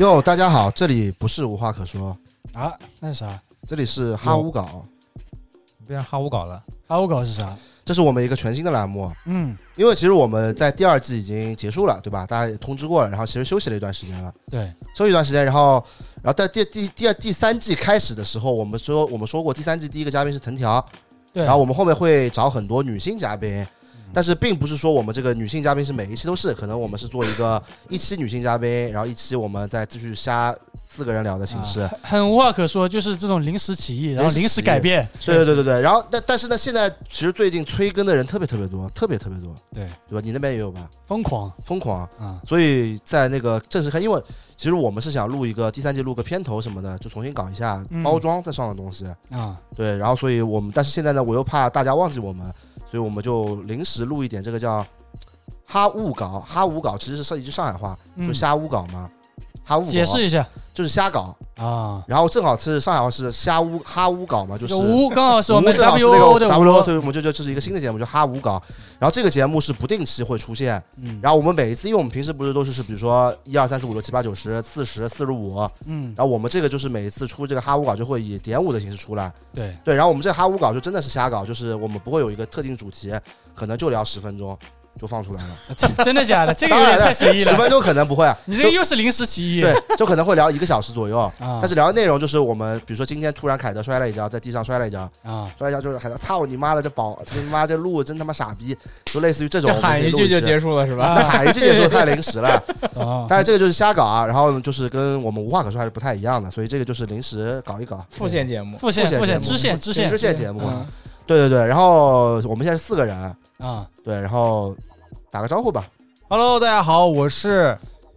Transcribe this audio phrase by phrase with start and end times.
[0.00, 2.16] 哟，大家好，这里不是无话可说，
[2.52, 3.40] 啊，那是啥？
[3.64, 4.84] 这里是哈乌搞，
[5.86, 6.60] 变成哈乌搞了。
[6.88, 7.56] 哈乌搞是啥？
[7.84, 9.08] 这是我们一个全新的栏目。
[9.26, 12.26] 嗯，因为其实我们在第二季已经结束了，对吧？
[12.26, 15.74] 大家也通知过了，然后其实休息了一段时间了，对，休息一段时间，然后，
[16.22, 20.84] 然后在第第第二第三季开始的时候，我们说我们说过，第三季第一个嘉宾是藤条，
[21.32, 21.44] 对。
[21.44, 23.64] 然后我们后面会找很多女性嘉宾，
[24.14, 27.60] 但是并不是说我们这个女性嘉宾是每一期都是，可能我们是做一个
[27.90, 30.54] 一期女性嘉宾，然后一期我们再继续瞎
[30.88, 31.80] 四个人聊的形式。
[31.80, 35.06] 啊很很无话可说，就是这种临时起意，然后临时改变。
[35.24, 40.20] 对对对对对，然后但但是呢，现在其实最近催更的人特别特别多，特别特别多，对对吧？
[40.24, 40.88] 你那边也有吧？
[41.06, 42.40] 疯狂疯狂，啊！
[42.46, 44.22] 所以在那个正式开，因为
[44.56, 49.06] 其实我们是想录一个第三季录个片头什么的，就重新搞一下嗯包装再上的东西。
[49.30, 52.46] 啊，对，然后所以我们，但是现在呢，我又怕大家忘记我们，
[52.94, 54.86] 所以我们就临时录一点这个叫
[55.66, 59.10] 哈乌搞，哈乌搞其实是一句上海话，就嗯瞎乌搞嘛。
[59.64, 60.46] 哈乌搞解释一下。
[60.74, 62.02] 就是瞎搞，啊。
[62.08, 68.60] 然后正好是上海话是瞎乌哈乌搞嘛，就是乌刚好是我们吴正好是 W 那 O 个的 W，无所以我们就就这是一个新的节目，就哈乌搞。
[68.98, 83.12] 然后这个节目是不定期会出现，嗯，然后我们每一次，因为我们平时不是都是是比如说一二三四五六七八九十四十四十五，嗯，然后我们这个就是每一次出这个哈乌稿就会以点五的形式出来，对，对，然后我们这个哈乌稿就真的是瞎搞，就是我们不会有一个特定主题，
[83.54, 84.58] 可能就聊十分钟
[85.00, 86.54] 就放出来了，真 真的假的？
[86.54, 87.50] 这个有点太随意了。
[87.50, 89.60] 十分钟可能不会，你这个又是临时起意。
[89.60, 91.18] 对，就可能会聊一个小时左右。
[91.18, 101.14] 啊，但是聊的内容就是我们，比如说今天突然凯德摔了一跤，在地上摔了一跤，啊，摔了一跤就是凯德，操你妈的这宝，你妈这路真他妈傻逼，就类似于这种，就喊一句就结束了是吧？
[101.16, 102.50] 那喊一句结束太临时了，
[102.94, 110.86] 啊， 但是这个就是瞎搞啊，然后就是跟我们无话可说还是不太一样的，所以这个就是临时搞一搞，副线节目，副线副线支线支线支线节目，嗯，
[111.26, 114.76] 对对对，然后我们现在是四个人，啊，对，然后
[115.30, 115.86] 打个招呼吧
[116.28, 117.76] ，Hello，大家好，我是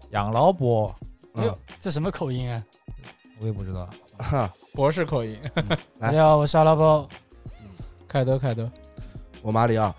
[0.09, 0.93] 养老伯，
[1.35, 2.61] 哎呦，这什么口音啊？
[3.39, 3.87] 我也不知道。
[4.17, 5.39] 哈，博士口音，
[5.99, 6.09] 来。
[6.09, 7.07] 大家好，我是阿拉包。
[8.07, 8.69] 凯德凯德，
[9.43, 9.93] 我马里奥。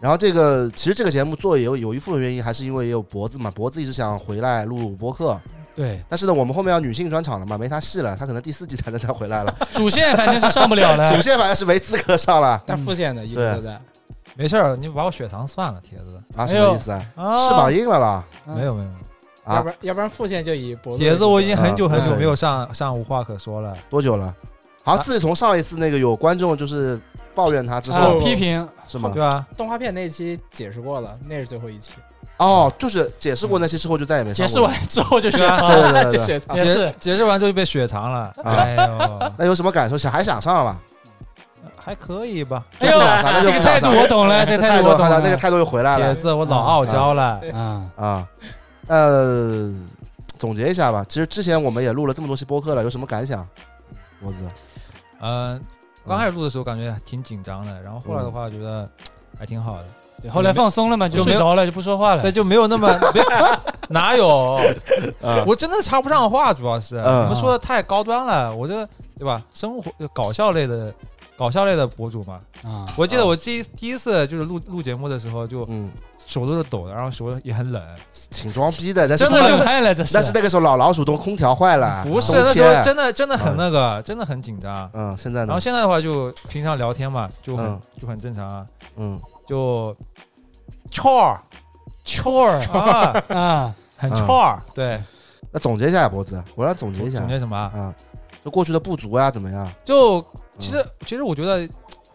[0.00, 5.40] 然后这个其实这个节目做有有一部分原因还是因为也有脖子嘛，脖子一直想回来录播客，
[5.74, 11.08] 对，但是呢，我们后面要女性专场了嘛，没他戏了，他可能第四季才能再回来了，主线反正是上不了了。
[11.14, 12.60] 主线反正是没资格上了。
[12.66, 13.80] 但副线的一直对都在。
[14.36, 16.20] 没事儿，你把我血糖算了，铁子。
[16.36, 17.04] 啊，什么意思啊？
[17.16, 18.88] 啊翅膀硬了啦嗯没有没有，
[19.44, 19.68] 啊要不？
[19.68, 23.76] 然要不然副线就以脖子铁子我已经很久很久没有上上无话可说了。
[23.88, 24.34] 多久了？
[24.82, 26.98] 好像自从上一次那个有观众就是
[27.34, 29.10] 抱怨他之啊后，批评是吗？
[29.12, 29.46] 对啊？
[29.56, 31.94] 动画片那期解释过了，那是最后一期，
[32.38, 38.32] 哦，就是解释过那期之后就再也没上过解释完之后就血藏也是解解释完之后就被血藏了。
[38.42, 39.98] 啊哎呦， 那有什么感受？
[39.98, 40.80] 想还想上了？
[41.82, 42.64] 还可以吧。
[42.80, 45.20] 哎呦这不想上那，就这个态度我懂了，这这个态度我懂了。
[45.20, 47.40] 那个态度又回来了铁子，我老傲娇了。
[47.54, 48.28] 啊，啊。
[48.86, 49.72] 呃，
[50.36, 51.04] 总结一下吧。
[51.08, 53.46] 其实之前我们也录了这么多期播客了，有什么感想？
[54.22, 54.38] 我子，
[55.20, 55.60] 嗯，
[56.06, 58.88] 刚开始录的时候感觉挺紧张的，然后后来的话觉得
[59.38, 59.84] 还挺好的。
[60.20, 62.30] 对后来放松了嘛，就睡着了，就不说话了对，。
[62.30, 62.94] 就没有那么
[63.88, 64.60] 哪有，
[65.22, 68.86] 嗯我真的插不上话，主要是嗯你们说的太高端了，我这
[69.18, 69.40] 对吧？
[69.54, 70.92] 生活搞笑类的
[71.40, 75.90] 搞笑类的博主嘛，啊，我记得我第一第一次就是录录节目的时候，就嗯，
[76.26, 77.82] 手都是抖的，然后手也很冷。
[78.30, 80.12] 挺装逼的，但是真的就就拍了，这是。
[80.12, 84.90] 但是那个时候老老鼠都空调坏了，不是那时候真的真的嗯很那个，真的很紧张。
[84.92, 85.60] 嗯，现在呢然后？
[85.60, 89.18] 现在的话就平常聊天嘛，就很嗯就很正常啊，嗯，
[89.48, 89.96] 就
[90.90, 91.38] chore
[92.04, 94.58] chore 啊，啊，很嗯 chore。
[94.74, 95.02] 对，
[95.50, 97.72] 那总结一下呀，脖子，我来总结一下总结什么啊？
[97.74, 97.94] 啊，
[98.44, 99.66] 就过去的不足呀，怎么样？
[99.86, 100.22] 就
[100.60, 101.68] 其实嗯其实我觉得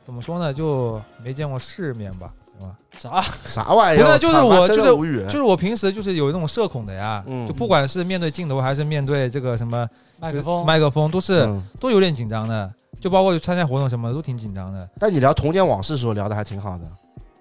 [0.05, 2.75] 怎么说呢，就没见过世面吧，对吧？
[2.97, 3.21] 啥？
[3.45, 4.05] 啥玩意儿？
[4.05, 9.87] 不是就是我就是无语就是我平时就是有那种社恐的呀，嗯就不管是面对镜头还是面对这个什么
[10.19, 10.65] 麦克风。
[10.65, 16.85] 麦克风，都是嗯都有点紧张的，就包括参加活动什么的都挺紧张的，但你聊童年往事的时候聊的还挺好的，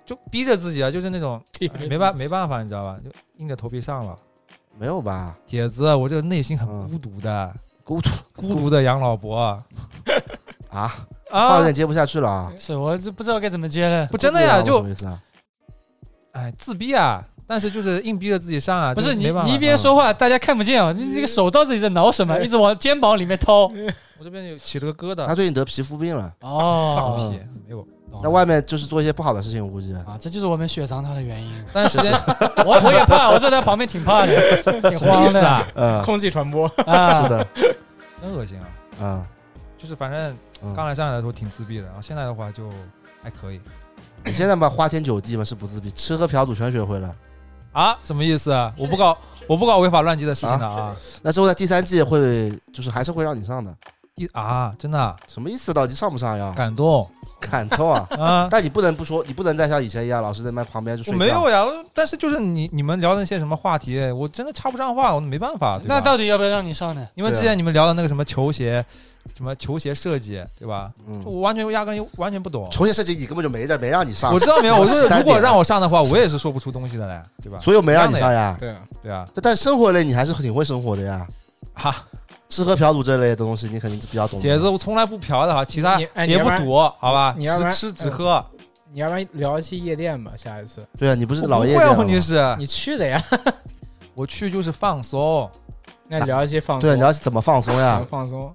[0.04, 1.40] 就逼着自己啊，就是那种
[1.88, 2.96] 没办没办法，你知道吧？
[3.04, 4.16] 就硬着头皮上了。
[4.76, 5.38] 没有吧？
[5.46, 7.54] 铁子，我这个内心很嗯孤独的，
[7.84, 9.62] 孤独孤独的养老伯
[10.74, 10.88] 啊，
[11.30, 11.72] 话有啊点！
[11.74, 12.52] 接不下去了啊！
[12.58, 14.06] 是我这不知道该怎么接了。
[14.06, 15.18] 不真的呀，就什就么意思啊？
[16.32, 22.38] 哎自闭啊，但是就是硬逼着自己上啊，不是你你一边说话，大家看不见啊，你这个手到底在挠什么？
[22.40, 23.70] 一直往肩膀里面掏。
[24.18, 27.86] 我这边有起了个疙瘩，他最近得皮肤病了，哦放哦，屁没有，
[28.22, 29.92] 在外面就是做一些不好的事情，我估计。
[29.92, 31.52] 啊，这就是我们雪藏他的原因。
[31.72, 32.12] 但是时间
[32.66, 35.66] 我我也怕，我坐在旁边挺怕的，挺慌的啊？
[35.74, 37.22] 嗯，空气传播，啊。
[37.24, 37.46] 是的，
[38.20, 38.66] 真恶心啊！
[39.00, 39.24] 嗯
[39.84, 40.72] 就是反正嗯。
[40.74, 42.70] 刚来上海的时候挺自闭的，然后现在的话就
[43.22, 43.60] 还可以。
[44.24, 47.14] 你现在嘛花天酒地嘛是不自闭，吃喝嫖赌全学会了。
[47.72, 48.50] 啊，什么意思？
[48.78, 49.16] 我不搞，
[49.46, 50.96] 我不搞违法乱纪的事情的啊！
[51.22, 53.76] 那之后在第三季会就是还是会让你上的，
[54.14, 55.74] 第啊，真的啊什么意思？
[55.74, 56.54] 到底上不上呀？
[56.56, 57.06] 感动
[57.44, 58.08] 感动啊！
[58.18, 58.48] 啊！
[58.50, 61.18] 但你不能不说，你不能再像以前一样，老是在那旁边就我睡觉。
[61.18, 65.80] 没有呀，但是就是你你们聊的那些什么话题，我真的插不上话，我没办法。
[65.84, 67.06] 那到底要不要让你上呢？
[67.14, 68.84] 因为之前你们聊的那个什么球鞋，
[69.36, 70.90] 什么球鞋设计，对吧？
[71.06, 72.68] 嗯，我完全压根完全不懂。
[72.70, 77.58] 球鞋设计你根本就没让没让你上，我知道没有，我是如果让我上的话，我也是说不出东西的嘞，对吧？
[77.60, 78.56] 所以我没让你上呀。
[78.58, 81.26] 对啊，对啊，但但生活类你还是挺会生活的呀，
[81.74, 81.94] 哈，
[82.54, 84.42] 吃喝嫖赌这类的东西你肯定是比较懂的。
[84.42, 87.34] 姐子，我从来不嫖的哈，其他也不赌，好吧？
[87.36, 88.44] 你要不然只吃只喝，
[88.92, 93.20] 你要不然聊一期夜店吧，下一次对啊，你不是老夜店了吗问题是你去的呀，
[94.14, 95.50] 我去就是放松，
[96.06, 98.06] 那聊一些放松，对，啊你要怎么放松怎呀么？
[98.08, 98.54] 放松，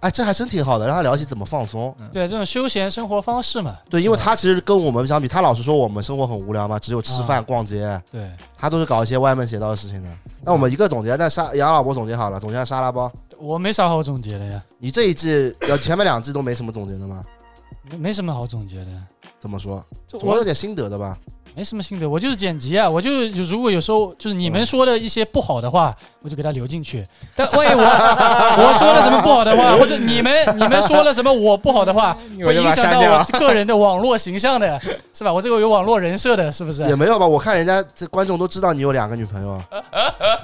[0.00, 1.94] 哎，这还真挺好的，让他聊起怎么放松。
[2.12, 3.76] 对，这种休闲生活方式嘛。
[3.90, 10.08] 对，因为他其实跟我们相比，他老是说我们生活很无聊嘛，只有吃饭、啊逛街，对，他都是搞一些歪门邪道的事情的。
[10.42, 13.10] 那我们一个总结，那沙杨老伯总结好了，总结下沙拉包。
[13.38, 17.24] 我没啥好总结的呀，你这一季要前面两季都没什么总结的吗？
[17.90, 18.90] 没没什么好总结的。
[19.40, 19.84] 怎么说？
[20.06, 21.18] 这我总有点心得的吧？
[21.54, 23.10] 没什么心得，我就是剪辑啊，我就
[23.42, 27.04] 如果有时候就是你们说的一些不好的话，我就给它留进去。
[27.34, 32.16] 但万一我 我说了什么不好的话， 或者你们你们说了什么我不好的话，
[32.46, 34.80] 会影响到我个人的网络形象的，
[35.12, 35.32] 是吧？
[35.32, 36.82] 我这个有网络人设的，是不是？
[36.84, 37.26] 也没有吧？
[37.26, 39.60] 我看人家这观众都知道你有两个女朋友，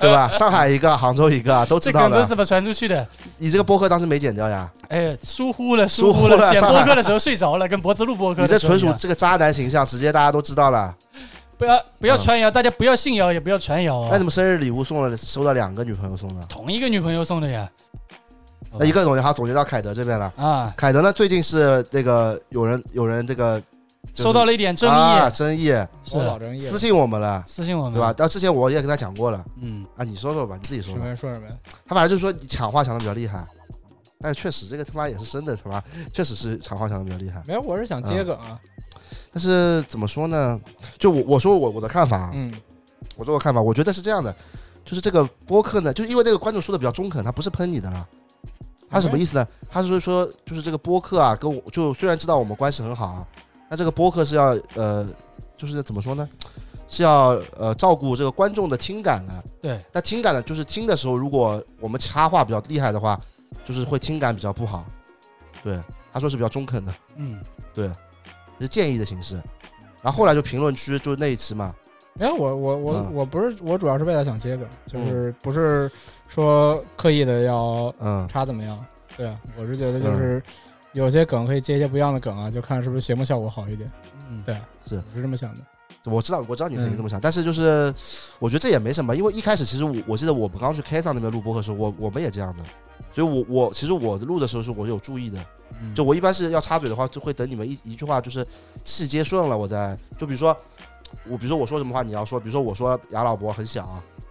[0.01, 0.29] 对吧？
[0.31, 2.07] 上海一个，杭州一个，都知道的。
[2.07, 3.07] 这梗都是怎么传出去的？
[3.39, 4.69] 你这个播客当时没剪掉呀？
[4.89, 8.59] 哎，疏忽了，疏忽忽了剪播客的时候睡着了，跟脖子录播客你这。
[8.65, 10.95] 纯属这个渣男形象，直接大家都知道了。
[11.57, 14.25] 不要不要嗯传谣，大家不要信谣，也不要传谣啊那怎。
[14.25, 16.45] 么生日礼物送了收到两个女朋友送的？
[16.47, 17.71] 同一个女朋友送的呀。
[18.77, 20.33] 那一个总结好，总结到凯德这边了。
[20.37, 23.61] 啊，凯德呢，最近是那个有人有人这个
[24.13, 25.67] 就是收到了一点争啊议，争议，
[26.03, 28.13] 是老争议私信我们了，私信我们对吧？？
[28.17, 31.07] 但之前我也跟他讲过了嗯，啊，你说说吧，你自己说什吧。
[31.07, 31.47] 么说什么？
[31.87, 33.45] 他反正就是说你抢话抢的比较厉害，
[34.21, 35.81] 但是确实这个他妈也是真的，他妈
[36.13, 37.41] 确实是抢话抢的比较厉害。
[37.47, 38.59] 没有，我是想接梗啊。
[39.33, 40.61] 但是怎么说呢？
[40.99, 42.53] 就我我说我我的看法啊，嗯，
[43.17, 44.35] 我说我看法，我觉得是这样的，
[44.85, 48.07] 就是这个播客呢，就因为那个观众说的比较中肯，他不是喷你的了。
[48.89, 49.49] 他什么意思呢？
[49.69, 53.27] 他是说，就是这个播客啊，跟我就虽然知道我们关系很好啊，
[53.69, 55.05] 那这个播客是要呃，
[55.57, 56.29] 就是怎么说呢？
[56.87, 59.45] 是要呃照顾这个观众的听感的。
[59.61, 63.19] 对，但听感呢，就是听的时候，如果我们插话比较厉害的话，
[63.65, 64.85] 就是会听感比较不好。
[65.63, 65.81] 对，
[66.13, 67.41] 他说是比较中肯的，嗯，
[68.61, 69.35] 是建议的形式。
[70.03, 71.75] 然后后来就评论区就那一期嘛，
[72.19, 75.91] 哎，我我我嗯我不是，我主要是为了想接梗，就是不是
[76.29, 78.79] 说刻意的要嗯，插怎么样。
[79.17, 80.43] 对啊，我是觉得就是
[80.93, 83.91] 有些梗可以接一些不一样的梗啊，就看是不是节目效果好一点。
[84.29, 84.55] 嗯，对，
[84.87, 85.61] 是我是这么想的。
[86.05, 87.95] 我知道，我知道你肯定这么想，但是就是
[88.39, 92.63] 我觉得这也没什么，因为一开始其实我我记得我们刚去 K 上那边录播客的时候，我我们也这样的，
[93.15, 95.39] 所以我我其实我录的时候是我有注意的，
[95.81, 95.95] 嗯。
[95.95, 98.47] 就我一般是要插嘴的话，就会等你们一一句话就是
[98.83, 100.57] 气接顺了，我再就比如说
[101.29, 103.89] 我比如说我说什么话你要说，比如说我说杨老伯很小，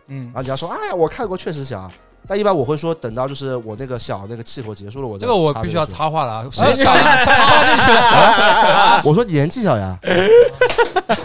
[0.07, 1.89] 嗯然，后你要说哎呀我看过确实小，
[2.27, 7.01] 但一般我会说等到就是我那个小那个气口结束了，我再这个我必须要插话了谁想的？
[7.25, 9.97] 插进去了， 我说年纪小呀，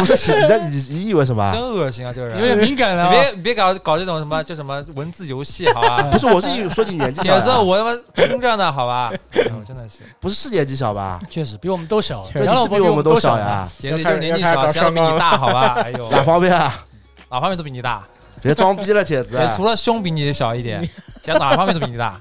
[0.00, 1.52] 不 是你在你你以为什么啊？
[1.52, 2.12] 真恶心啊！
[2.12, 3.10] 这个人有点敏感了。
[3.10, 6.02] 别别搞搞这种什么叫什么文字游戏，好吧？
[6.10, 9.12] 不是，我是以说你年纪小铁子，呀，我他妈听着呢，好吧？
[9.32, 11.20] 哎呦真的是，不是是年纪小吧？
[11.30, 13.38] 确实比我们都小，确对，你杨老伯我是比我们都小小。
[13.38, 15.74] 呀，铁子就是年纪小，要开始搞想比你大，好吧？
[15.82, 16.84] 哎呦，哪方面啊？
[17.30, 18.02] 哪方面都比你大，
[18.42, 20.82] 别装逼了，铁子，除了胸比你小一点，
[21.22, 22.20] 其他哪方面都比你大。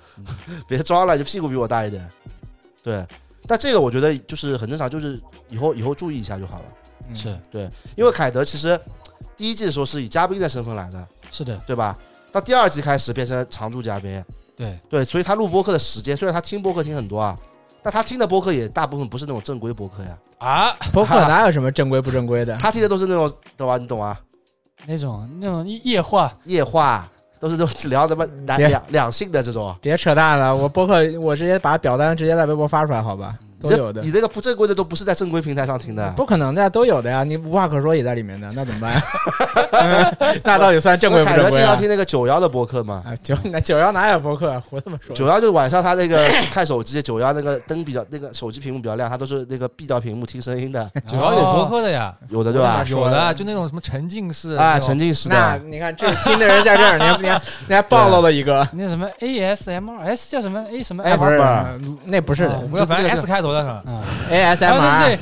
[0.68, 2.08] 别装了，就屁股比我大一点。
[2.84, 3.04] 对，
[3.48, 5.20] 但这个我觉得就是很正常，就是
[5.50, 6.66] 以后以后注意一下就好了。
[7.10, 8.80] 嗯是因为凯德其实
[9.36, 11.98] 第一季的时候是以嘉宾的身份来的，是的，对吧？
[12.32, 14.24] 到第二季开始变成常驻嘉宾，
[14.56, 17.38] 对，对，所以他录播客的时间，虽然他听播客听很多啊，
[17.82, 22.56] 但他听的播客也大部分不是那种正规播客呀，啊， 播客哪有什么正规不正规的？
[22.58, 23.78] 他听的都是那种，懂吧？
[23.78, 24.20] 你懂啊？
[24.86, 29.76] 那种那种夜话，夜话都是这种聊什么男两两性的这种。
[29.82, 33.38] 别扯淡了，我播客我直接把表单直接在微博发出来，好吧？
[33.62, 34.02] 你这都有的。
[34.02, 39.02] 你，这个不正规的都不是在正规平台上听的，不可能的呀，都有的呀，你无话可说也在里面的，那怎么办？
[39.72, 41.66] 嗯 那到底算正规不凯德正规啊？
[41.66, 44.50] 经常听那个九幺的播客嘛，啊，九那九幺哪有播客？
[44.52, 44.62] 啊？
[44.70, 45.16] 胡这么说？
[45.16, 52.84] 九幺就晚上他那个 看手机，九幺那个灯比较那个手机屏幕比较亮，他都是那个闭掉屏幕听声音的， 九幺有播客的呀，有的对吧？
[52.90, 63.84] 有的就那种什么沉浸式啊，沉浸式那，你看这听的人在这儿，你还你还你还暴露了一个，那什么 ASMR，S 叫什么？A 什么 S 不是 ASMR 那不是哦不要反正就这个 S 开头的是吧？
[63.86, 65.18] 啊，ASMR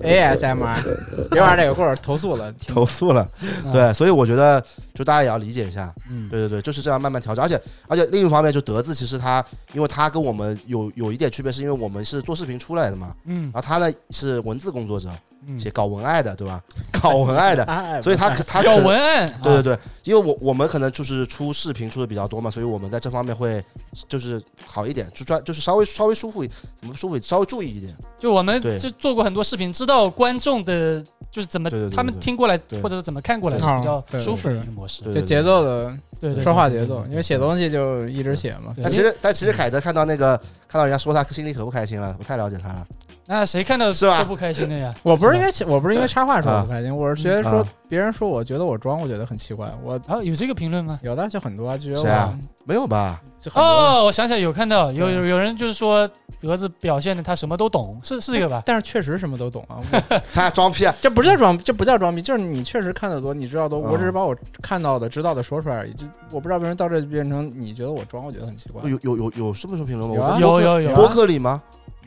[0.00, 2.52] 对 ASMR 别玩这个，或者投诉了。
[2.66, 3.28] 投诉了。
[3.64, 4.62] 嗯对，所以我觉得
[4.94, 7.42] 就大家也要理解一下，嗯，对对对，就是这样慢慢调整。
[7.44, 16.62] 而且而且另一方面，就德字其实他，因为他跟我们有有一点区别，是因为我们是做视频出来的嘛，嗯然后他呢是文字工作者，嗯，写搞文案的，对吧？
[17.02, 23.64] 搞文案的， 哎所以他可他搞文案，啊，对对对，因为我我们可能就是出视频出的比较多嘛，所以我们在这方面会
[24.08, 27.94] 就是好一点，就专就是稍微稍微舒服一，怎么舒服稍微注意一点。
[28.18, 35.02] 就我们就做过很多视频，知道观众的就是怎么他们听过来或者是怎么看过来是啊比较舒服的模式。
[35.02, 38.72] 对就节奏的对对，说话节奏，因为写东西就一直写嘛。
[38.76, 40.36] 对但其实但其实凯德看到那个
[40.68, 42.86] 看到人家说他心里可不开心了，我太了解他了。
[43.32, 44.94] 那谁看到是吧都不开心的呀？
[45.02, 49.72] 我不是因为我不是因为插话说不开心，我是觉得说啊别人说我觉得我装，我觉得很奇怪。
[49.82, 50.98] 我啊，有这个评论吗？
[51.02, 53.22] 有的就很多，就觉得谁啊我没有吧？
[53.40, 53.66] 就很多。
[53.66, 56.06] 哦，我想起来有看到有有有人就是说
[56.42, 58.62] 德子表现的他什么都懂，是是这个吧？
[58.66, 60.94] 但是确实什么都懂啊，我他装逼啊！
[61.00, 65.94] 这不叫装，这不叫装逼，就是你确实看得多，你知道多，嗯我只是把我看到的、知道的说出来而已。
[65.94, 68.82] 就我不知道为什么到这变成你觉得我装，我觉得很奇怪。
[68.90, 70.16] 有有有有这么说评论吗？
[70.16, 71.62] 有啊我有有有播客里吗？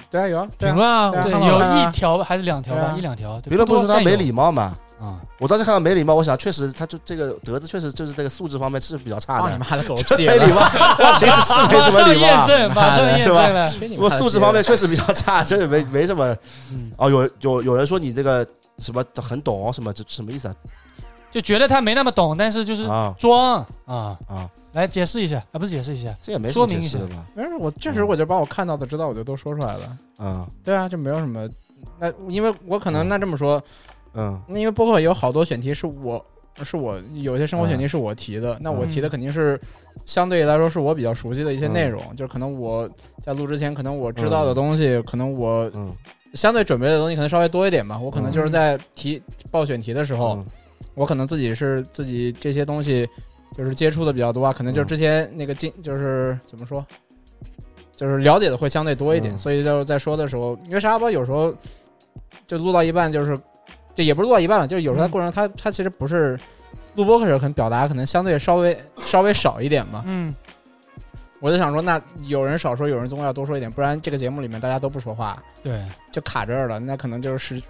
[0.10, 0.72] 对啊，有啊，对啊
[1.24, 3.40] 评论啊，有一条还是两条吧，啊一两条。
[3.42, 4.76] 对评论不是说他没礼貌嘛？
[4.98, 9.66] 啊，我当时看到没礼貌，我想确实他就这个德子确实就是这个素质方面是比较差的你的。
[9.70, 10.26] 妈的狗就屁！
[10.26, 12.48] 没礼貌，我平时是没什么上礼貌啊。
[12.48, 13.68] 验证，马上验证了。
[13.68, 16.34] 去你妈的我素质方面确实比较差，真的没没什么。
[16.72, 18.46] 嗯，哦，有有有人说你这个
[18.78, 20.56] 什么很懂什么，这什么意思啊？
[21.36, 23.14] 就觉得他没那么懂，但是就是啊。
[23.20, 24.18] 装啊。
[24.26, 26.98] 啊，来解释一下啊，不是解释一下，这也没什么说明一下。
[27.00, 27.26] 吧？
[27.36, 29.98] 没事，我确实我就把我看到的、知道我就都说出来了。
[30.20, 30.48] 嗯。
[30.64, 31.46] 对啊，就没有什么。
[32.00, 33.10] 那因为我可能嗯。
[33.10, 33.62] 那这么说，
[34.14, 34.42] 嗯。
[34.48, 36.26] 那因为播客有好多选题是我
[36.64, 39.60] 是我有些生活选题是我提的，那我提的肯定是
[40.06, 42.90] 相对来说是我比较熟悉的一些内容，就是可能我
[43.22, 45.94] 在录之前，可能我知道的东西，可能我嗯。
[46.34, 47.98] 相对准备的东西可能稍微多一点吧。
[47.98, 50.46] 我可能嗯就是在提报选题的时候，嗯
[50.94, 53.08] 我可能自己是自己这些东西
[53.56, 56.86] 就是接触的比较多啊，可能就是之前那个经就是怎么说，
[57.96, 59.38] 就是了解的会相对多一点，嗯。
[59.38, 61.54] 所以就在说的时候，因为啥吧，有时候
[62.48, 63.40] 就录到一半就是，
[63.94, 66.40] 就也不是录到一半了，就是有时候在过程中他他其实不是
[66.96, 70.34] 录播课时候可能表达可能相对稍微稍微少一点嘛，嗯，
[71.40, 77.62] 我就想说，那有人少说，有人总要多说一点，不然这个节目里面大家都不说话，对，就卡这儿了，那可能就是。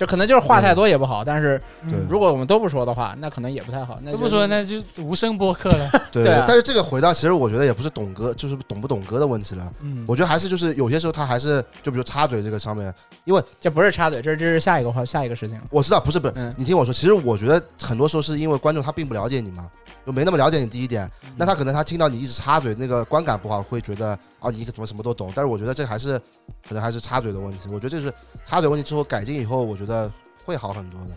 [0.00, 1.60] 就可能就是话太多也不好，但是
[2.08, 3.98] 如果我们都不说的话，那可能也不太好。
[4.02, 5.90] 那都不说，那就无声播客了。
[6.10, 9.70] 对对啊但是这个回到其实我觉得也不是懂哥，就是懂不懂哥的问题了。
[9.82, 15.60] 嗯，我觉得还是就是有些时候他还是就比如插嘴这个上面，因为这不是插嘴，这这是下一个话，下一个事情。
[15.68, 19.68] 我知道不是不是，嗯你听我说，其实我觉得很多时候是因为观众他并不了解你嘛，
[20.06, 26.18] 就没那么了解你第一点，嗯那他可能他听到你一直插嘴，那个观感不好，会觉得啊你怎么什么都懂，但是我觉得这还是
[26.66, 28.10] 可能还是插嘴的问题，我觉得这是
[28.46, 29.89] 插嘴问题之后改进以后，我觉得
[30.44, 31.08] 会好很多的，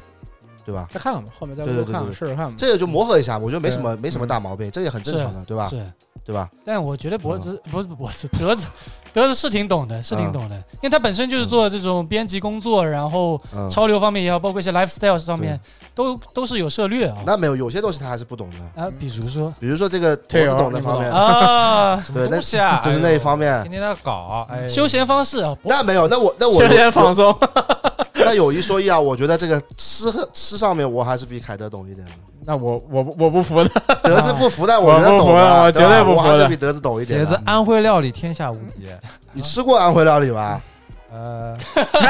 [0.65, 0.87] 对吧？
[0.91, 2.53] 再看看吧，后面再录看看，对对对对试试看吧。
[2.57, 5.67] 这个就磨合一下，我觉得没什么没什么大毛病，这也很正常的，对吧？
[5.69, 5.85] 是，
[6.25, 6.49] 对吧？
[6.65, 8.67] 但我觉得脖子不是脖子，德子
[9.13, 15.59] 德子是挺懂的，是挺嗯懂的，因为他本身就是做这种编辑工作，然后嗯，潮流方面也好，包括一些 lifestyle 上面
[15.93, 17.17] 都都是有涉略啊。
[17.25, 23.71] 那没有有些东西他还是不懂的，啊，比如说比如说这个脖 退游子懂的你不懂方面，啊， 对，那东西啊，就是那一方面天。
[23.73, 27.31] 天在搞，哎，休闲方式啊，那没有，那我那我休闲放松，
[28.25, 32.13] 那有一说一啊，我觉得这个吃喝吃上面我还是比凯德懂一点的。
[32.45, 33.69] 那我我我不服的。
[34.03, 37.41] 德子不服，但我觉懂的，我绝对不服的我还是比德子懂一点也是的。
[37.45, 38.87] 安徽料理天下无敌。
[39.31, 40.61] 你吃过安徽料理吧？
[41.09, 41.57] 呃，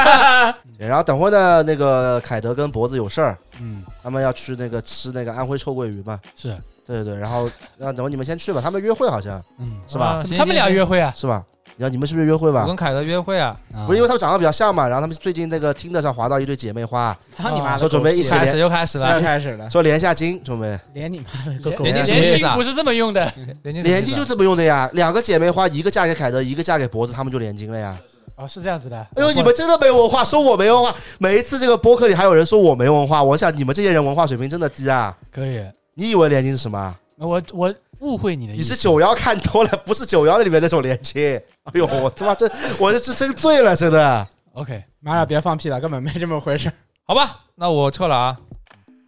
[0.79, 6.17] 然后等会呢，那个凯德跟脖子有事儿，嗯，他们要去那个吃那个安徽臭鳜鱼嘛。
[6.35, 10.19] 是，对对对，然后那等会你们先去吧，他们约会好像嗯，是吧？
[10.37, 11.13] 他们俩约会啊？
[11.15, 11.43] 是吧？
[11.75, 12.67] 你要你们是不是约会吧我？
[12.67, 17.79] 跟凯德约会啊，啊不是因为他们长得比较像嘛，然后他们最近那个听的上划到一对姐妹花，操你妈的！
[17.79, 22.15] 说准备一起开开始又开始了又，开始了，说连下金，准备连你妈的个狗连金
[22.55, 23.31] 不是这么用的，
[23.63, 24.89] 连金就这么用的呀。
[24.93, 27.97] 两个姐妹花，一个嫁给凯德，一个嫁给脖子，他们就连金了呀。
[28.35, 28.97] 哦，是这样子的。
[29.15, 30.93] 哎呦，你们真的没文化，说我没文化。
[31.19, 35.15] 每一次这个播客里还有人说我没文化，我想你们这些人文化水平真的低啊！
[35.31, 35.63] 可以，
[35.95, 36.95] 你以为连金是什么？
[37.17, 38.61] 我我误会你的意思。
[38.61, 41.43] 你是九幺看多了，不是九幺里面那种连接。
[41.63, 44.27] 哎呦，我他妈这，我这这真醉了，真的。
[44.53, 46.71] OK，妈呀，别放屁了，根本没这么回事。
[47.05, 48.37] 好吧，那我撤了啊。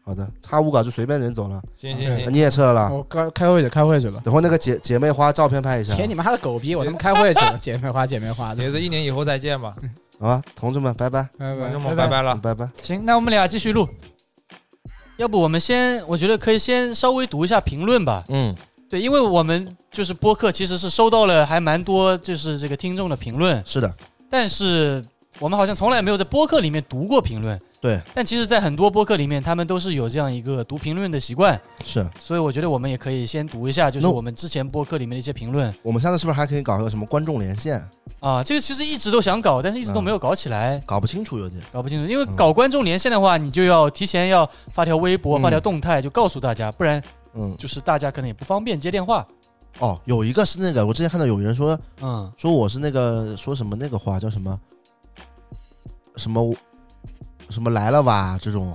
[0.05, 2.89] 好的，差五稿就随便人走了，对行行行，你也撤了啦。
[2.91, 4.21] 我刚开会去，开会去了。
[4.23, 6.75] 等会那个姐姐妹花照片拍一下切你妈的狗逼！
[6.75, 8.63] 我他妈开会去了，姐妹花姐妹花的。
[8.63, 9.75] 也是一年以后再见吧，
[10.19, 12.35] 好吧，同志们，拜拜，拜拜拜拜了。
[12.35, 12.69] 拜拜。
[12.81, 13.87] 行，那我们俩继续录。
[15.17, 18.23] 要不我们先，我觉得可以先稍微读一下评论吧。
[18.27, 18.55] 嗯，
[18.89, 23.93] 对，因为我们就是播客，其实是收到了还蛮多就是这个听众的评论，是的，
[24.29, 25.03] 但是
[25.39, 27.59] 我们好像从来没有在播客里面读过评论。
[27.81, 37.79] 对，但其实，在很多播客里面，他们都是有这样一个读评论的习惯，是所以我觉得我们也可以先读一下，就是我们之前播客里面的一些评论我们下次是不是还可以搞个什么观众连线？
[38.21, 38.43] 啊。
[38.43, 40.81] 这个其实一直都想搞，但是一直都没有搞起来。
[40.83, 41.61] 搞不清楚有点。
[41.71, 46.99] 搞不清楚，因为嗯搞观众连线的话，你就要提前要发条微博、嗯发条动态，就告诉大家，不然
[47.35, 49.25] 嗯，就是大家可能也不方便接电话。
[49.79, 54.59] 哦，有一个是那个，我之前看到有人说嗯，说我是那个说什么那个话叫什么？
[56.15, 56.55] 什么
[57.49, 58.73] 什么来了吧这种，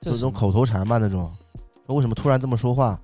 [0.00, 1.30] 就是这种口头禅吧那种。
[1.86, 2.98] 说为什么突然这么说话？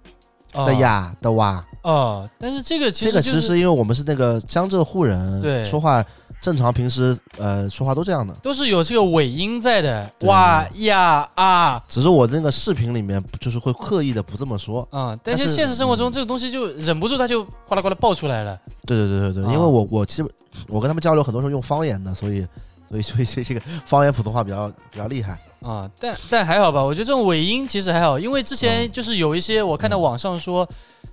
[0.54, 0.66] 哦。
[0.66, 1.64] 的呀的哇？
[1.82, 5.62] 哦，但是这个其实这个其实是因为我们是那个江浙沪人，对。
[5.62, 6.04] 说话
[6.40, 8.32] 正常，平时呃说话都这样的。
[8.42, 11.82] 都是有这个尾音在的，哇呀啊。
[11.88, 14.86] 只是我那个视频里面就是会刻意的不这么说。
[14.92, 18.58] 嗯，但但是是现实生活中嗯这个东西就忍不住，它就哗啦哗啦爆出来了。
[18.86, 20.28] 对对对对对，啊因为我我其实
[20.68, 22.46] 我跟他们交流很多时候用方言的，所以
[22.88, 25.38] 所以所以这这个方言普通话比较比较厉害。
[25.60, 30.66] 啊、但但还好吧，我觉得这种尾音其实还好，因为之前嗯就是有一些我看到网上说，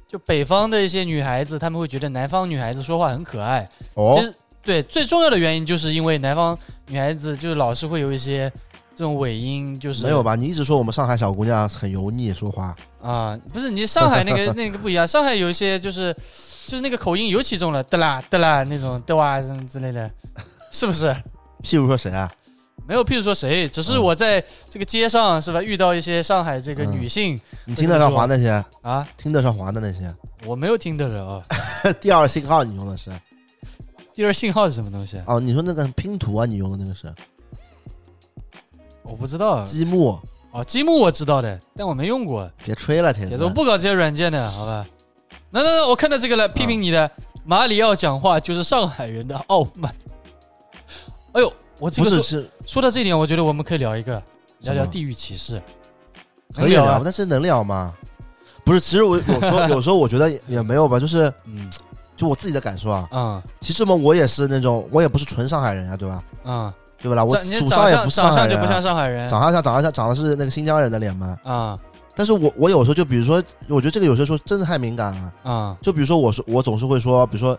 [0.08, 3.68] 就北方的一些女孩子，她们会觉得南方女孩子说话很可爱。
[3.96, 6.58] 哦其，实对最重要的原因就是因为南方
[6.88, 8.52] 女孩子就是老是会有一些
[8.96, 10.36] 这种尾音，就是没有吧？
[10.36, 16.12] 你一直说我们上海小姑娘很油腻说话，啊，不是你上海那个 那个不一样，上海有一些就是
[16.66, 20.10] 就是那个口音尤其重了，的啦的啦那种的哇什么之类的，
[20.72, 21.16] 是不是？
[21.62, 22.32] 譬如说谁啊？
[22.88, 30.14] 没有，譬如说谁，只是嗯我在这个街上是吧，遇到一些上海这个嗯女性、你听得上滑那些，啊，听得上滑的那些，
[30.46, 31.44] 我没有听得着啊。
[32.00, 33.12] 第二信号你用的是？
[34.16, 35.24] 第二信号是什么东西啊？
[35.28, 37.14] 哦，你说那个拼图啊，你用的那个是
[39.04, 39.66] 我不知道。
[39.66, 40.18] 积木？
[40.52, 43.50] 哦，积木我知道的，但我没用过，别吹了，铁子铁子，我。
[43.50, 44.88] 不搞这些软件的，好吧？
[45.50, 47.12] 那那那，我看到这个了，批评你的
[47.44, 49.94] 马里奥讲话就是上海人的傲慢。
[51.34, 54.24] 哎呦，我这个说是是说到这一点，我觉得我们可以聊一个，
[54.62, 55.62] 聊聊地域歧视。
[56.54, 57.94] 可以聊，聊啊但是能聊吗？
[58.64, 61.70] 不是，其实我有时候有时候我觉得也也没有吧，就是嗯
[62.16, 63.08] 就我自己的感受啊。
[63.12, 66.24] 嗯其实嘛，我也是那种，我也不是纯上海人啊，对吧？
[66.44, 67.24] 嗯，对不啦？
[67.24, 71.38] 我祖上也不是长相就不上海人啊，像上海人长相像长相像长的是那个新疆人的脸嘛。
[71.44, 71.80] 啊
[72.18, 75.34] 但是我我有时候就比如说，我觉得这个有些时候真的太敏感了。
[75.44, 77.58] 啊就比如说我说我总是会说，比如说，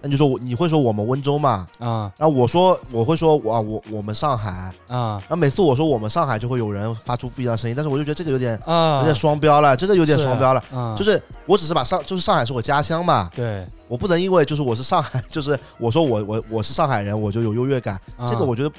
[0.00, 2.12] 那就说我你会说我们温州嘛，啊。
[2.16, 5.20] 然后我说我会说我啊我我们上海，啊。
[5.22, 8.98] 然后每次我说我们上海就会有人发出不一样的声音，但是我就觉得这个有点啊！
[8.98, 10.62] 有点双标了，这个有点双标了。
[10.72, 18.00] 嗯，就是是我只是把上就是上海是我家乡嘛，对，我不能因为就是我是上海， 就是我说我我我是上海人，我就有优越感。
[18.26, 18.44] 这个啊。
[18.44, 18.72] 我觉得，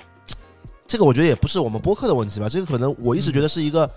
[0.88, 3.89] 这个我觉得也不是我们播客的问题吧，这个可能我一直觉得是一个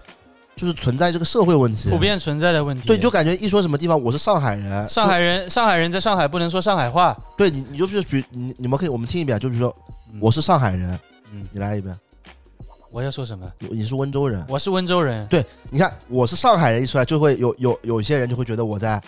[0.55, 1.89] 就是存在这个社会问题。
[1.89, 2.87] 普遍存在的问题。
[2.87, 7.17] 对，你就感觉一说什么地方我是上海人，上海人，上海人在上海不能说上海话。
[7.37, 9.75] 对你你就比比你你们可以我们听一遍，就比如说
[10.13, 10.99] 嗯我是上海人，
[11.33, 11.97] 嗯，你来一遍，
[12.91, 13.51] 我要说什么？
[13.59, 19.01] 你你是温州人，我是温州人，对，你看我是上海人一出来就会有有有一些人就会觉得我在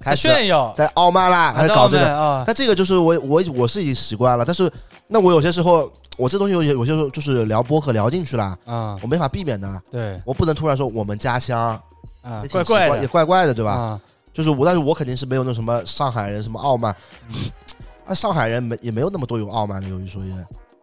[0.00, 2.12] 开始炫耀，在傲慢啦，还还是搞这个。
[2.12, 4.70] 啊，但这个就是我我我是已经习惯了，但是
[5.06, 11.80] 那我有些时候我这东西有有些时候就是聊播客聊进去了，啊，我没法避免的，对我不能突然说我们家乡，
[12.22, 13.70] 啊也，怪怪的也的，怪怪的，对吧？
[13.72, 14.00] 啊，
[14.32, 16.94] 就是我，但是我肯定是没有那什么上海人什么傲慢，
[17.28, 17.36] 嗯
[18.04, 20.34] 啊，上海人没也没有那么多有傲慢的，有一说一，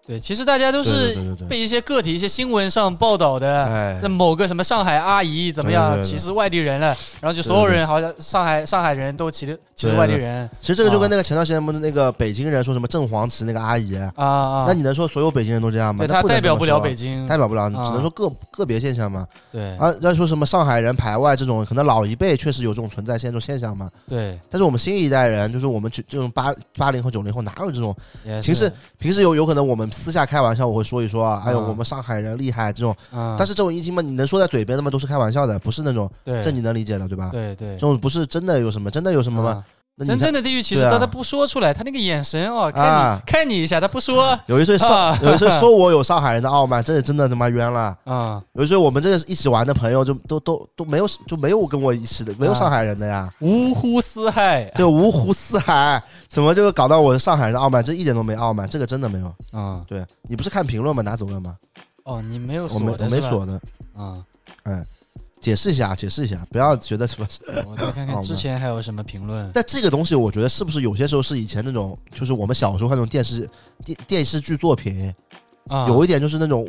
[0.08, 1.18] 对，其实大家都是
[1.50, 3.66] 被一些个体、一些新闻上报道的。
[3.66, 16.06] 哎那，某个什么上海阿姨怎么样歧视外地人了，然后就所有人好像上海上海人都歧视歧视外地人其实这个就跟那个前段时间不是那个北京人说什么正黄旗那个阿姨，啊啊，那你能说所有北京人都这样吗？
[16.06, 19.28] 对他代表不了北京，代表不了，只能说个个别现象嘛。
[19.52, 23.90] 对啊，要说什么上海人排外这种，可能老一辈确实有这种存在现这种现象嘛。
[24.08, 27.96] 对，但是我们新一代人，就是我们这这种八八零后、九零后，哪有这种？
[28.24, 32.96] 也平时平时有有可能我们私下开玩笑，我会说一说啊，哎呦，啊我们上海人厉害这种。
[33.12, 37.30] 啊，但是这种一听嘛，你能说在嘴边的嘛，都是开玩笑的，不是那种对这你能理解的，对吧？
[37.32, 39.66] 对对这种不是真的有什么，真的有什么吗？
[40.04, 40.92] 真正的地域歧视，对啊。
[40.92, 44.38] 他他不说出来，他那个眼神哦，看啊你看你一下，他不说。
[44.48, 45.20] 有一岁上，啊。
[45.24, 47.98] 有一岁说我有上海人的傲慢，这真的他妈冤了。
[48.04, 53.32] 啊，有一岁我们这个一起玩的朋友就都都都没有就没有跟我一起的，没有啊上海人的呀。
[53.40, 54.66] 五湖四海。
[54.76, 57.82] 就五湖四海，怎么就搞到我上海人的傲慢？
[57.82, 59.34] 这一点都没傲慢，这个真的没有。
[59.58, 61.02] 啊，对你不是看评论吗？
[61.02, 61.56] 拿走了吗？
[62.04, 63.60] 哦，你没有锁我没锁的，
[63.96, 64.18] 啊，
[65.42, 67.28] 解释一下，解释一下，不要觉得什么。
[67.70, 69.50] 我再看看之前还有什么评论。
[69.54, 73.48] 但这个东西，我觉得是不是有些时候是以前那种，就是我们小时候看那种电视
[73.84, 75.14] 电电视剧作品，
[75.68, 76.68] 啊，有一点就是那种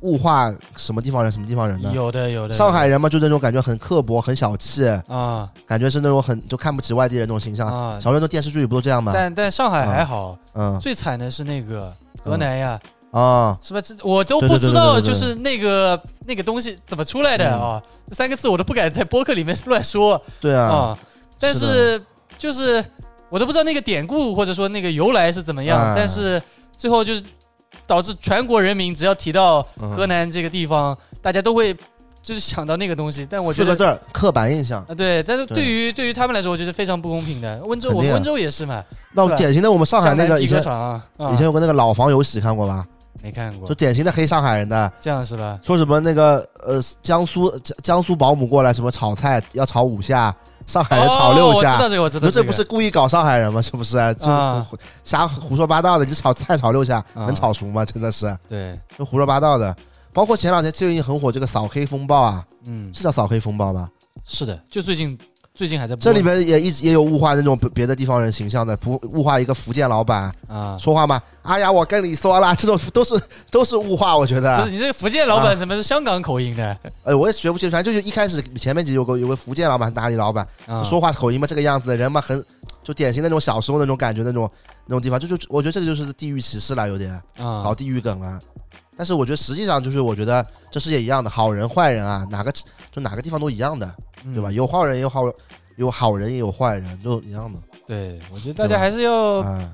[0.00, 1.90] 物化什么地方人什么地方人的。
[1.92, 5.48] 有的有的上海人嘛，就那种感觉很刻薄、很小气，啊。
[5.66, 7.66] 感觉是那种很就看不起外地人那种形象。
[7.68, 9.12] 啊，小时候的电视剧里不都这样吗？
[9.14, 12.78] 但但上海还好，嗯，最惨的是那个河南呀，
[13.14, 13.80] 啊，是吧？
[13.80, 17.82] 这我都不知道，就是那个那个东西怎么出来的嗯啊？
[18.08, 20.98] 这三个字我都不敢在播客里面乱说对啊，啊。
[21.38, 22.02] 但是是
[22.36, 22.84] 就是
[23.30, 26.42] 我都不知道那个典故或者说那个由来是怎么样，哎但是
[26.76, 27.22] 最后就是
[27.86, 31.72] 导致全国人民只要提到嗯河南这个地方，大家都会
[32.20, 33.24] 就是想到那个东西。
[33.30, 34.84] 但我觉得四个字儿刻板印象。
[34.88, 37.62] 啊，对，但是对对于对于他们来说，我觉得非常不公平的。
[37.64, 42.84] 温州，我们温州也是嘛，那典型的我们上海那个以前以前有个那个老房有喜看过吧？
[43.24, 45.58] 没看过就，典型的黑上海人的，这样是吧？
[45.62, 50.34] 说什么那个呃江苏江江苏保姆过来什么炒菜要炒五下，
[50.66, 51.72] 上海人炒哦六下。
[51.72, 53.62] 我知道这个，我知道这不是故意搞上海人吗？
[53.62, 53.92] 是不是？
[54.20, 54.66] 就啊
[55.04, 56.04] 瞎胡说八道的。
[56.04, 57.82] 你炒菜炒六下，啊能炒熟吗？
[57.82, 59.74] 真的是对，就胡说八道的。
[60.12, 63.88] 包括前两天最近很火这个扫黑风暴啊，嗯，是叫扫黑风暴吧？
[64.26, 65.18] 是的，就最近
[65.56, 73.14] 最近还在播这里面也一直也有物化那种别别的地方人形象的，不物化一个福建老板啊，说话嘛，哎呀，我跟你说啦，这种都是
[73.52, 74.72] 都是物化，我觉不得是。
[74.72, 76.76] 你这个福建老板怎么是香港口音的？
[77.04, 82.44] 哎，我也学不清，反正就是一开始前面集有个有个福建老板，哪里老板啊说话口音嘛，这个样子，人嘛很
[82.82, 84.50] 就典型那种小时候那种感觉，那种
[84.86, 88.40] 那种地方，就就我觉得这个就是地域歧视了，有点啊搞地域梗了。
[88.96, 92.52] 但是我觉得实际上就是，我觉得这世界一样的，好人坏人啊，哪个
[92.92, 93.86] 就哪个地方都一样的，
[94.22, 94.48] 对吧？
[94.50, 95.22] 嗯有坏人也有好
[95.76, 97.58] 有好人也有坏人，就一样的。
[97.86, 99.70] 对，我觉得大家还是要啊，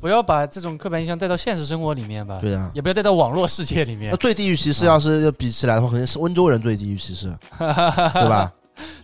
[0.00, 2.70] 不要把这种刻板印象带到现实生活里面吧，对啊。
[2.74, 4.16] 也不要带到网络世界里面那。
[4.16, 8.52] 最地域歧视啊要是比起来的话，肯定是温州人最地域歧视， 对吧？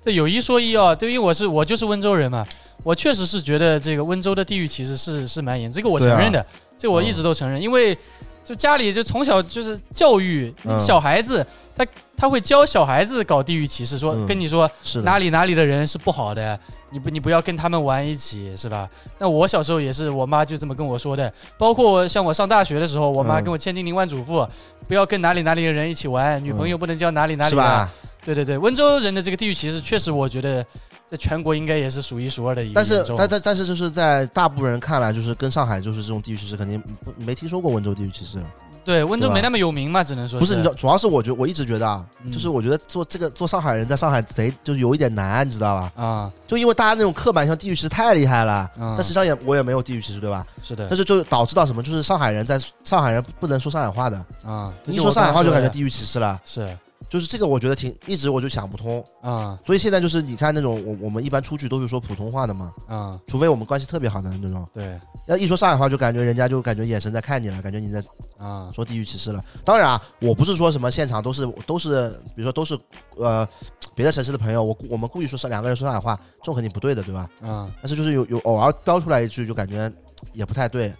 [0.04, 2.46] 这有一说一啊，对，于我是我就是温州人嘛，
[2.82, 6.44] 我确实是觉得这个温州的地域歧视是是蛮严，这个我承认的，
[6.76, 7.96] 这个我一直都承认，因为
[8.44, 16.58] 就家里就从小就是教育嗯小孩子，他他会教小孩子搞地域歧视，说嗯跟你说是，哪里哪里的人是不好的，
[16.90, 18.88] 你不你不要跟他们玩一起，是吧？
[19.18, 21.32] 那我小时候也是，我妈就这么跟我说的。
[21.56, 24.48] 包括像我上大学的时候，我妈嗯跟我千叮咛万嘱咐，
[24.88, 27.50] 不要跟哪里哪里的人一起玩，女朋友不能交哪里哪里的。
[27.50, 27.90] 是吧？
[28.24, 30.64] 对对对，温州人的这个地域歧视，确实我觉得
[31.12, 32.74] 在全国应该也是数一数二的一个。
[32.74, 38.44] 但是，但但但是，就是在大部分人看来，就是跟上海就是这种地域歧视，肯定不没听说过温州地域歧视了。
[38.82, 45.92] 对温州没那么有名嘛，只能说不是，你知道，主要是我觉我一直觉得啊，嗯就是我觉得做这个做上海人在上海贼就有一点难，你知道吧？
[45.94, 50.44] 啊就因为大家那种刻板印象地域歧视太厉害了，啊，但实际上也我也没有地域歧视，对吧？
[50.62, 56.76] 是的但是就导致到什么，就是上海人在上海人不能说上海话的，啊，你一说上海话就感觉地域域歧视了，是
[57.12, 68.02] 就是这个我觉得挺一直我就想不通，啊所以现在就是你看那种我我们一般出去都是说普通话的嘛，啊，除非我们关系特别好的那种，对要一说上海话就感觉人家就感觉眼神在看你了，感觉你在
[68.38, 69.44] 啊说地域歧视了。
[69.62, 72.78] 当然啊，我不是说什么现场都是都是，比如说都是
[73.16, 73.46] 呃
[73.94, 77.28] 别的城市的朋友，我我们故意说是两个人说上海话，这种肯定不对的，对吧？
[77.42, 79.92] 啊但是就是有有偶尔飙出来一句，就感觉
[80.32, 80.90] 也不太对。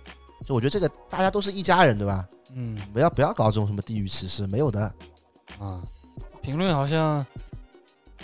[0.44, 2.28] 就我觉得这个大家都是一家人，对吧？
[2.54, 4.92] 嗯不要不要搞这种什么地域歧视，没有的，
[5.58, 5.80] 啊，
[6.42, 7.24] 评论好像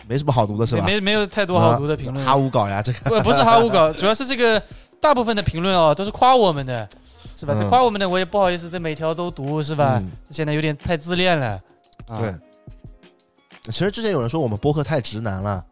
[0.07, 0.85] 没什么好读的是吧？
[0.85, 4.63] 没没没有太多好读的评论，哈五搞呀，这个不不是哈五搞， 主要是这个
[5.01, 6.89] 大部分的评论哦都是夸我们的，
[7.37, 7.55] 是吧？
[7.57, 9.99] 嗯这夸我们的我也不好意思，这每条都读是吧？
[10.03, 11.61] 嗯现在有点太自恋了。
[12.07, 12.35] 啊、对。
[13.71, 15.63] 其实之前有人说我们播客太直男了，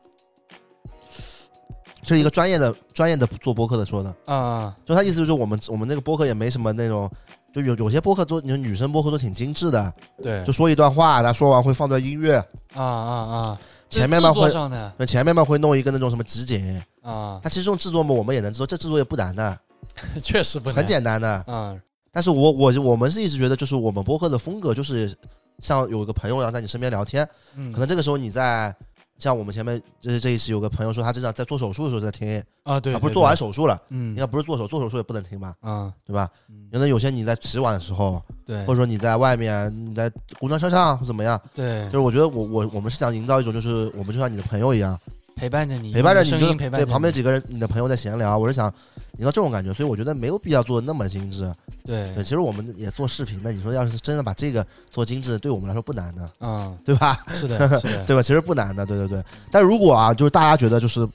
[2.02, 7.11] 这一个专业的专业的做播客的说的，啊就他意思就是我们我们那个播客也没什么那种，
[7.57, 12.37] 就有有些播客都你说女生播客都挺精致的，对就说一段话，他说完会放段音乐，
[12.75, 14.53] 啊啊啊，前面嘛会
[14.99, 19.59] 那前面嘛会弄一个那种什么集锦，啊，他其实这种制作嘛我们也能知道，这制作也不难的，
[20.23, 21.29] 确实不难很简单的。
[21.47, 21.75] 啊
[22.12, 25.16] 但是我我我们是一直觉得，就是我们播客的风格就是
[25.61, 28.75] 像有一个朋友一样在你身边聊天，嗯，可能这个时候你在。
[29.18, 34.11] 像我们前面就是这一期有个朋友说他正在在做手术的时候在听，啊对，啊不是做完手术了，嗯。
[34.11, 35.92] 应该不是做手做手术也不能听吧，啊。
[36.05, 36.29] 对吧？
[36.48, 36.68] 嗯。
[36.70, 38.59] 可能有些你在洗碗的时候，对。
[38.66, 41.85] 或者说你在外面你在公交车上或怎么样，对。
[41.87, 44.98] 就是我觉得我我我们是想营造一种就是我们就像你的朋友一样，
[45.37, 48.72] 陪伴着你，陪伴着你，声就音陪伴着对旁边几个人你的朋友在闲聊，我是想
[49.18, 51.53] 营造这种感觉，所以我觉得没有必要做的那么精致。
[51.85, 57.22] 对对，其实我们也做视频的，你说要是真的把这个做精致，对我们来说不难的，啊对吧？
[57.29, 58.22] 是的 是的对吧？
[58.22, 59.22] 其实不难的，对对对。
[59.53, 61.07] 但如果啊，就是大家觉得就是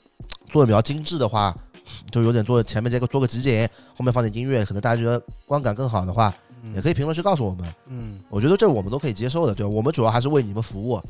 [0.48, 1.52] 做的比较精致的话，
[2.12, 6.32] 就有点做前面这个做个集锦，后面放点音乐，可能大家觉得观感更好的话，
[6.62, 7.66] 嗯也可以评论区告诉我们。
[7.88, 8.20] 嗯。
[8.30, 9.68] 我觉得这我们都可以接受的，对吧？
[9.68, 11.02] 我们主要还是为你们服务。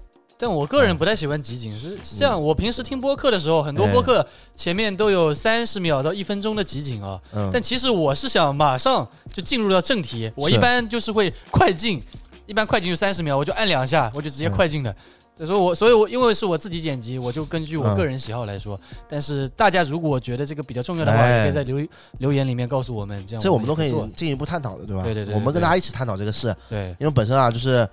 [0.42, 4.26] 但我个人不太喜欢集锦，是像我平时听播客的时候，很多播客
[4.56, 7.16] 前面都有三十秒到一分钟的集锦啊。
[7.32, 12.02] 嗯，但其实我是想马上就进入到正题，我一般就是会快进，
[12.44, 14.92] 一般快进就三十秒，我就按两下，我就直接快进的。
[15.46, 18.78] 所以我所以我因为是我自己剪辑，我就根据我嗯个人喜好来说。
[19.08, 21.86] 但是大家如果觉得这个比较重要的话，哎也可以在留
[22.18, 25.04] 留言里面告诉我们，这样这我们都可以做进一步探讨的，对吧？
[25.04, 27.88] 对对对对我们跟大家一起探讨这个事，对，因为本身啊，就是，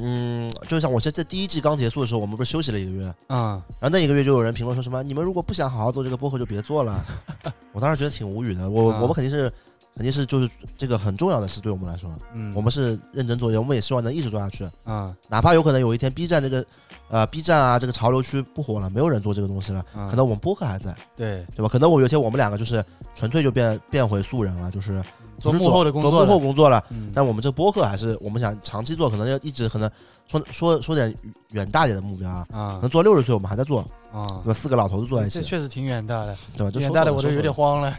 [0.00, 7.04] 嗯，就像我这这第一季刚结束的时候，我们不是休息了一个月，嗯，然后那一个月就有人评论说什么，你们如果不想好好做这个播客，就别做了。
[7.72, 9.00] 我当时觉得挺无语的，我啊。
[9.00, 9.52] 我们肯定是
[9.94, 16.64] 肯定是就是这个很重要的事，对我们来说，嗯，我们是认真做，我们也希望能一直做下去，嗯哪怕有可能有一天 B 站这个。
[17.10, 21.42] 呃，B 站啊，这个潮流区不火了，没有人做这个东西了，嗯可能我们播客还在，对。
[21.56, 21.66] 对吧？
[21.66, 25.02] 可能我有一天我们两个就是纯粹就变变回素人了，就是
[25.40, 26.82] 做幕后的工作做幕后，工作了。
[26.90, 29.90] 嗯，但我们这播客还是我们想长期做，可能要一直可能
[30.26, 31.14] 说说说点
[31.50, 33.80] 远大点的目标啊，啊能做六十岁我们还在做，
[34.12, 34.54] 啊对，吧？
[34.54, 36.70] 四个老头子坐在一起，这确实挺远大的，对吧？
[36.70, 37.94] 就远大的我都有点慌了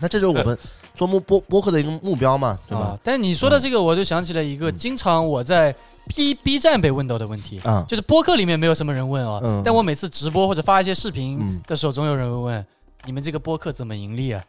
[0.00, 0.58] 那这就是我们
[0.94, 2.98] 做播播播客的一个目标嘛，对吧啊。？
[3.02, 5.74] 但你说的这个，我就想起了一个嗯经常我在
[6.08, 12.66] B B 站被问到的问题，啊，就是播客里面没有什么人问啊，嗯但我每次直播或者发一些视频嗯的时候，总有人会问
[13.04, 14.42] 你们这个播客怎么盈利啊？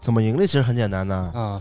[0.00, 1.14] 怎么盈利其实很简单的。
[1.14, 1.60] 啊，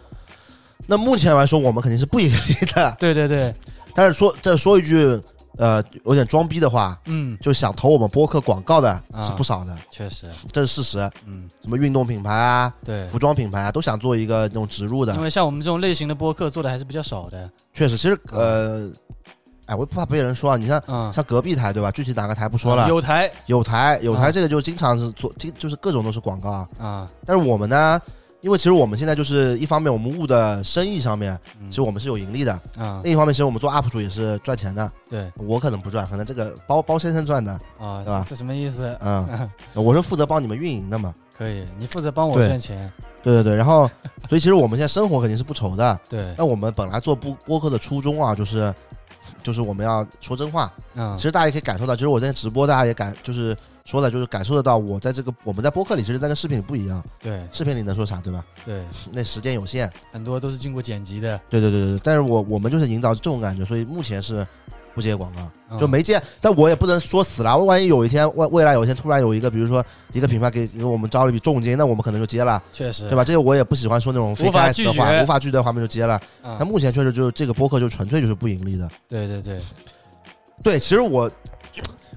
[0.88, 2.96] 那目前来说，我们肯定是不盈利的。
[3.00, 3.54] 对对对，
[3.94, 5.20] 但是说再说一句
[5.58, 9.22] 呃有点装逼的话，嗯，就想投我们播客广告的啊。
[9.22, 11.12] 是不少的，确实，这是事实。
[11.26, 15.16] 嗯，什么运动品牌啊、对，服装品牌啊，都想做一个那种植入的。
[15.16, 15.22] 因。
[15.22, 18.92] 为像我们这种类型的播客做的还是比较少的，确实，其实呃，
[19.66, 20.58] 哎，我也不怕被人说啊。
[20.58, 21.92] 你看，嗯，像隔壁台对吧？
[21.92, 22.88] 具体哪个台不说了。
[22.88, 26.70] 有台有台有啊台这个就经常是做，经就是各种都是广告啊。
[26.80, 28.00] 啊，但是我们呢，
[28.42, 34.92] 因为其实我们现在就是一方面我们物的生意上面，嗯其实我们是有盈利的；啊，另一方面，其实我们做 UP 主也是赚钱的。
[35.10, 37.52] 对我可能不赚，可能这个包包先生赚的。
[37.80, 38.96] 啊，对吧这这什么意思？
[39.02, 41.14] 嗯， 我是负责帮你们运营的嘛。
[41.38, 42.90] 可以，你负责帮我赚钱，
[43.22, 43.90] 对对对，然后，
[44.30, 46.00] 所以其实我们现在生活肯定是不愁的。
[46.08, 48.74] 对，那我们本来做播播客的初衷啊，就是
[49.46, 50.74] 就是我们要说真话。
[50.96, 53.56] 嗯其，实大家也可以感受到，就是我在直播，大家也感就是
[53.86, 57.04] 说的，就是感受得到，我在这个我们在播客里，其实在跟视频里不一样。
[57.22, 58.44] 对视频里能说啥，对吧？
[58.66, 59.88] 对，那时间有限。
[60.12, 64.46] 很多都是经过剪辑的，对对对对对，但是我我们就是营造这种感觉，所以目前是
[64.96, 66.20] 不接广告，嗯就没接。
[66.40, 73.24] 但我也不能说死了，万一有一天未未来有一天突然有一个，比如说一个品牌给给我们招了一笔重金，那我们可能就接了，确实，对吧？
[73.24, 76.20] 这个我也不喜欢说那种非法的话，无法拒绝的话，我们就接了。
[76.44, 76.56] 嗯？
[76.58, 78.90] 但目前确实就是这个播客就纯粹就是不盈利的。
[79.10, 79.60] 对对对，
[80.64, 81.30] 对，其实我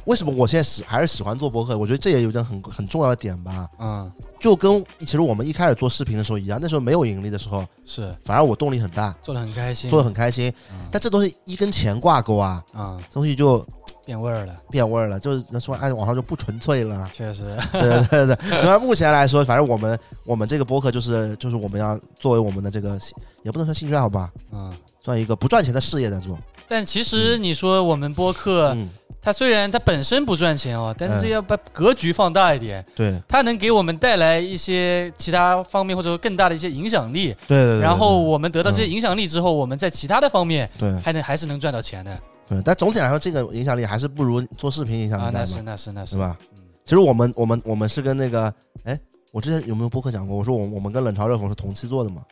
[0.08, 1.76] 为什么我现在喜还是喜欢做播客？
[1.76, 10.50] 我觉得这也有一点很很重要的点吧，嗯，就跟其实我们一开始做视频的时候一样，那时候没有盈利的时候，是反而我动力很大，做的很开心，做的很开心。
[10.72, 13.62] 嗯但这东西一跟钱挂钩啊，嗯，东西就
[14.06, 17.06] 变味儿了，变味儿了，就是那说按网上就不纯粹了。
[17.12, 18.62] 确实，对对对对。
[18.62, 22.98] 那目前来说，反正我们我们这个播客就是就是我们要作为我们的这个
[23.42, 24.72] 也不能说兴趣爱好吧，嗯。
[25.04, 26.38] 算一个不赚钱的事业在做。
[26.66, 37.34] 但其实你说我们播客，嗯，它虽然它本身不赚钱哦，但是这嗯要把格局放大一点，对它能给我们带来一些其他方面或者说更大的一些影响力。
[37.46, 37.80] 对对对。
[37.80, 45.28] 然后我们得到这些嗯影响力之后，我们在其他的方面对还能还是能赚到钱的对，但总体来说，这个影响力还是不如做视频影响啊！
[45.28, 46.18] 力大那是嘛，那是那是是？
[46.18, 46.36] 吧？
[46.52, 48.50] 嗯其实我们我们我们是跟那个，
[48.84, 48.98] 哎，
[49.30, 50.38] 我之前有没有播客讲过？
[50.38, 52.22] 我说我我们跟冷嘲热讽是同期做的嘛，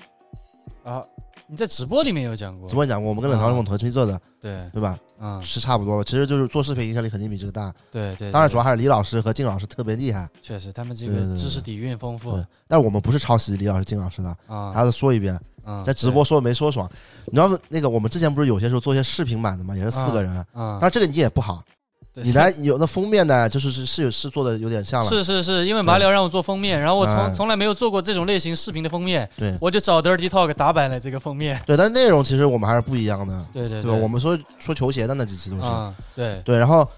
[0.82, 1.04] 啊，
[1.48, 2.74] 你在直播里面有讲过直？
[2.74, 4.98] 播讲过，我们跟冷嘲热讽同期做的，对，对吧？
[5.18, 7.72] 嗯，是差不多，其实就是做视频影响力肯定比这个大。
[7.90, 8.30] 对对。
[8.32, 12.44] 当然，主要还是李老师和金老师特别厉害，确实他们这个知识底蕴丰富对。
[12.66, 16.90] 但是我们不是抄袭李老师、金老师的，啊还要说一遍，嗯在直播说没说爽。
[17.26, 21.75] 你知道那个我们之前不是有些时候做一些视频版的嘛，也是四个人，嗯当，然这个你也不好，对
[22.22, 31.60] 你来有那封面呢，就是是是有是做的有点像了，是是是，因为马里奥让我做封面，然后我哎从从来没有做过这种类型视频的封面，对我就找 Dirty Talk 打版了这个封面。
[31.66, 33.96] 对，但是内容其实我们还是不一样的，对对对吧？
[33.98, 36.88] 我们说说球鞋的那几期都是，啊，对对，然后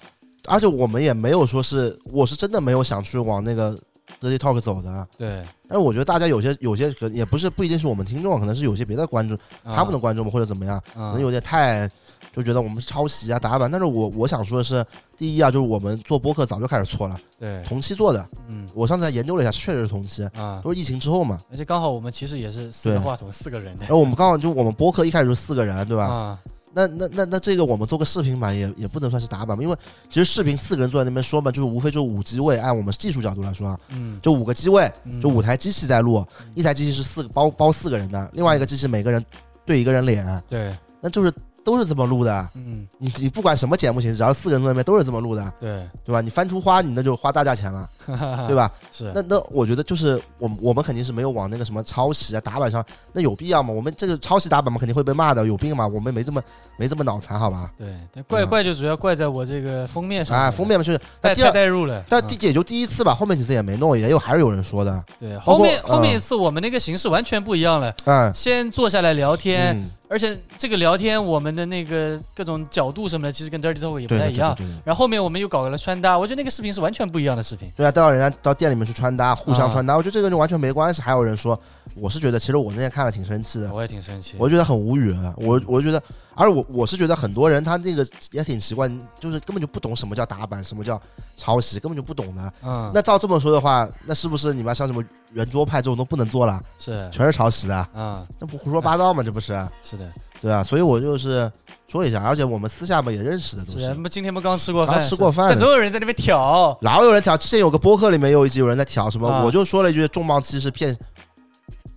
[0.47, 3.77] 而且我们也没有说是，我是真的没有想去往那个
[4.21, 5.09] dirty talk 走的。
[5.17, 11.91] 对，但是我觉得大家有些有些可也不是不一定是我们听众，可能是有些别的观众，啊他们的观众们或者怎么样，可啊能有点太
[12.39, 13.71] 就觉得我们是抄袭啊打版。
[13.71, 14.85] 但是我我想说的是，
[15.17, 18.29] 第一啊，就是我们做播客早就开始错了，对，同期做的。
[18.47, 21.41] 嗯我上次还研究了一下，确实是同期，啊，都是疫情之后嘛。
[21.51, 26.05] 而且刚好我们其实也是四个话筒四个人的然后我们刚好就我们播客一开始就四个人，对吧？
[26.05, 26.39] 啊，
[26.73, 29.77] 那那那那这个我们做个视频版也也不能算是打版嘛，因为
[30.09, 36.25] 其实视频四个人坐在那边说嘛，就是无非就五机位，按我们技术角度来说啊，嗯，就五个机位，嗯就五台机器在录，
[36.55, 39.25] 一台机器是四个包包四个人的，另外一个机器每个人
[39.67, 41.33] 对一个人脸，对，那就是
[41.69, 42.49] 都是这么录的。
[42.55, 46.23] 嗯，你你不管什么节目形式，只要四个人坐那边都是这么录的，对，对吧？
[46.23, 47.87] 你翻出花，你那就花大价钱了，
[48.49, 48.73] 对吧？
[48.91, 53.75] 是那那我觉得就是我们我们肯定是没有往那个什么抄袭啊打板上，那有必要吗？
[53.75, 55.87] 我们这个抄袭打板嘛肯定会被骂的，有病吗？
[55.87, 56.41] 我们没这么
[56.79, 57.71] 没这么脑残，好吧？
[57.77, 74.55] 对，但怪怪就主要怪在我这个封面上面啊，封面嘛就是，太太但第二代入了，但嗯第也就第一次吧，后面几次也没弄，也有还是有人说的，对后面后面嗯一次我们那个形式完全不一样了，嗯，先坐下来聊天，嗯而且这个聊天我们的那个各种角度什么的，其实跟 Dirty Talk 也不太一样。
[74.55, 74.83] 对对对对。
[74.85, 77.71] 然后后面我们又搞了穿搭，我觉得那个视频是完全不一样的视频。
[77.77, 81.03] 对啊，带到人家到店里面去穿搭，互相啊穿搭，我觉得这个就完全没关系。
[81.03, 81.61] 还有人说，
[81.95, 84.37] 我是觉得，其实我那天看了挺生气的，我也挺生气。
[84.39, 85.15] 我觉得很无语。
[85.37, 86.03] 我我觉得，
[86.39, 91.01] 而我我是觉得很多人他这个也挺奇怪，就是根本就不懂什么叫打板，什么叫
[91.37, 92.53] 抄袭，根本就不懂的。
[92.63, 97.89] 嗯，那照这么说的话，那是不是你们像什么圆桌派这种都不能做了，是全是抄袭的？
[97.95, 99.23] 嗯，那不胡说八道吗？
[99.23, 99.49] 这不是？
[99.83, 100.09] 是的，
[100.41, 101.51] 对啊，所以我就是
[101.89, 103.83] 说一下，而且我们私下嘛也认识的都是的。
[103.83, 104.01] 是那。
[104.01, 104.99] 么今天不刚吃过饭？
[104.99, 106.77] 刚吃过饭但总有人在那边挑。
[106.83, 107.37] 老有人挑？
[107.37, 110.97] 之前有个播客里面有一集有人在挑什么，啊我就说了一句重磅期是骗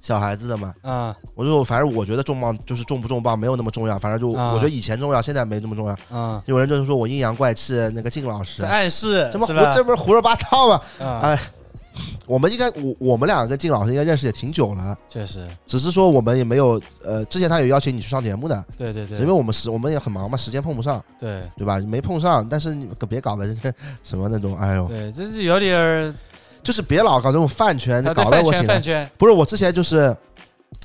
[0.01, 0.73] 小孩子的嘛。
[0.83, 4.51] 嗯我就反正我觉得重磅就是重不重磅没有那么重要，反正就、啊。
[4.51, 5.97] 我觉得以前重要，现在没那么重要。
[6.11, 8.61] 嗯，有人就是说我阴阳怪气，那个靳老师。
[8.61, 9.59] 在，暗示这么胡是？
[9.73, 10.81] 这不是胡说八道吗？
[10.99, 11.39] 啊，哎
[12.25, 21.41] 我们应该我我们两个跟靳老师应该认识也挺久了，确实，只是说我们也没有呃，之前他有邀请你去上节目的，对对对，因为我们时我们也很忙嘛，时间碰不上，对。
[21.57, 21.79] 对吧？
[21.79, 26.15] 没碰上，但是你可别搞得这什么那种，哎呦，对，这是有点儿
[26.63, 28.81] 就是别老搞这种饭圈，搞得饭圈饭我挺饭。
[28.81, 30.15] 圈，不是我之前就是，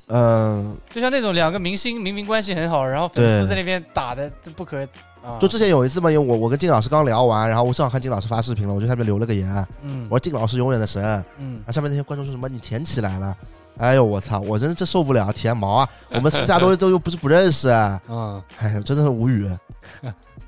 [0.08, 4.80] 嗯、就像那种两个明星明明关系很好，然后粉丝在那边打的这不可
[5.22, 10.06] 啊，就之前有一次嘛，因为我我跟金老师刚聊完，然后我正好看金老师发视频了，我就下面留了个言，嗯。
[10.08, 13.36] 我说金老师永远的神，然嗯后下面那些观众说什么你舔起来了，
[13.78, 15.88] 哎呦我操，我真的这受不了，舔毛啊！
[16.10, 18.42] 我们私下都 都又不是不认识，哎嗯。
[18.74, 19.50] 呦真的是无语。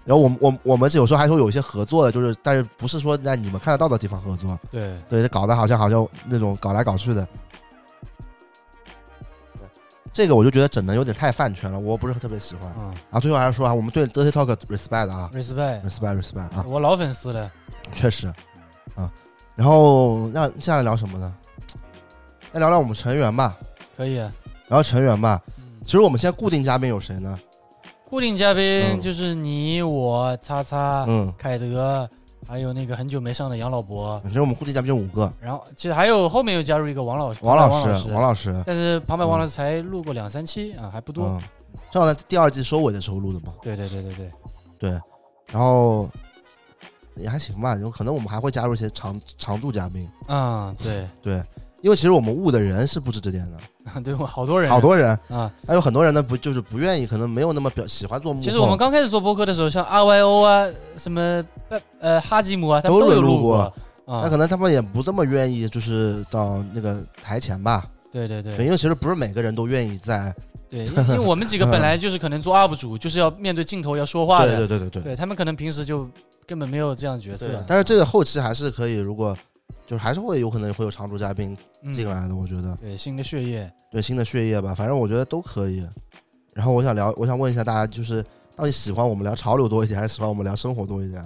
[0.09, 7.29] 然后我们我们我们有时候还会有一些合作的，就是但是不是说在你们看得到的地方合作，对对，搞得好像好像那种搞来搞去的。
[10.11, 12.75] 这个我就觉得整的有点太饭圈了，我不是特别喜欢。
[12.79, 17.53] 嗯啊，最后还是说啊，我们对 Dirty Talk respect 啊 respect，，respect respect 啊，我老粉丝了，
[17.95, 18.33] 确实
[18.95, 19.13] 啊。
[19.57, 21.37] 然后那接下来聊什么呢？
[22.53, 23.55] 来聊聊我们成员吧，
[23.95, 24.33] 可以啊。
[24.69, 25.39] 聊聊成员吧。
[25.59, 27.39] 嗯其实我们现在固定嘉宾有谁呢？
[28.09, 29.01] 固定嘉宾嗯。
[29.01, 32.09] 就是你、我、擦擦、嗯，凯德，
[32.47, 41.27] 还有那个很久没上的杨老伯，其实我们固定嘉宾就五个，然后其实还有后面又加入一个王老师，王老老师，王老老师，但是旁白王老师才录过两三期啊，还不多。
[41.27, 41.43] 嗯，
[41.91, 43.53] 正好在第二季收尾的时候录的嘛。
[43.63, 44.31] 对对对对对，
[44.79, 44.91] 对，
[45.53, 46.09] 然后
[47.15, 50.09] 也还行吧，有可能我们还会加入一些常常驻嘉宾。
[50.29, 51.07] 嗯，对。
[51.23, 51.45] 对，
[51.81, 55.51] 因为其实我们误的人是不止这点的， 对，好多人，好多人，啊。
[55.67, 58.45] 还有很多人呢不就是不愿意，可能没有那么表喜欢做幕后。
[58.45, 61.45] 其实我们刚开始做播客的时候，像 R Y O 啊，什么
[62.01, 63.73] 呃哈吉姆啊，他们都有有录录过啊
[64.07, 64.29] 那。
[64.29, 67.85] 可能他们也不这么愿意，就是到那个台前吧。
[68.11, 70.35] 对，对对对因为其实不是每个人都愿意在。
[70.71, 75.03] 对，因因为我们几个本来就是可能做 UP 主，就是要面对镜头要说话的，对对对对。
[75.03, 76.07] 对他们可能平时就
[76.47, 77.49] 根本没有这样的角色。
[77.67, 79.35] 但是这个后期还是可以，如果
[79.87, 85.87] 就是还是会有可能会有常驻嘉宾嗯进来的，我觉得对新的血液，对新的血液吧，反正我觉得都可以。
[86.53, 88.23] 然后我想聊，我想问一下大家，就是
[88.57, 91.25] 到底喜欢我们聊潮流多一点，还是喜欢我们聊生活多一点？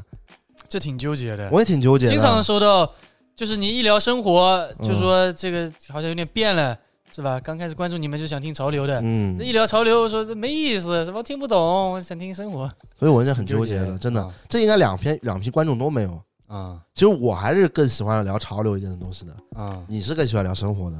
[0.68, 1.48] 这挺纠结的。
[1.50, 2.12] 我也挺纠结的。
[2.12, 2.88] 经常收到，
[3.34, 6.78] 就是你一聊生活，嗯就说这个好像有点变了，
[7.10, 7.40] 是吧？
[7.40, 16.22] 刚开始关注你们就想听潮流的，嗯那，一聊潮流说这没意思，什么听不懂，想听生活，所以我现在很纠结的，真的，啊这应该两篇两批观众都没有。
[16.56, 16.78] 啊。
[16.94, 19.82] 其实我还是更喜欢聊潮流一点的东西的，啊！
[19.88, 20.96] 你是更喜欢聊生活的。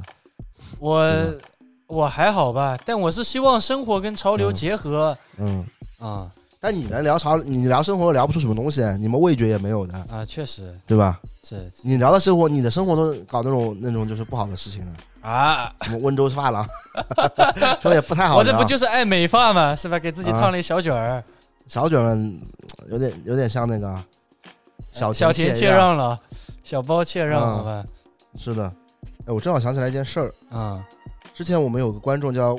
[0.79, 1.07] 我
[1.87, 4.55] 我还好吧，但我是希望生活跟潮流嗯。
[4.55, 5.17] 结合。
[5.37, 5.65] 嗯，
[5.99, 6.31] 啊。
[6.59, 10.73] 但你能聊潮，你聊生活聊不出什么东西，你们味觉也没有的，啊，确实。
[10.87, 11.19] 对吧？
[11.43, 14.93] 是你聊的生活，你的生活都搞那种那种就是不好的事情了，
[15.29, 16.65] 啊，什么温州发廊，
[17.83, 18.37] 这也不太好。
[18.37, 19.99] 我这不就是爱美发嘛，是吧？
[19.99, 20.39] 给自己啊。
[20.39, 21.21] 烫了一小卷儿，
[21.67, 22.17] 小卷儿
[22.89, 24.01] 有点有点像那个
[24.93, 26.19] 小小田切田切让，了，
[26.63, 27.85] 小包切让，嗯好吧？
[28.37, 28.71] 是的。
[29.25, 30.85] 哎，我正好想起来一件事儿，啊
[31.33, 32.55] 之前我们有个观众叫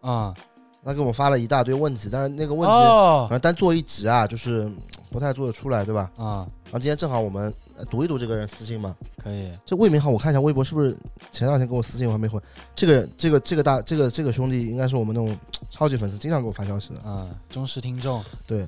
[0.00, 0.34] 啊
[0.82, 4.76] 他给我们发了一大堆问题，但是那个问题哦反正单做一集啊，就是嗯
[5.10, 6.10] 不太做得出来，对吧？
[6.16, 8.96] 啊，然后今天正好我们呃读一读这个人私信嘛。
[9.22, 10.96] 可以这魏明浩，我看一下微博是不是
[11.32, 12.40] 前两天给我私信，我还没回。
[12.76, 15.36] 这个人这个这个大这个这个兄弟应该是我们那种
[15.68, 17.00] 超级粉丝，经常给我发消息的。
[17.00, 18.64] 啊，忠实听众对，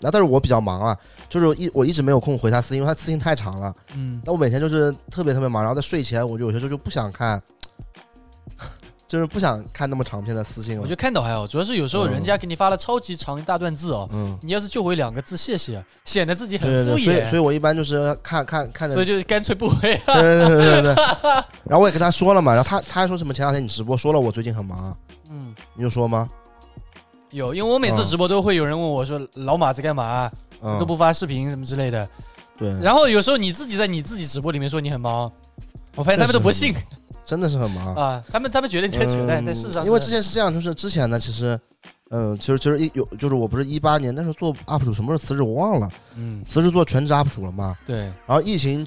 [0.00, 0.96] 那但是我比较忙啊，
[1.28, 3.74] 就是一我一直没有空回他私信，因为他私信太长了。
[3.94, 7.42] 嗯那我每天就是特别特别忙，然后在睡前我就有些时候就不想看，
[9.08, 10.80] 就是不想看那么长篇的私信了。
[10.80, 20.00] 我觉得看到还好，主要是有时候人家给你发了超级长一大段字哦，嗯，你要是就回两个字谢谢，显得自己很敷对对对，所以所以，我一般就是看看看着，所以就干脆不回。
[20.06, 21.04] 对对对对对对。
[21.66, 24.96] 然后我也跟他说了嘛，然后他他还说什么前两天你直播说了我最近很忙，
[25.30, 26.28] 嗯，你就说吗？
[27.34, 30.30] 有，因为我每次直播都会有人问我说老马在干嘛，
[30.62, 32.08] 嗯，都不发视频什么之类的。
[32.56, 35.30] 对，然后有时候你自己在你自己直播里面说你很忙，
[35.96, 36.72] 我发现他们都不信。
[37.24, 37.92] 真的是很忙。
[37.96, 41.58] 啊，他们他们觉得你在扯淡，嗯但事实上因为之前是这样，就是之前呢，其实，
[42.10, 47.76] 嗯，其实其实一有就是我不是一八年那时候做 UP 主，什么时候辞职我忘了，嗯，辞职做全职 UP 主了嘛。
[47.84, 48.12] 对。
[48.26, 48.86] 然后疫情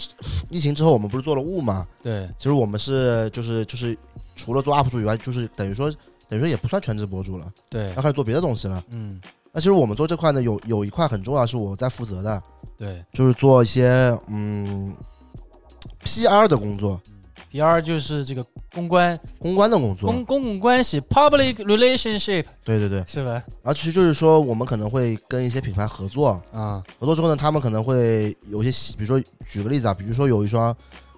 [0.49, 1.85] 疫情之后，我们不是做了雾嘛？
[2.01, 2.29] 对。
[2.37, 3.97] 其实我们是就是就是
[4.37, 5.91] 除了做 UP 主以外，就是等于说
[6.27, 8.83] 等于说也不算全职博主了，对要，开始做别的东西了。
[8.89, 9.19] 嗯
[9.53, 12.41] 那其实我们做这块呢，有有一块很重要是我在负责的，
[12.77, 14.93] 对就是做一些嗯
[16.03, 17.01] PR 的工作
[17.51, 20.11] ，，PR 就是这个公关公关的工作。
[20.11, 23.31] 公公共关系 public relationship 对对对，是吧？
[23.31, 30.75] 然后其实就是说我们可能会跟一些品牌合作，啊合作之后呢，他们可能会有一些，比如说举个例子啊，比如说有一双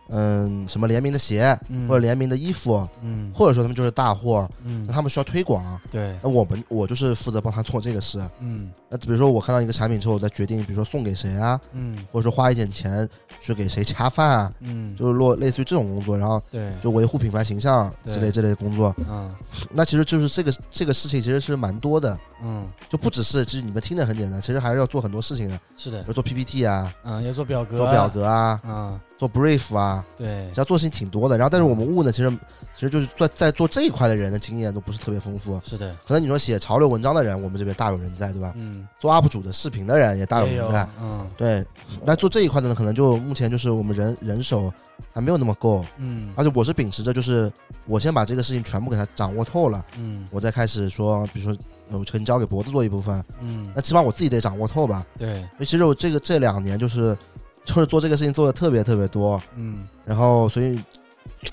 [0.09, 1.87] 嗯什么联名的鞋嗯。
[1.87, 3.31] 或者联名的衣服，嗯。
[3.33, 4.85] 或者说他们就是大货，嗯。
[4.87, 6.17] 那他们需要推广，对。
[6.21, 8.21] 那我们我就是负责帮他做这个事。
[8.39, 11.95] 嗯那比如说我看到一个产品之后，我再决定，比如说送给谁啊，嗯。
[12.11, 13.07] 或者说花一点钱
[13.39, 14.95] 去给谁恰饭啊，嗯。
[14.95, 16.71] 就是落类似于这种工作，然后对。
[16.81, 18.95] 就维护品牌形象对之类这类的工作。
[19.07, 19.33] 嗯。
[19.71, 22.67] 那其实就是这个这个事情其实是蛮多的，嗯。
[22.89, 26.03] 就不只是其实你们听着很简单，其实还是要做很多事情的，是的。
[26.07, 28.99] 如做 PPT 啊，嗯要做表格做表格啊，嗯。
[29.19, 30.47] 做 brief 啊，对。
[30.49, 31.37] 其实要做事情挺多的。
[31.37, 32.31] 然后但是我们物呢，其实
[32.73, 35.59] 其实就是在在做这一块的人的经验都不是特别丰富。
[35.61, 35.93] 是的。
[36.07, 38.53] 可能你说写潮流文章的人，我们这边大有人在，对吧？
[38.55, 40.87] 嗯做 UP 主的视频的人也大有也有人在。
[41.01, 41.27] 嗯。
[41.37, 41.65] 对，
[42.03, 44.71] 那做这一块的呢，可能就目前就是我们人人手
[45.13, 46.33] 还没有那么够，嗯。
[46.35, 47.51] 而且我是秉持着就是
[47.85, 50.27] 我先把这个事情全部给它掌握透了，嗯。
[50.31, 53.71] 我再开始说，比如说呃我可能交给脖子做一部分，嗯。
[53.75, 55.05] 那起码我自己得掌握透吧。
[55.17, 55.47] 对。
[55.59, 57.17] 其实我这个这两年就是
[57.65, 59.87] 就是做这个事情做的特别特别多，嗯。
[60.05, 60.79] 然后所以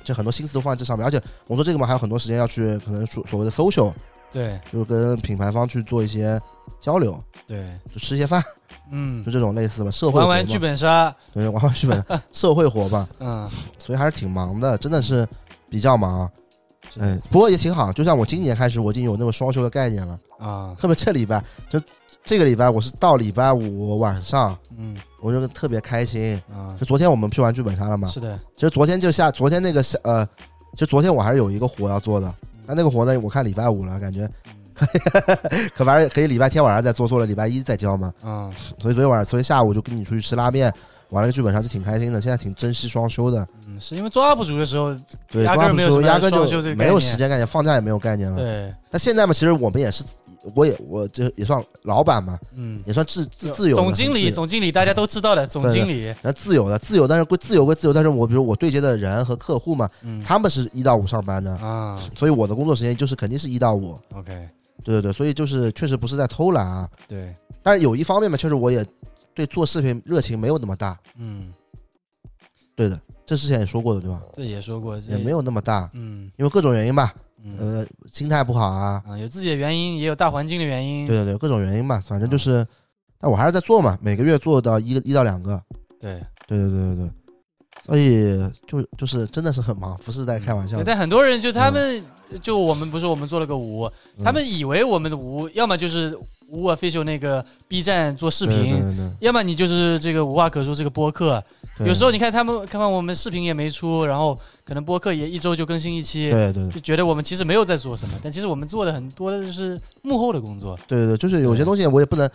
[0.02, 3.92] 就很多心思都放在这上面，而且我做这个嘛还有很多时间要去可能所所谓的 social，
[4.32, 4.58] 对。
[4.72, 6.40] 就跟品牌方去做一些
[6.80, 7.70] 交流，对。
[7.92, 8.42] 就吃些饭，
[8.90, 9.24] 嗯。
[9.24, 11.14] 就这种类似吧，社会玩玩剧，本杀。
[11.32, 13.48] 对，玩玩剧本， 社会活吧， 嗯。
[13.78, 15.26] 所以还是挺忙的，真的是
[15.68, 16.30] 比较忙。
[16.98, 20.18] 哎，不过也挺好，就像我今年开始，我已经有那个双休的概念了。
[20.38, 20.74] 啊。
[20.78, 21.80] 特别这礼拜，就
[22.24, 24.96] 这个礼拜，我是到礼拜五晚上，嗯。
[25.20, 26.40] 我就特别开心。
[26.52, 26.76] 啊。
[26.78, 28.38] 就昨天我们去玩剧本杀了嘛，是的。
[28.54, 30.24] 其实昨天就下，昨天那个下呃，
[30.72, 32.32] 其实昨天我还是有一个活要做的，
[32.66, 34.30] 但那个活呢，我看礼拜五了，感觉
[35.74, 38.12] 可反正可以礼拜天晚上再做，做了礼拜一再交嘛。
[38.24, 40.72] 嗯所以昨天晚上，昨天下午就跟你出去吃拉面，
[41.10, 42.20] 玩了个剧本杀，就挺开心的。
[42.20, 44.94] 现在挺珍惜双休的，嗯是因为做 UP 主的时候
[45.30, 48.38] 对，压根儿抓不没有什么住压根就没有时间概念，放假也没有概念了。
[48.38, 48.74] 对。
[48.90, 50.04] 那现在嘛，其实我们也是，
[50.54, 52.82] 我也我这也算老板嘛，嗯。
[52.86, 56.14] 也算自自自由总经理总经理大家都知道的总经理。
[56.22, 60.22] 那自由的自由，但是归自由归自由，但是我比如我对接的人和客户嘛，嗯。
[60.24, 62.00] 他们是一到五上班的，啊。
[62.14, 63.98] 所以我的工作时间就是肯定是一到五。
[64.14, 64.48] OK
[64.86, 68.86] 对对对，所以就是确实不是在偷懒啊，对但是有一方面嘛，确实我也
[69.34, 70.96] 对做视频热情没有那么大。
[71.18, 71.52] 嗯
[72.76, 74.22] 对的，这之前也说过的，对吧？
[74.34, 77.12] 这也说过也没有那么大，嗯因为各种原因吧，
[77.42, 82.64] 嗯呃，心态不好啊，啊有自己的原因也有大环境的原因对对对，各种原因吧，反正就是，
[83.18, 85.60] 但我还是在做嘛，每个月做到一个一到两个，
[85.98, 87.10] 对对对对对对，
[87.86, 90.82] 所以就就是真的是很忙，不是在开玩笑。
[90.84, 92.04] 但很多人就他们
[92.42, 93.84] 就我们不是我们做了个无，
[94.18, 96.16] 嗯他们以为我们的无要么就是
[96.48, 101.42] 无 official 那个 B 站做视对对频，对对要么你就是这个无话可说这个播客。
[101.80, 112.26] 有时候你看他们看看我们视频也没出，然后可能播客也一周就更新一期，对对对就觉得我们其实没有在做什么，但其实我们做的很多的就是幕后的工作，对对，就是有些东西我也不能，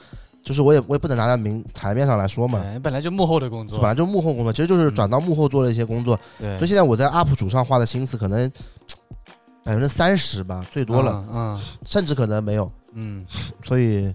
[0.44, 6.16] 就是我也我也不能拿在明台面上来说嘛，本来就幕后的工作本，来就幕后工作，其实就是转到幕后做了一些工作。
[6.39, 8.52] 对所以，现在我在 UP 主上花的心思可能
[9.64, 12.72] 百分之三十吧，最多了，嗯甚至可能没有。
[12.93, 13.26] 嗯
[13.64, 14.14] 所以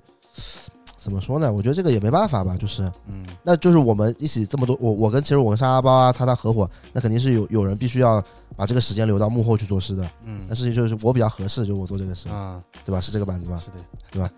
[0.97, 1.53] 怎么说呢？
[1.53, 8.23] 我觉得这个也没办法吧，就是嗯那就是我们一起这么多，我我跟其实我跟沙拉包啊、擦擦合伙，那肯定是有有人必须要
[8.57, 10.09] 把这个时间留到幕后去做事的。
[10.25, 13.01] 嗯那事情就是我比较合适，就我做这个事，啊，对吧？
[13.01, 13.57] 是这个板子吧？
[13.57, 13.77] 是的，
[14.11, 14.29] 对吧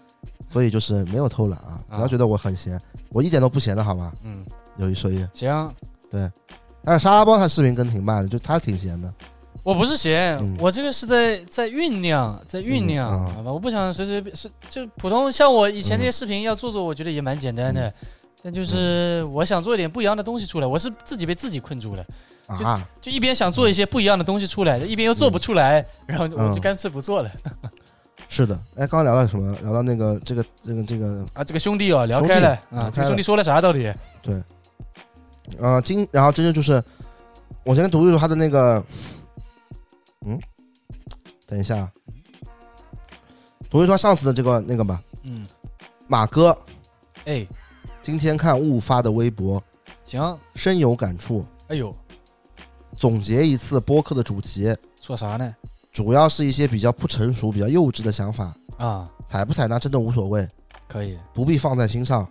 [0.52, 4.12] 所以就是没有偷懒啊，啊不要觉得我很闲，我一点都不闲的好吗？
[4.22, 4.44] 嗯，
[4.76, 5.74] 有一说一，行，
[6.11, 6.30] 对
[6.84, 9.12] 但是沙拉包他视频更挺慢的，就他挺闲的。
[9.68, 13.52] 我不是闲，嗯我这个是在在酝酿，在酝酿，嗯啊好吧？
[13.52, 17.92] 我不想随随便是就普通像我以前那些嗯视频要做做，我觉得也蛮简单的，
[18.42, 22.04] 但就是我想做一点不一样的东西出来，我是自己被自己困住了。
[22.46, 27.30] 啊，就一边想做一些不一样的东西出来，一边又做不出来，然后我就嗯干脆不做了。
[28.26, 28.58] 是的。
[28.76, 29.54] 哎，刚刚聊到什么？
[29.60, 33.92] 聊到那个这个这个这个啊，这个兄弟哦，聊开了啊，这个兄弟说了啥到底？
[35.58, 36.82] 呃，今然后真正就是，
[37.64, 38.82] 我先读一读他的那个，
[40.26, 40.38] 嗯，
[41.46, 41.90] 等一下，
[43.70, 45.02] 读一读他上次的这个那个吧。
[45.22, 45.46] 嗯，
[46.06, 46.56] 马哥。
[47.24, 47.46] 哎，
[48.00, 49.62] 今天看雾发的微博，
[50.06, 51.44] 行，深有感触。
[51.68, 51.94] 哎呦，
[52.96, 55.54] 总结一次播客的主题，说啥呢？
[55.92, 60.48] 主要是一些比较不成熟、比较幼稚的想法，啊，采不采纳真的无所谓，
[60.86, 61.18] 可以。
[61.34, 62.26] 不必放在心上。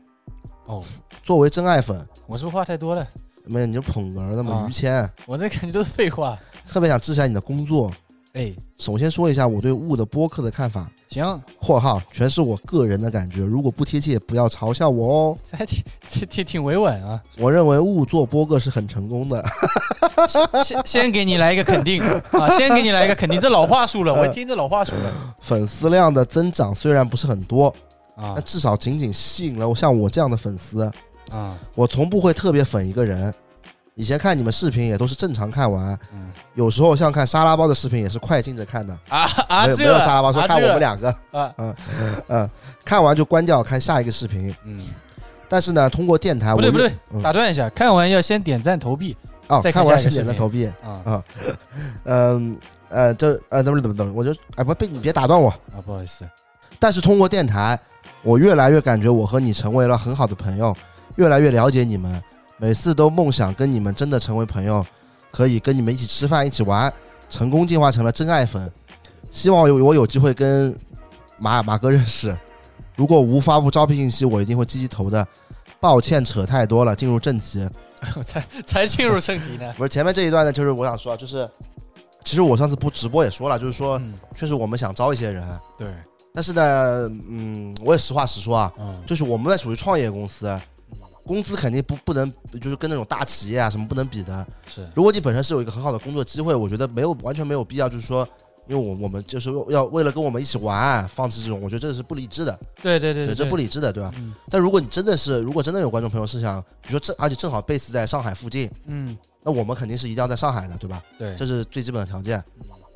[0.66, 0.84] 哦，
[1.22, 3.08] 作为真爱粉，我是不是话太多了？
[3.46, 4.68] 没有你就捧儿的嘛，啊。
[4.68, 6.38] 于谦，我这感觉都是废话。
[6.70, 7.92] 特别想支持一下你的工作。
[8.34, 10.90] 哎，首先说一下我对雾的播客的看法。
[11.10, 15.38] 行，（括号全是我个人的感觉，如果不贴切，不要嘲笑我哦。
[15.44, 19.44] 这还挺挺挺挺委婉啊。）我认为雾做播客是很成功的，
[20.64, 27.74] 先先给你来一个肯定啊，先给你来一个肯定，这老话术了，我听这老话术了粉丝量的增长虽然不是很多，
[28.16, 30.92] 啊但至少仅仅吸引了像我这样的粉丝。
[31.32, 33.34] 啊，我从不会特别粉一个人，
[33.98, 38.96] 以前看你们视频也都是正常看完，嗯有时候像看沙拉包的视频也是快进着看的。
[39.10, 41.76] 啊啊，没有沙拉包说啊看我们两个，啊，嗯
[42.28, 42.50] 嗯，
[42.86, 44.56] 看完就关掉看下一个视频。
[44.66, 44.80] 嗯，
[45.50, 49.18] 但是呢，通过电台，不对不对，嗯打断一下，看完要先点赞投币
[49.48, 50.72] 哦，再看看完先点赞投币。
[50.84, 51.24] 啊
[52.06, 52.58] 嗯
[52.90, 55.50] 呃，这呃，等会儿等会儿等会，我就哎不被你别打断我。
[55.50, 56.24] 啊，不好意思，
[56.78, 57.78] 但是通过电台，
[58.22, 60.76] 我越来越感觉我和你成为了很好的朋友，
[61.16, 62.22] 越来越了解你们。
[62.58, 64.86] 每次都梦想跟你们真的成为朋友，
[65.32, 66.92] 可以跟你们一起吃饭、一起玩，
[67.30, 68.72] 成功进化成了真爱粉。
[69.32, 70.76] 希望有我有机会跟
[71.38, 72.36] 马马哥认识。
[72.96, 75.26] 如果无发布招聘信息，我一定会积极投的。
[75.80, 77.70] 抱歉，扯太多了，进入正题。
[78.26, 79.72] 才才进入正题呢。
[79.78, 81.48] 不 是前面这一段呢，就是我想说，啊就是
[82.24, 85.44] 其实我上次不直播也说了，就是说嗯，确实我们想招一些人，
[85.78, 85.88] 对，
[86.34, 90.48] 但是呢，嗯，我也实话实说啊，嗯，就是我们在属于创业公司，
[91.28, 94.48] 工资肯定不不能就是跟那种大企业啊什么不能比的。
[94.66, 98.28] 是，如果你本身是有一个很好的工作机会，我觉得没有完全没有必要，就是说，
[98.68, 104.12] 因为我我们就是要为了跟我们一起玩，放弃这种，我觉得这是不理智的，对对对对，这不理智的，对吧？
[104.18, 111.04] 嗯但如果你真的是，如果真的有观众朋友是想，比如说正而且正好 base 在上海附近，嗯，那我们肯定是一定要在上海的，对吧？
[111.20, 112.44] 对，这是最基本的条件。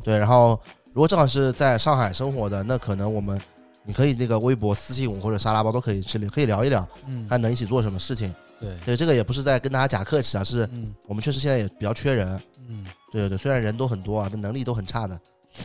[0.04, 0.60] 对，然后
[0.94, 3.40] 如果正好是在上海生活的，那可能我们
[3.84, 8.34] 你可以那个微博私信我或者沙拉包都可以去可以聊一聊，嗯，看能一起做什么事情。
[8.60, 12.40] 对，对，这个也不是在跟大家假客气啊，是嗯我们确实现在也比较缺人。
[12.70, 15.20] 嗯，对对对，虽然人都很多啊，但能力都很差的。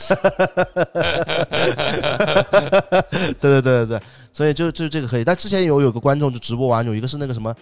[3.39, 4.03] 对对对对对，
[4.33, 5.25] 所以就就这个可以。
[5.25, 7.55] 但之前有有个观众就直播完，有一个是那个什么，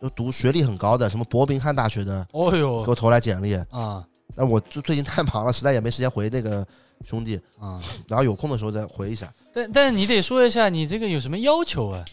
[0.00, 3.54] 就读学历很高的，什么伯明翰大学的，哦呦给我投来简历。
[3.70, 4.02] 啊
[4.34, 6.66] 那我就最近太忙了，实在也没时间回那个
[7.04, 9.32] 兄弟，啊，然后有空的时候再回一下。
[9.52, 12.04] 但但你得说一下你这个有什么要求啊，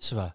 [0.00, 0.32] 是吧？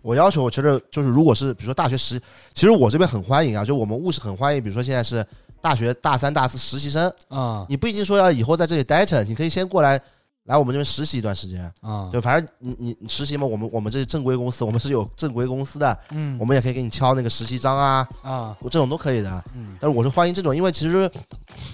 [0.00, 2.20] 我要求，其实就是如果是比如说大学实，
[2.54, 5.26] 其实我这边很欢迎啊，就我们务实很欢迎，比如说现在是
[5.60, 10.00] 大学大三、大四实习生，啊你不一定说要以后在这里待着，你可以先过来
[10.48, 11.62] 来我们这边实习一段时间。
[11.82, 19.44] 啊，就，反正你你你实习嘛，我们我们这是正规公司，我们是有正规公司的，嗯我们也可以给你敲那个实习章啊，啊这种都可以的。
[19.54, 21.10] 嗯但是我是欢迎这种，因为其实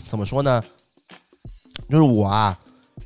[0.09, 0.63] 怎么说呢，
[1.89, 2.59] 就是我啊，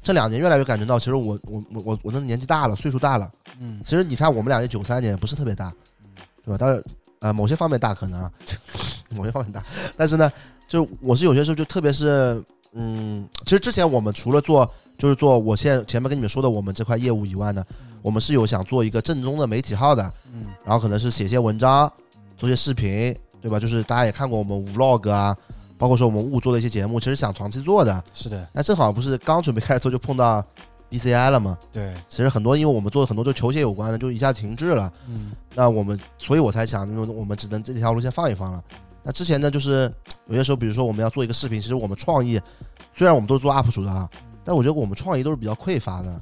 [0.02, 3.30] 这两年越来越感觉到，其实我我我我我真的年纪大了，岁数大了。
[3.60, 5.70] 嗯其实你看我们俩也九三年，不是特别大，
[6.44, 6.56] 对吧？
[6.58, 6.84] 但是
[7.20, 8.32] 呃某些方面大可能啊，
[9.10, 9.62] 某些方面大，
[9.98, 10.32] 但是呢，
[10.66, 12.42] 就我是有些时候就特别是
[12.72, 17.64] 嗯，其实之前我们除了做就是做我现在前面跟你们说的我们这块业务以外呢，
[18.02, 21.90] 我们是有想做一个正宗的媒体号的，嗯然后可能是写些文章，
[22.36, 23.60] 做些视频，对吧？
[23.60, 25.34] 就是大家也看过我们 vlog 啊，
[25.78, 30.44] 包括说我们误做的一些节目，其实想长期做的，是的，那正好不是刚准备开始做就碰到
[30.90, 31.56] BCI 了嘛。
[31.70, 34.92] 对，其实很多因为我们做的很多就球鞋有关的，就一下停滞了。
[35.08, 38.62] 嗯那我们所以我才想，那种我们只能这条路先放一放了。
[39.04, 39.92] 那之前呢，就是
[40.26, 42.40] 有些时候，比如说我们要做一个视频，其实我们创意
[42.94, 44.08] 虽然我们都是做 UP 主的啊，
[44.48, 46.20] 但我觉得我们创意都是比较匮乏的，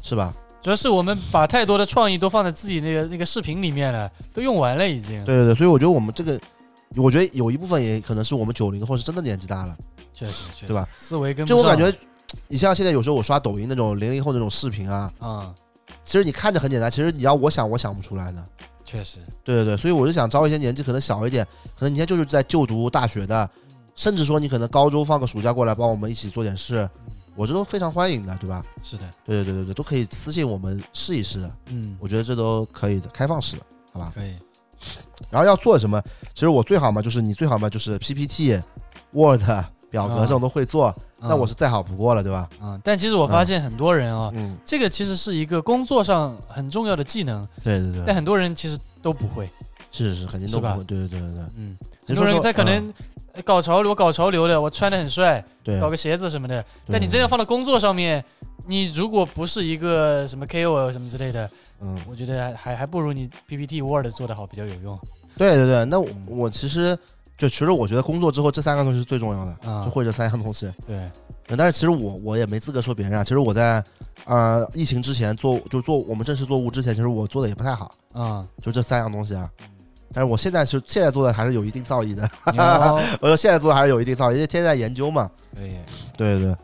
[0.00, 0.32] 是吧？
[0.62, 5.24] 主要是我们把太多的创意都放在自己那个那个视频里面了，都用完了已经。
[5.24, 6.40] 对对对，所以我觉得我们这个，
[6.94, 9.76] 我觉得有一部分也可能是我们九零后是真的年纪大了。
[10.14, 10.88] 确实确实，对吧？
[10.96, 11.92] 思维跟就我感觉，
[12.46, 15.52] 你像现在有时候我刷抖音那种零零后那种视频啊，啊，
[16.04, 18.46] 其实你看着很简单，其实你要我想我想不出来的。
[18.84, 21.44] 确实，对对对，所以我就想招一些年纪可能小一点，
[21.76, 23.50] 可能你现在就是在就读大学的，
[23.94, 26.88] 甚至说你可能高中放个暑假过来帮我们一起做点事，
[27.36, 28.64] 我这都非常欢迎的，对吧？
[28.82, 33.62] 是的，对对对对对，都可以私信我们试一试的，嗯，我觉得这都可以的，开放式的，
[33.92, 34.12] 好吧？
[34.14, 34.34] 可以。
[35.30, 36.02] 然后要做什么？
[36.34, 38.60] 其实我最好嘛，就是你最好嘛，就是 PPT、
[39.12, 39.42] Word、
[39.90, 42.48] 表格这种都会做，那我是再好不过了，对吧？
[42.62, 49.48] 嗯、但其实我发现很多人啊，嗯，这个其实是一个工作上很重要的技能，对对对，但很多人其实都不会。
[49.92, 51.44] 是是是，肯定都不会，对对对对对。
[51.56, 52.74] 嗯，很多人他可嗯能
[53.14, 56.64] 呃搞潮流，搞潮流的，我穿的很帅，对，搞个鞋子什么的。
[56.88, 58.24] 但你真要放到工作上面，
[58.66, 64.98] 你如果不是一个什么 KOL 什么之类的，嗯，我觉得还还还不如你 PPT、Word 做的好，比较有用。
[65.36, 66.96] 对对对，那我其实
[67.36, 70.70] 就其实我觉得工作之后这三个东西是最重要的，啊就会这三样东西。
[70.86, 71.10] 对，
[71.56, 73.84] 但是其实我我也没资格说别人啊，其实我在
[74.24, 79.50] 呃疫情之前做就做我们正式做物之前，其实我做的也不太好，啊，就这三样东西啊。
[80.12, 82.62] 但是我现在是现在做的还是有一定造诣的，牛，
[83.20, 85.30] 我说现在做的还是有一定造诣，因为天天在研究嘛。
[85.54, 85.76] 可以，
[86.16, 86.56] 对对对，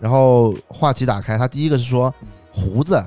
[0.00, 2.14] 然后话题打开，他第一个是说
[2.50, 3.02] 胡子，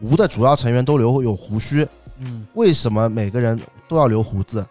[0.00, 1.86] 吴的主要成员都留有胡须，
[2.18, 4.64] 嗯，为什么每个人都要留胡子？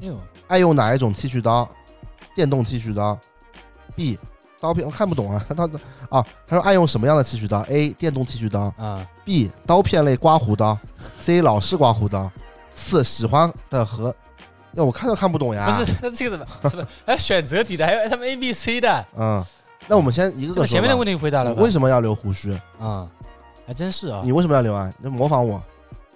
[0.00, 0.16] 哟，
[0.46, 1.68] 爱用哪一种剃须刀？
[2.34, 3.18] 电动剃须刀。
[3.96, 4.16] B
[4.60, 10.78] 刀片我看不懂啊， 他他啊，他说爱用什么样的剃须刀？A 电动剃须刀啊，，B 刀片类刮胡刀
[11.20, 12.30] ，C 老式刮胡刀。
[12.78, 14.14] 四喜欢的和，
[14.70, 15.66] 那我看都看不懂呀。
[15.66, 19.44] 不是， 那这个怎么怎么还有选择题的，还有他们 A、B、C 的，嗯，
[19.88, 21.60] 那我们先一个个前面的问题回答了吧？
[21.62, 22.56] 为什么要留胡须？
[22.78, 23.08] 啊，
[23.66, 24.30] 还真是啊你。
[24.30, 24.92] 为什么要留啊？
[24.98, 25.60] 你模仿我。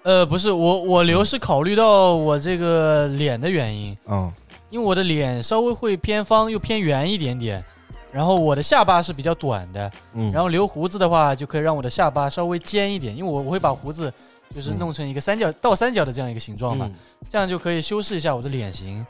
[0.03, 4.31] 呃，不是我，我留是考虑到我这个脸的原因，嗯
[4.69, 7.63] 因为我的脸稍微会偏方又偏圆一点点，
[8.11, 14.11] 然后我的下巴是比较短的，嗯，然后留胡子的话就可以让我的下巴稍微尖一点，因为我我会把胡子
[14.53, 14.79] 就是嗯。
[14.79, 16.93] 弄成一个三角倒三角的这样一个形状嘛，嗯。
[17.29, 19.05] 这样就可以修饰一下我的脸型，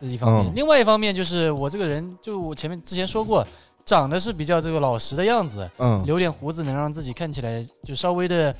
[0.00, 0.46] 这是一方面。
[0.46, 0.52] 嗯。
[0.54, 3.46] 另外一方面就是我这个人，就我前面之前说过，
[3.84, 6.04] 长得是比较这个老实的样子，嗯。
[6.06, 8.54] 留点胡子能让自己看起来就稍微的，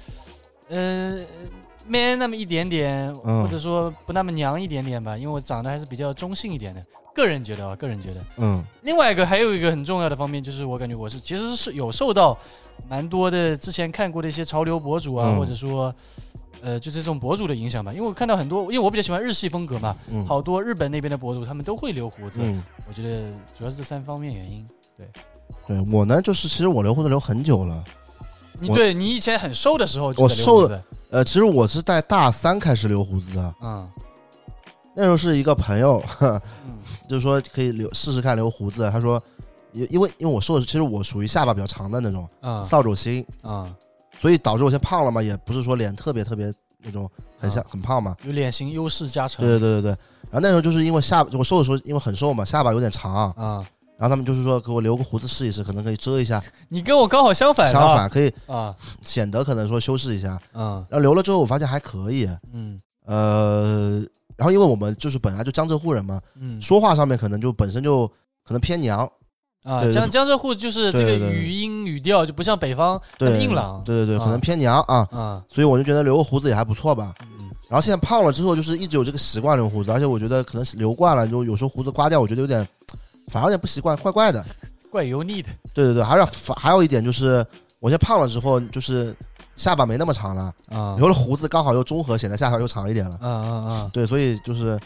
[0.69, 1.19] 呃
[1.87, 3.43] ，man 那么一点点，嗯。
[3.43, 6.85] 或者说不那么娘一点点吧，因为我长得还是比较中性一点的，
[7.19, 8.25] 个人觉得啊，个人觉得。
[8.37, 12.39] 嗯另外一个还有一个很重要的方面，就是我感觉我是其实是有受到
[12.89, 15.95] 蛮多的之前看过的一些潮流博主啊，嗯或者说。
[16.61, 24.67] 呃，就这种博主的影响吧，因为我看到很多，因为我比较喜欢日系风格嘛，嗯，好多日本那边的博主他们都会留胡子，嗯，我觉得主要是这三方面原因。
[24.97, 25.07] 对
[25.69, 27.85] 对我呢，就是其实我留胡子留很久了。
[28.59, 33.89] 你我对你以前很瘦的时候就我瘦在留胡子，呃，其实我是在大三开始留胡子的，嗯
[34.97, 36.78] 那时候是一个朋友，呵嗯
[37.09, 38.89] 就是说可以留试试看留胡子。
[38.91, 39.23] 他说，
[39.73, 43.75] 因因为因为我瘦的，其实我属于下巴比较长的那种啊扫帚星，啊，
[44.21, 46.53] 所以导致我现在胖了嘛，也不是说脸特别特别
[46.83, 48.15] 那种很像啊很胖嘛。
[48.23, 49.45] 有脸型优势加成。
[49.45, 49.99] 对对对对对。
[50.31, 53.65] 然后那时候就是因为下我瘦的时候，因为很瘦嘛，下巴有点长，啊，
[53.97, 57.73] 然后他们就是说给我留个胡子试一试，可能可以遮一下，你跟我刚好相反。
[57.73, 60.39] 相反可以啊，显得可能说修饰一下。
[60.53, 64.03] 嗯然后留了之后，我发现还可以，嗯呃，
[64.39, 68.07] 然后因为我们就是本来就江浙沪人嘛，嗯说话上面可能就本身就
[68.43, 69.01] 可能偏娘，
[69.65, 73.83] 啊，对对江江浙沪就是这个对对对语音语调就不像北方那对么硬朗。
[73.85, 77.15] 对对对，啊可能偏娘啊，啊，所以我就觉得留个胡子也还不错吧。
[77.23, 82.67] 嗯然后现在胖了之后，就是一直有这个习惯留胡子，而且我觉得可能是留惯了，就有时候胡子刮掉，我觉得有点
[83.27, 84.43] 反而有点不习惯，怪怪的。
[84.91, 85.51] 怪油腻的。
[85.75, 87.45] 对对对，还是反还有一点就是，
[87.79, 89.15] 我现在胖了之后，就是
[89.59, 93.19] 下巴没那么长了，啊留了胡子刚好又综合，显得下巴又长一点了。
[93.21, 94.79] 嗯嗯嗯，对，所以就是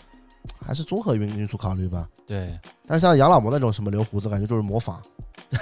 [0.66, 2.08] 还是综合因因素考虑吧。
[2.26, 2.58] 对。
[2.86, 4.96] 但是像杨老伯那种什么留胡子，感觉就是模仿，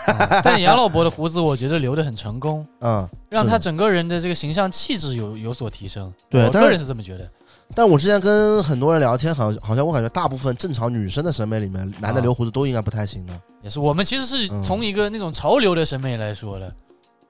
[0.06, 6.12] 啊 但杨老伯的胡子，我觉得留的很成功，嗯，让他整个人的这个形象气质有有所提升。
[6.30, 7.28] 对我个人是这么觉得。
[7.72, 13.40] 但我之前跟很多人聊天，好像好像我感觉大部分正常女生的审美里面，男的啊留胡子都应该不太行的。
[13.62, 16.74] 也是，我们其实是嗯从一个那种潮流的审美来说的，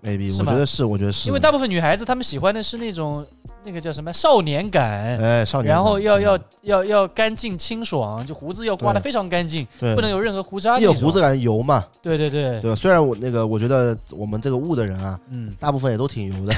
[0.03, 3.27] maybe 我觉得是，我觉得是，因为大部分女孩子她们喜欢的是那种
[3.65, 4.13] 那个叫什么？
[4.13, 6.41] 少年感，哎少年感，然后要要嗯。
[6.63, 9.95] 要要干净清爽，就胡子要刮得非常干净，对。
[9.95, 10.79] 不能有任何胡渣。
[10.79, 12.77] 有胡子感觉油嘛，对对对，对？
[12.77, 16.53] 虽然我那个我觉得我们这个雾的人啊，嗯，大部分也都挺油的，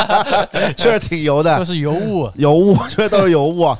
[0.78, 1.52] 确实挺油的。
[1.56, 2.30] 都的，是油雾。
[2.36, 3.64] 油雾， 确实都是油雾。
[3.64, 3.78] 啊，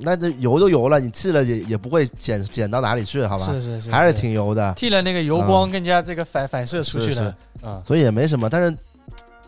[0.00, 3.44] 那这油都油了，你剃了也也不会减减到哪里去，好吧？
[3.52, 7.82] 是是是，还是挺油的，剃了那个油光更加这个反反射出去是了啊。
[7.86, 8.48] 所以也没什么。
[8.48, 8.74] 但是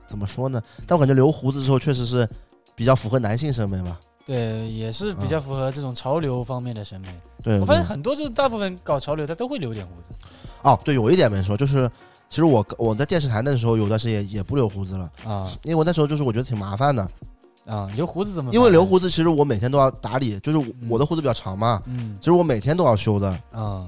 [0.07, 0.63] 怎么说呢？
[0.87, 2.29] 但我感觉留胡子之后确实是
[2.75, 3.99] 比较符合男性审美吧。
[4.27, 7.09] 对，也是比较符合这种潮流方面的审美。
[7.43, 10.09] 对，我发现很多就是大部分搞潮流，他都会留点胡子
[10.63, 11.91] 哦，对，有一点没说，就是
[12.31, 17.07] 其实我我在电视台那时候有段时间也也不留胡子了，啊因为我那时候就是我觉得挺麻烦的，
[17.67, 18.51] 啊，留胡子怎么？
[18.55, 23.29] 因为留，胡子其实我每天都要打理，就是嗯我的胡子比较长嘛，嗯其实我每天都要修的。
[23.53, 23.87] 啊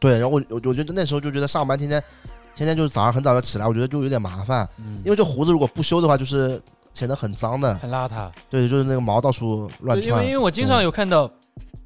[0.00, 2.02] 对，然后我我我觉得那时候就觉得上班天天
[2.54, 6.60] 天天就是早上很早要起来，我觉得就有点麻烦，嗯，因为这胡子如果不修的话，就是
[6.98, 8.28] 显得很脏的，很邋遢。
[8.50, 10.02] 对，就是那个毛到处乱窜。
[10.02, 11.30] 对因为因为我经常有看到，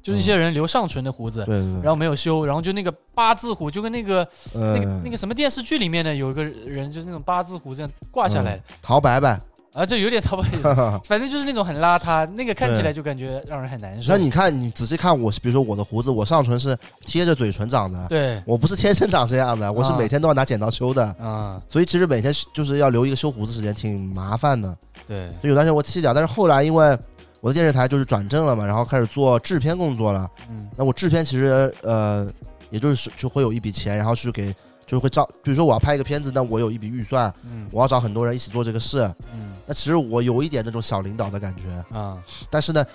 [0.01, 9.39] 就是一些人留上唇的胡子，对对对，然后没有修，然后就那个八字胡，就跟那个那个呃，那个什么电视剧里面的有一个人，就是那种八字胡这样挂下来，陶白白。
[9.73, 14.13] 啊，这有点不好意思，反正就是那种很邋遢，那个看起来就感觉让人很难受。
[14.13, 14.17] 那。
[14.19, 18.41] 你看，你仔细看我，比如说我的胡子，我上唇是贴着嘴唇长的，对。
[18.45, 24.77] 我不是天生长这样的，我是啊每天都要拿剪刀修的，啊，所以其实每天就是要留一个修胡子时间，挺麻烦的。
[25.07, 26.97] 对，所以有段时间我剃掉，但是后来因为
[27.41, 30.29] 我的电视台就是转正了嘛，然后开始做制片工作了。
[30.49, 30.69] 嗯。
[30.77, 32.31] 那我制片其实呃，
[32.69, 34.53] 也就是就会有一笔钱，然后去给
[34.85, 37.67] 就是会招，比如说我要拍一个片子，那我有一笔预算，嗯。
[37.71, 39.01] 我要找很多人一起做这个事。
[39.33, 39.53] 嗯。
[39.65, 42.21] 那其实我有一点那种小领导的感觉，啊。
[42.49, 42.85] 但是呢，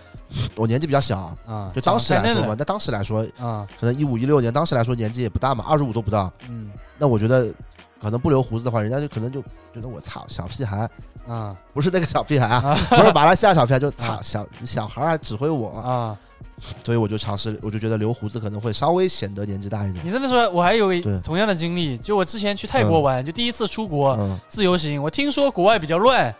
[0.54, 6.30] 我年纪比较小，啊，就当时来说嘛那当时来说，了啊，可能一五一六年，当时来说年纪也不大嘛，二十五都不到。
[6.48, 6.70] 嗯。
[6.98, 7.52] 那我觉得
[8.00, 9.40] 可能不留胡子的话，人家就可能就
[9.72, 10.88] 觉得我操小屁孩，
[11.26, 11.56] 啊。
[11.72, 12.78] 不是那个小屁孩啊，啊。
[12.90, 14.20] 不是马来西亚小屁孩，就操 啊。
[14.22, 16.18] 小小孩还指挥我，啊！
[16.84, 20.04] 所以我就尝试，我就觉得留胡子可能会稍微显得年纪大一点。
[20.04, 26.34] 你这么说，我还有一同样的经历，就我之前去泰国玩，就第一次出国嗯自由行，我听说国外比较乱，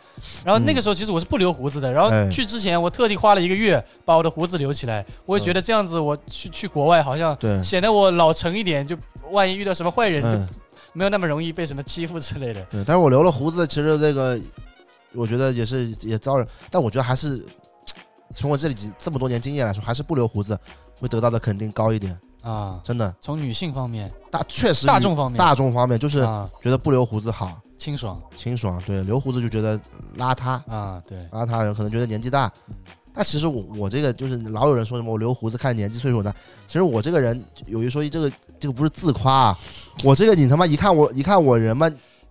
[0.44, 8.96] 然后那个时候其实我是不留胡子的，然后哎去之前我特地花了一个月把我的胡子留起来，我也觉得这样子我去去国外好像，显得我老成一点，就
[9.30, 10.48] 万一遇到什么坏人就嗯
[10.94, 12.60] 没有那么容易被什么欺负之类的。
[12.70, 14.38] 对，但是我留了胡子，其实这个
[15.12, 17.44] 我觉得也是也遭人，但我觉得还是
[18.34, 20.58] 从我这里几这么多年经验来说，还是不留胡子
[21.00, 29.78] 会得到的肯定高一点，啊，真的从女性方面、大确实大众方面大众方面就是啊觉得不留胡子好清爽清爽，对，留胡子就觉得
[30.16, 30.60] 邋遢。
[30.66, 32.74] 啊，对，邋遢人可能觉得年纪大嗯，
[33.14, 36.34] 但其实我我这个就是老有人说什么我留胡子看年纪岁数大，
[36.66, 39.58] 其实我这个人有一说一，这个这个不是自夸啊，
[40.02, 41.88] 我这个你他妈一看我一看我人嘛，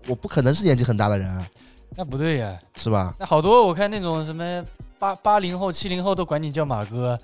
[0.08, 1.48] 我不可能是年纪很大的人啊，
[1.96, 3.16] 那不对呀，是吧？
[3.18, 4.64] 那好多我看那种什么
[5.00, 7.18] 八八零后、七零后都管你叫马哥，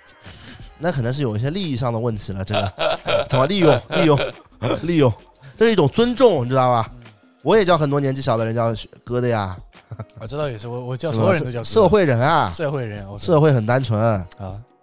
[0.78, 2.72] 那可能是有一些利益上的问题了，这个
[3.28, 4.18] 怎么利用利用
[4.82, 5.12] 利用，
[5.56, 6.90] 这是一种尊重，你知道吧？
[7.42, 8.74] 我也叫很多年纪小的人叫
[9.04, 9.56] 哥的呀，
[10.18, 14.00] 我知道也是，我我叫所有人都叫社会人啊，社会人社会很单纯。
[14.00, 14.26] 啊。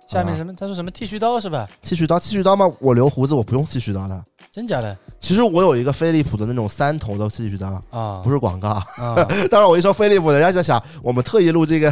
[0.07, 0.53] 下面什么？
[0.53, 1.65] 他说什么剃须刀是吧？
[1.81, 4.25] 剃须刀，剃须刀吗，我留胡子我不用剃须刀的。
[4.51, 8.19] 真假的其实我有一个飞利浦的那种三头的剃须刀，啊？
[8.21, 8.71] 不是广告。
[8.71, 9.15] 啊，
[9.49, 11.89] 当然，我一说飞利浦，人家就想我们特意录这个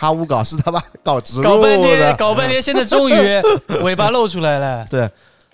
[0.00, 3.14] 哈乌搞是他妈搞植入搞半天，搞半天，现在终于
[3.82, 4.86] 尾巴露出来了。
[4.88, 5.10] 对，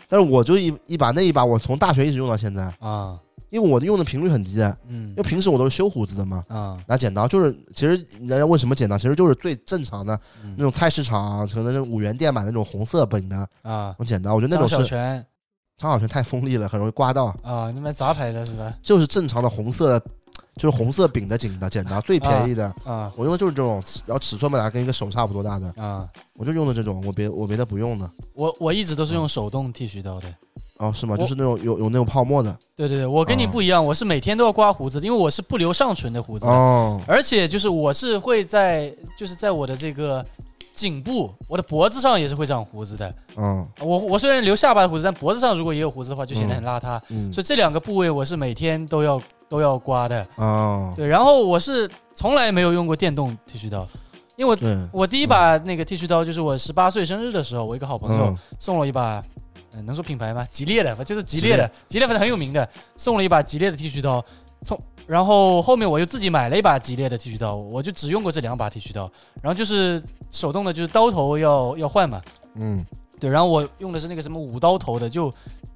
[0.06, 3.18] 但是我就一一把那一把，我从大学一直用到现在，啊！
[3.48, 10.54] 因为我的用的频率很低，因嗯为平时我都是修胡子的嘛，啊，拿剪刀就是，其实人家问什么剪刀，其实就是最正常的嗯。
[10.58, 13.48] 那种菜市场啊可能是五元店买那种红色本的啊。
[13.62, 15.24] 那，种剪刀，我觉得那种是泉。
[15.76, 18.72] 张小泉太锋利了，很容易刮到，啊，你买杂牌的是吧？
[18.82, 20.06] 就是正常的红色的，
[20.56, 22.66] 就是红色柄的剪刀，剪刀最便宜的。
[22.84, 28.10] 啊我用的就是这种，然后尺寸嘛，跟一个手差不多大的，啊，我就用的这种，我别我别的不用的。
[28.34, 30.26] 我我一直都是用手动剃须刀的。
[30.78, 31.16] 哦，是吗？
[31.16, 32.56] 就是那种有有那种泡沫的。
[32.74, 40.24] 对对对，我跟你哦不一样，我是每天都要刮胡子的，因为我是不留上唇的胡子的，哦，而且就是我是会在就是在我的这个
[40.74, 43.14] 颈部、我的脖子上也是会长胡子的。
[43.36, 47.00] 嗯我我虽然留下巴的胡子，但脖子上如果也有胡子的话，就显得很邋遢。
[47.08, 50.26] 嗯，所以这两个部位我是每天都要都要刮的。
[50.36, 53.86] 哦，对，然后我是从来没有用过电动剃须刀，
[54.36, 59.22] 因为我对，我第一把那个剃须刀就是我十八岁生日的时候，我一个好朋友嗯送了我一把，
[59.72, 60.46] 嗯、能说品牌吗？
[60.50, 64.24] 吉列的，就是吉列的，吉列反正很有名的，送了一把吉列的剃须刀。
[64.64, 69.10] 从然后后面我又自己买了一把吉列的剃须刀，我就只用过这两把剃须刀。
[69.42, 72.22] 然后就是手动的，就是刀头要要换嘛，
[72.54, 72.82] 嗯
[73.20, 73.28] 对。
[73.28, 75.30] 然后我用的是那个什么五刀头的，就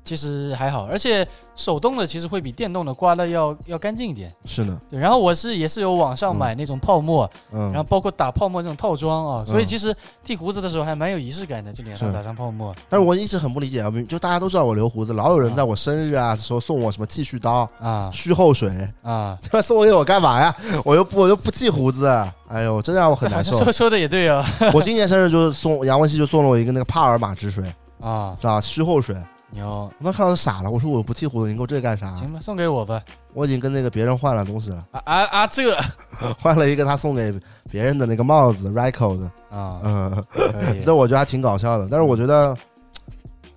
[0.05, 4.33] 其实还好，而且手动的其实会比电动的刮的要要干净一点。
[4.45, 9.95] 是的，对，然后我是也是有网上买那种泡沫，嗯，然后包括打泡沫这种套装啊，所以嗯其实
[10.25, 12.75] 剃胡子的时候还蛮有仪式感的，就脸上打上泡沫。
[12.89, 18.11] 但是我一直很不理解啊，就大家都知道我留胡子，老有人在我生日啊时候送我什么剃须刀、啊。
[18.13, 18.71] 须后水，
[19.03, 20.55] 啊，他 妈送给我干嘛呀？
[20.85, 22.07] 我又不我又不剃胡子，
[22.49, 23.59] 哎呦，真让我很难受。
[23.63, 24.45] 说说的也对啊。
[24.73, 27.65] 我今年生日就是送杨文熙就送了我一个那个帕尔玛之水，
[28.01, 28.61] 啊，知道吧？
[28.61, 29.17] 须后水，
[29.51, 32.15] 牛，我当时看到傻了，我说我不剃胡子，你给我这干啥？
[32.17, 33.03] 行吧，送给我吧。
[33.35, 35.75] 我已经跟那个别人换了东西了，啊啊啊，这
[36.41, 37.33] 换了一个他送给
[37.71, 40.25] 别人的那个帽子 r i c o 的，啊，嗯，
[40.85, 41.89] 这我觉得还挺搞笑的。
[41.91, 42.57] 但是我觉得，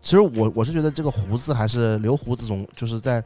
[0.01, 3.23] 其实我我是觉得这个胡子还是留胡子总就是在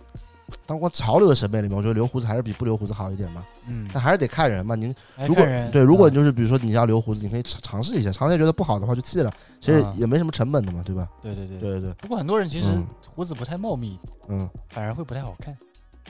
[0.65, 3.43] 当光潮流的审美里面，我觉得留胡子还是比不留胡子好一点嘛。
[3.67, 4.75] 嗯，但还是得看人嘛。
[4.75, 4.93] 您
[5.27, 11.07] 如果人对，如果就是比如说你要留胡子，你可以尝尝试一下，尝试觉得不好的话就弃了，其实啊也没什么成本的嘛，对吧？
[11.21, 12.85] 对对对，对对对，不过很多人其实嗯
[13.15, 15.55] 胡子不太茂密，嗯，反而会不太好看。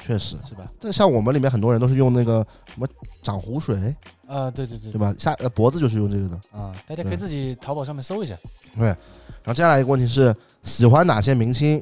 [0.03, 0.35] 确实。
[0.45, 0.69] 是吧？
[0.81, 2.85] 但像我们里面很多人都是用那个什么
[3.23, 3.95] 长胡水，
[4.27, 4.99] 啊，对对对对？
[4.99, 5.15] 吧？
[5.17, 6.35] 下呃脖子就是用这个的。
[6.51, 8.37] 啊，大家可以自己淘宝上面搜一下。
[8.77, 8.97] 对然
[9.45, 11.81] 后接下来一个问题是，喜欢哪些明星？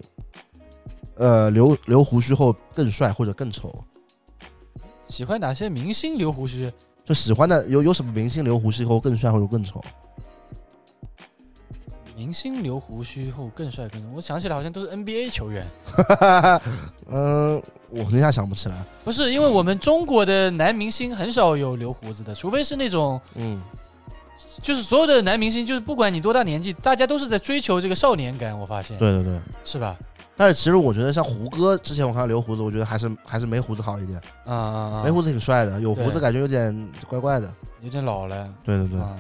[1.16, 3.74] 呃，留留胡须后更帅或者更丑？
[5.08, 6.72] 喜欢哪些明星留胡须？
[7.06, 9.84] 就喜欢的有有什么明星留胡须后更帅或者更丑？
[12.16, 14.02] 明星留胡须后更帅更……
[14.14, 15.68] 我想起来好像都是 NBA 球员，
[17.10, 18.76] 嗯， 我一下想不起来。
[19.04, 23.62] 不是因为我们中国的男明星很少有留胡子的，除非是那种嗯，
[24.62, 28.58] 就是所有的男明星，就是不管你多大年纪，大家都是在追求这个少年感。
[28.58, 29.40] 我发现，对对对。
[29.66, 29.98] 是吧？
[30.36, 34.20] 但是其实我觉得像胡歌之前我看他留胡子，我觉得还是还是没胡子好一点。
[34.46, 35.04] 啊啊啊！
[35.04, 37.52] 没胡子挺帅的，有胡子感觉有点怪怪的。
[37.82, 38.48] 有点老了。
[38.64, 39.16] 对对对，啊，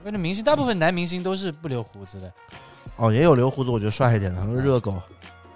[0.00, 2.32] 我感觉明星大部分男明星都是不留胡子的。
[2.96, 4.92] 哦，也有留胡子，我觉得帅一点的，热狗。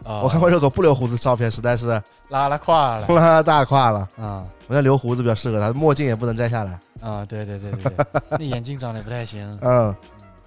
[0.04, 1.86] 啊，我看过热狗不留胡子照片，实在是
[2.28, 3.06] 拉拉胯了。
[3.08, 4.00] 拉大胯了。
[4.16, 6.80] 啊我觉得留胡子比较适合他，墨镜也不能摘下来。
[7.00, 9.56] 啊，对对对对对，那眼镜长得不太行。
[9.60, 9.94] 嗯，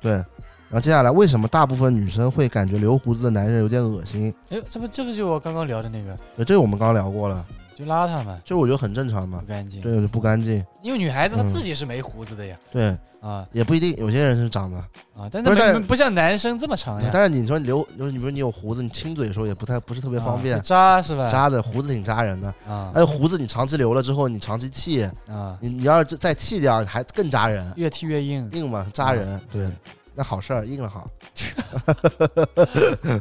[0.01, 0.23] 对。
[0.69, 4.33] 然后接下来，为什么大部分女生会感觉留胡子的男人有点恶心？
[4.49, 7.45] 哎呦，这不这不就我刚刚聊的那个，对，这个我们刚刚聊过了，
[7.75, 9.45] 就邋遢嘛，这个我觉得很正常嘛不。
[9.45, 9.81] 干净。
[9.81, 10.63] 对，不干净。
[10.81, 12.57] 因为女孩子她嗯自己是没胡子的呀。
[12.71, 14.77] 对，啊也不一定，有些人是长的。
[15.15, 21.29] 啊，但不是但是是不像男生这么长呀，但是你说留，就是你比如你有胡子，你亲嘴的时候也不太不是特别方便啊，扎是吧？
[21.29, 22.53] 扎的胡子挺扎人的。
[22.67, 28.49] 啊还有胡子，你长期留了之后，你长期剃，啊，你你要是再剃掉，还更扎人，越剃越硬。
[28.51, 29.25] 硬嘛，扎人。
[29.37, 29.69] 嗯对，
[30.15, 31.09] 那好事儿，硬了好。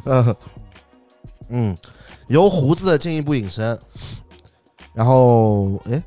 [0.05, 0.35] 嗯
[1.49, 1.77] 嗯，
[2.27, 3.77] 由胡子进一步引申，
[4.93, 6.01] 然后哎，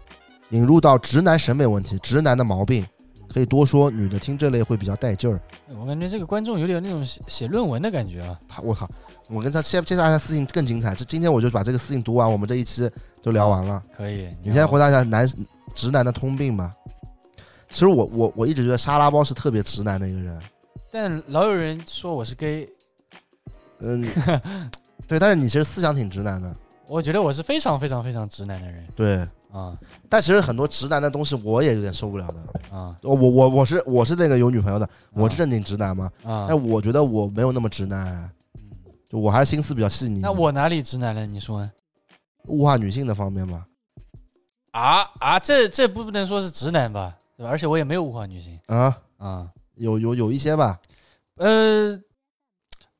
[0.50, 2.84] 引入到直男审美问题，直男的毛病
[3.32, 5.40] 可以多说，女的听这类会比较带劲儿。
[5.78, 8.36] 我感觉这个观众有点那种写写论文的感觉啊。
[8.48, 8.90] 他我靠，
[9.28, 12.90] 我跟他接接下来的私信更精彩，这今天我就把这个私信读完，我们这一期
[13.22, 13.80] 就聊完了。
[13.96, 15.28] 可以，你先回答一下男
[15.74, 16.74] 直男的通病吧。
[17.70, 20.40] 其实我我我一直觉得沙拉包是特别直男的一个人，
[20.90, 22.68] 但老有人说我是 gay，
[23.80, 24.02] 嗯，
[25.06, 26.54] 对，但是你其实思想挺直男的，
[26.86, 29.26] 我觉得我是非常非常非常直男的人对。
[29.50, 29.74] 啊
[30.10, 32.76] 但其实很多直男的东西我也有点受不了的。
[32.76, 34.84] 啊我我我我是我是那个有女朋友的，
[35.14, 36.10] 嗯我是正经直男嘛。
[36.22, 36.44] 啊！
[36.46, 38.70] 但我觉得我没有那么直男，嗯
[39.08, 40.18] 就我还是心思比较细腻。
[40.20, 41.24] 那我哪里直男了？
[41.24, 41.72] 你说呢？
[42.48, 43.64] 物化女性的方面嘛，
[44.72, 47.16] 啊啊，这这不能说是直男吧？
[47.34, 47.50] 对吧？
[47.50, 49.50] 而且我也没有物化女性啊，啊。
[49.78, 50.78] 有有有一些吧，
[51.36, 51.98] 呃，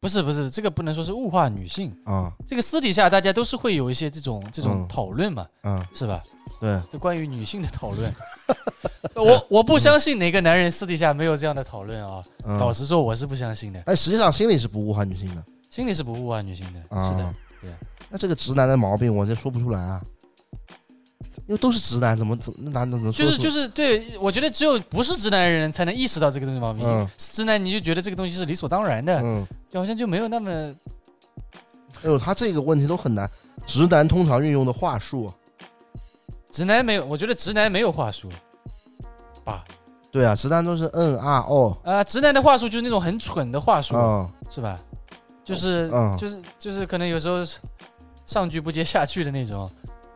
[0.01, 6.23] 不是不是，这个不能说是物化女性，啊这个私底下大家都是会有一些这种这种嗯讨论嘛，嗯，是吧？
[6.61, 8.13] 对，就关于女性的讨论，
[9.15, 12.23] 我我不相信哪个男人私底下没有这样的讨论啊。
[12.45, 12.75] 老嗯。
[12.75, 17.11] 实说，我是不相信的，但实际上心里是不物化女性的心里是不物化女性的，啊。
[17.11, 17.33] 是的。
[17.61, 17.71] 对。
[18.11, 20.03] 那这个直男的毛病我这说不出来啊，
[21.47, 26.85] 因为都是直男，怎么怎么哪能能就是就是对，我觉得只有不是直男的人才能意识到这个东西毛病。
[26.87, 30.51] 嗯直男你就觉得这个东西是理所当然的，嗯，就好像就没有那么
[32.03, 33.29] 哎呦，他这个问题都很难。
[33.67, 35.33] 直男通常运用的话术，
[36.51, 38.29] 直男没有，我觉得直男没有话术
[39.45, 39.65] 吧。
[40.11, 44.79] 对啊，直男都是嗯啊哦，啊、直男的话术就是那种很蠢的话术，嗯是吧？
[45.45, 47.39] 就是、嗯就是就是可能有时候
[48.25, 49.71] 上句不接下句的那种。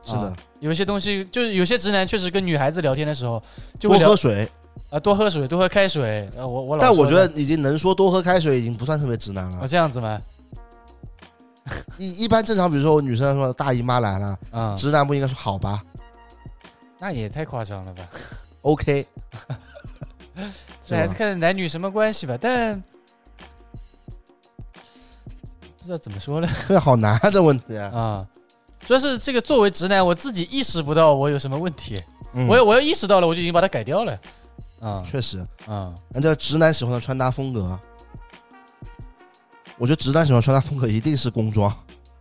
[0.04, 3.42] 是的啊，有些东西就是有些直男确实跟女孩子聊天的时候
[3.78, 4.48] 就会多喝水。
[4.90, 6.30] 啊多喝水，多喝开水。
[6.36, 9.58] 呃，我我老但我觉得已经能说多喝开水，已经不算特别直男了。
[9.60, 9.66] 啊。
[9.66, 10.20] 这样子吗？
[11.96, 15.82] 一一般正常，比如说我女生说大姨妈来了，啊、直男不应该说好吧
[16.98, 18.02] 那也太夸张了吧
[18.62, 19.06] ？，OK，
[20.84, 22.82] 这还是看男女什么关系吧，但
[25.78, 27.76] 不知道怎么说呢这， 好难啊这问题。
[27.78, 28.26] 啊。
[28.86, 32.02] 主要是这个作为直男，我自己意识不到我有什么问题，
[32.34, 34.18] 嗯我我要意识到了，我就已经把它改掉了。
[34.80, 37.78] 啊确实，啊按照直男喜欢的穿搭风格，
[39.78, 41.72] 我觉得直男喜欢穿搭风格一定是工装，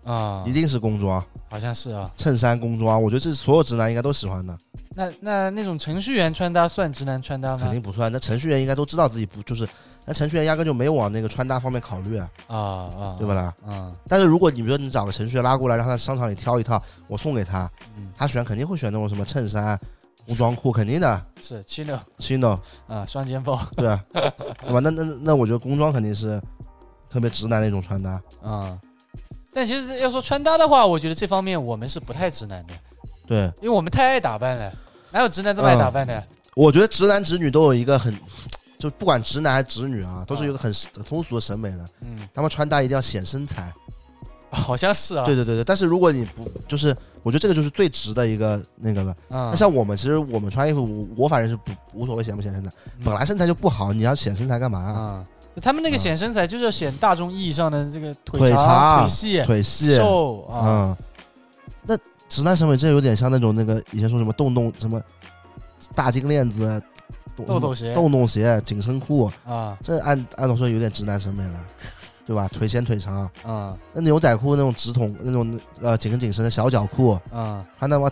[0.03, 0.43] 啊！
[0.47, 2.11] 一定是工装，好像是啊。
[2.15, 4.55] 衬衫工装，我觉得这是所有直男应该都喜欢的，
[4.95, 7.63] 那那那种程序员穿搭算直男穿搭吗？
[7.63, 8.11] 肯定不算。
[8.11, 9.67] 那程序员应该都知道自己不就是，
[10.05, 13.33] 那程序员压根就没有往那个穿搭方面考虑啊，啊啊，对不？
[13.33, 13.53] 啦？
[13.65, 19.79] 啊，但是如果你比如说你找个程序员拉过来，让他商场里挑一套，我送给他，嗯，他选肯定会选那种什么衬衫、
[20.25, 24.79] 工装裤，肯定的是 chino，chino，啊，双肩包对啊，对吧？
[24.79, 26.41] 那那那我觉得工装肯定是
[27.09, 28.79] 特别直男的一种穿搭，啊。
[29.53, 32.73] 但其实要说穿搭的话，我觉得这方面我们是不太直男的，
[33.27, 33.43] 对。
[33.61, 34.73] 因为我们太爱打扮了，
[35.11, 36.23] 哪有直男这么爱打扮的？
[36.55, 38.17] 我觉得直男直女都有一个很，
[38.81, 41.85] 就不管直男还是直女啊，都是有一个很很通俗的审美的。
[42.01, 43.71] 嗯他们穿搭一定要显身材，
[44.49, 49.11] 好像是啊，对对对对，但是如果你不就是，我觉得这个就是最直的一个那个了。
[49.29, 50.81] 啊那，像我们其实我们穿衣服，
[51.15, 54.79] 我我反正是不无所谓显不显身材，嗯本来身材就不好，你要显身材干嘛？
[54.79, 55.25] 啊，
[55.61, 60.97] 他们那个显身材就是要显大众意义上的这个腿腿长、长腿细、腿细，瘦啊，嗯，
[61.85, 65.01] 那直男审美这有点像那种那个以前说什么洞洞什么
[65.93, 66.81] 大金链子、
[67.35, 71.59] 洞豆豆鞋洞洞鞋、紧身裤，啊这按按理说有点直男审美了，
[72.25, 72.47] 对吧？
[72.47, 78.09] 腿显腿长，啊那牛仔裤那种直筒那种呃紧跟紧身的小脚裤，啊穿他妈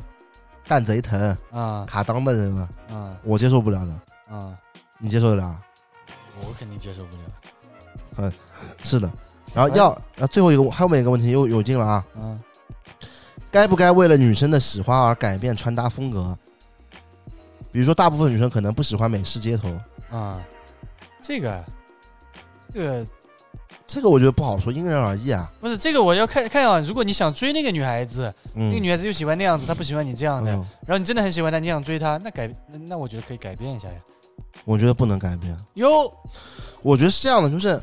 [0.68, 4.56] 蛋贼疼啊卡裆的人啊，啊我接受不了的，啊！
[5.00, 5.62] 你接受得了啊？
[6.42, 7.22] 我肯定接受不了。
[8.18, 8.32] 嗯
[8.84, 9.10] 是的。
[9.54, 12.40] 然后要呃最后一个后面一个问题又有劲了啊，嗯，
[13.50, 16.38] 该不该为了女生的喜欢而改变穿搭风格？
[17.72, 19.70] 比如说，大部分女生可能不喜欢美式街头，
[20.12, 20.42] 啊，
[21.22, 21.64] 这个，
[22.74, 23.08] 这个
[23.86, 25.52] 这个我觉得不好说，因人而异啊。
[25.60, 26.80] 不是这个，我要看看啊。
[26.80, 33.96] 如果你想追那个女孩子，嗯，那个女孩子又喜欢那样子，她不喜欢你这样的，嗯然后你真的很喜欢她，你想追她，那改那那我觉得可以改变一下呀。
[34.66, 35.56] 我觉得不能改变。
[35.76, 36.12] 哟
[36.82, 37.82] 我觉得是这样的，就是，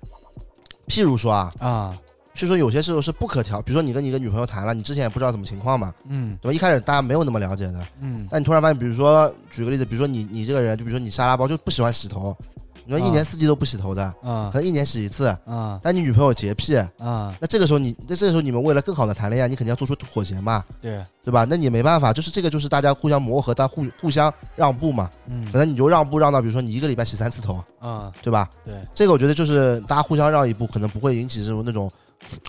[0.86, 1.98] 譬如说啊，啊，
[2.36, 6.54] 是说有些时候是不可调，比如说你跟你一个女朋友谈了，你之前也不知道什么情况嘛，嗯对吧？
[6.54, 12.36] 一开始大家没有那么了解的，嗯但你突然发现，比如说举个例子，比如说你你这个人，就比如说你沙拉包就不喜欢洗头，
[12.84, 21.44] 你说一年四季都不洗头的，啊可能一年洗一次，啊但你女朋友洁癖，啊，那这个时候你，那这个时候你们为了更好的谈恋爱，你肯定要做出妥协嘛，对，对吧？
[21.48, 25.10] 那你没办法，就是这个就是大家互相磨合，但互互相让步嘛。
[25.26, 28.48] 嗯可能你就让步让到，比如说你一个礼拜洗三次头，啊对吧？
[28.64, 31.90] 对，这个我觉得就是大家互相让一步，可能不会引起这种那种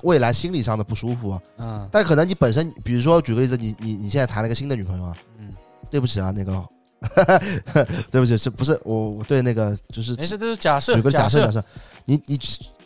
[0.03, 1.39] 未来心理上的不舒服。
[1.57, 5.51] 嗯但可能你本身，比如说举个例子，你你你现在谈了一个新的女朋友啊，嗯，
[5.89, 6.63] 对不起啊，那个，
[8.11, 11.63] 对不起，是不是我我对那个就是没事，都是假设，举个假设设假，设，
[12.05, 12.39] 你你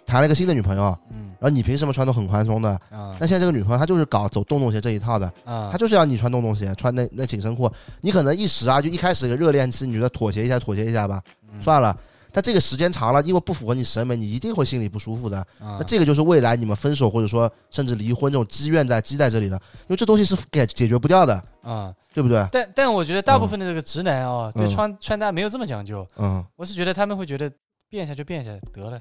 [0.05, 2.69] 谈了一个新的女朋友，嗯然后你凭什么穿都很宽松的？
[2.91, 7.71] 啊那现在这个女朋友她就是搞走洞洞鞋这一套的，啊她就是要你穿洞洞鞋，穿那那紧身裤。
[8.01, 11.21] 你可能一时啊，就一开始个热恋期，你觉得妥协一下，妥协一下吧，
[11.51, 11.97] 嗯算了。
[12.31, 15.37] 但这个时间长了，因为不符合你审美，你一定会心里不舒服的。
[15.59, 22.47] 啊那这个就是未来你们分手或者说甚至离婚这种积怨在积在这里了，因为这东西是解解决不掉的，啊，对不对？
[22.51, 27.51] 但但我觉得大部分的这个直男啊，对嗯穿穿搭没有这么讲究，嗯，我是觉得他们会觉得
[27.89, 28.99] 变一下就变一下得了。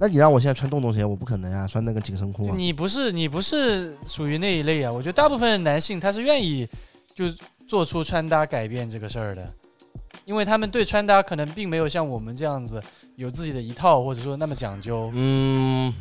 [0.00, 2.54] 那你让我现在穿洞洞鞋，我不可能啊，穿那个紧身裤啊。
[2.56, 6.68] 你不是你不是属于那一类啊，我觉得大部分男性他是愿意
[7.14, 7.24] 就
[7.66, 9.52] 做出穿搭改变这个事儿的，
[10.24, 12.82] 因为他们对穿搭可能并没有像我们这样子
[13.16, 15.92] 有自己的一套，或者说那么讲究嗯，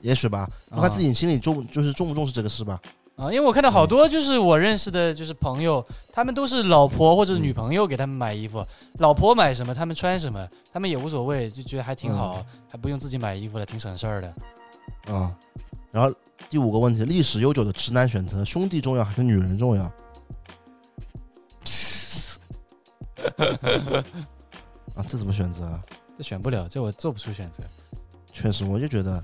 [0.00, 2.80] 也许吧，啊看自己心里重就是重不重视这个事吧。
[3.16, 3.32] 啊。
[3.32, 8.64] 因为我看到好多就是我认识的，就是朋友，他们都是老婆或者女朋友给他们买衣服，
[8.98, 14.34] 老婆买什么他们穿什么，他们也无所谓，就觉得还挺好，还不用自己买衣服了，挺省事儿的。
[15.12, 15.32] 啊、
[15.90, 16.12] 然后
[16.48, 19.92] 第五个问题，历史悠久的直男选择，兄弟重要还是女人重要？
[24.94, 25.80] 啊，这怎么选择啊？
[26.18, 27.62] 这选不了，这我做不出选择。
[28.32, 29.22] 确实，我就觉得，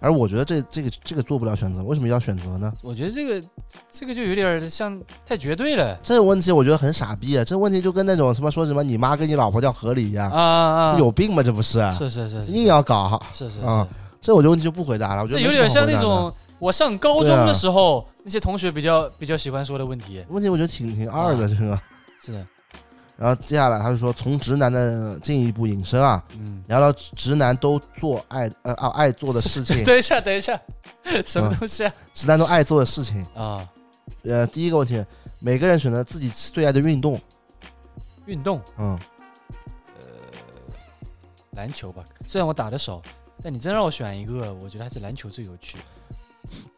[0.00, 2.72] 而我觉得这这个这个做不了选择，为什么要选择呢？
[2.82, 3.48] 我觉得这个
[3.90, 7.44] 这个就有点像太绝对了这个问题我觉得很傻逼啊！
[7.44, 10.98] 这个问题就跟那种什么说什么你妈跟你老婆叫合理一样，啊啊！
[10.98, 11.42] 有病吗？
[11.42, 11.80] 这不是？
[11.92, 15.22] 是是是是硬要搞，是是啊是，这我就问题就不回答了。
[15.22, 20.24] 我觉这得有点像那种我上高中的时候那些同学比较比较喜欢说的问题。
[20.28, 21.78] 问题，我觉得挺挺二的这个。
[22.22, 22.46] 是的，
[23.16, 30.60] 然后接下来他就说，从直男的进一步引申啊，嗯，聊聊直男都做爱呃啊爱做的事情，等一下等一下，
[31.24, 31.94] 什么东西啊？
[32.12, 33.24] 直男都爱做的事情。
[33.34, 33.66] 啊，
[34.24, 35.04] 呃，第一个问题，
[35.38, 37.20] 每个人选择自己最爱的运动，
[38.26, 38.98] 运动，嗯，
[39.96, 40.02] 呃
[41.52, 42.04] 篮球吧。
[42.26, 43.00] 虽然我打的少，
[43.40, 45.78] 但你真让我选一个，我觉得还是篮球最有趣。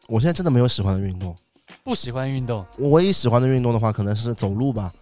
[0.06, 1.34] 我现在真的没有喜欢的运动。
[1.82, 4.92] 不喜欢运动我唯一喜欢的运动的话，可能是走路吧。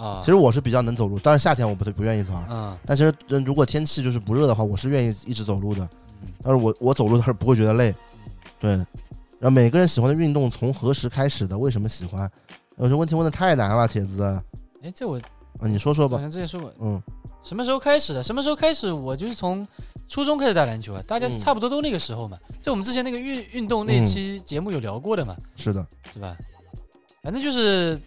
[0.00, 2.46] 啊其，实我是比较能走路，但是夏天我不不愿意走啊。
[2.50, 5.84] 嗯但其实呃如果天气就是不热的话，我是愿意一直走路的。
[6.22, 7.94] 嗯但是我我走路倒是不会觉得累。
[8.58, 11.56] 对，然后每个人喜欢的运动从何时开始的？
[11.56, 12.30] 为什么喜欢？
[12.76, 14.42] 有些问题问的太难了，铁子啊，
[14.82, 15.18] 哎，这我
[15.58, 16.20] 啊你说说吧好。
[16.20, 17.02] 像之前说过，嗯，
[17.42, 18.22] 什么时候开始的？
[18.22, 18.92] 什么时候开始？
[18.92, 19.66] 我就是从
[20.08, 22.38] 初中开始打篮球啊，大家嗯差不多都那个时候嘛。
[22.60, 25.86] 在我们之前那个运运动那期节目有聊过的嘛，是的。
[26.12, 26.36] 是吧？
[27.22, 28.00] 反正就是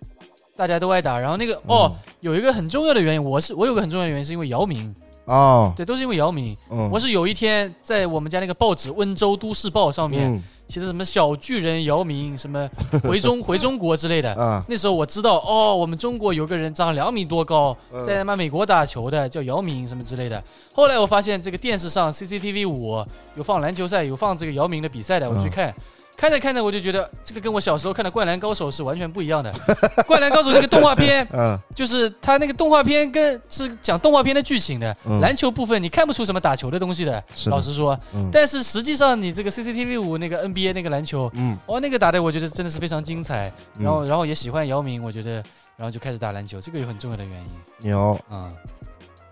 [0.56, 4.84] 大家都爱打，然后那个哦，有一个很重要的原因，我是我有个很重要的原因是因为姚明，
[5.26, 6.56] 嗯哦，对，都是因为姚明。
[6.70, 10.44] 嗯，我是有一天在我们家那个报纸《温州都市报》上面嗯。
[10.70, 12.68] 写的什么小巨人姚明，什么
[13.04, 14.34] 回中回中国之类的。
[14.36, 18.04] 啊，那时候我知道哦，我们中国有个人长两米多高，嗯。
[18.06, 20.42] 在他妈美国打球的，叫姚明什么之类的。
[20.74, 25.74] 后来我发现这个电视上 CCTV 五有放篮球赛，有放这个姚明的比赛的，我就去嗯
[26.18, 26.32] 看。
[26.32, 29.52] 着看着，我就觉得这个跟我小时候看的《灌篮高手》是完全不一样的。
[30.06, 37.24] 《灌篮高手》这个动画片， 嗯就是他那个动画片跟是讲动画片的剧情的，嗯篮球部分你看不出什么打球的东西的。
[37.48, 43.52] 老实说，嗯但是实际上你这个 CCTV 五那个 NBA 那个篮球，嗯，哦，那个打的我觉得真的是非常精彩。
[43.78, 45.34] 嗯然后，然后也喜欢姚明，我觉得，
[45.78, 48.20] 然后就开始打篮球，这个有很重要的原因牛。
[48.30, 48.52] 啊。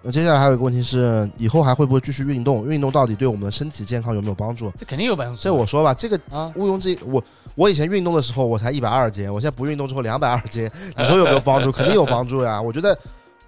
[0.04, 2.68] 那接下来还有一个问题是，以后还会不会继续运动？
[2.68, 4.72] 运动到底对我们的身体健康有没有帮助？
[4.78, 5.42] 这肯定有帮助。
[5.42, 6.98] 这我说吧，这个啊，毋庸置疑。
[7.06, 7.24] 我
[7.56, 11.70] 我以前运动的时候我才一百二十斤，我现在不运动之后两百二十斤，你说有没有帮助？
[11.74, 12.60] 肯定有帮助呀。
[12.62, 12.98] 我觉得，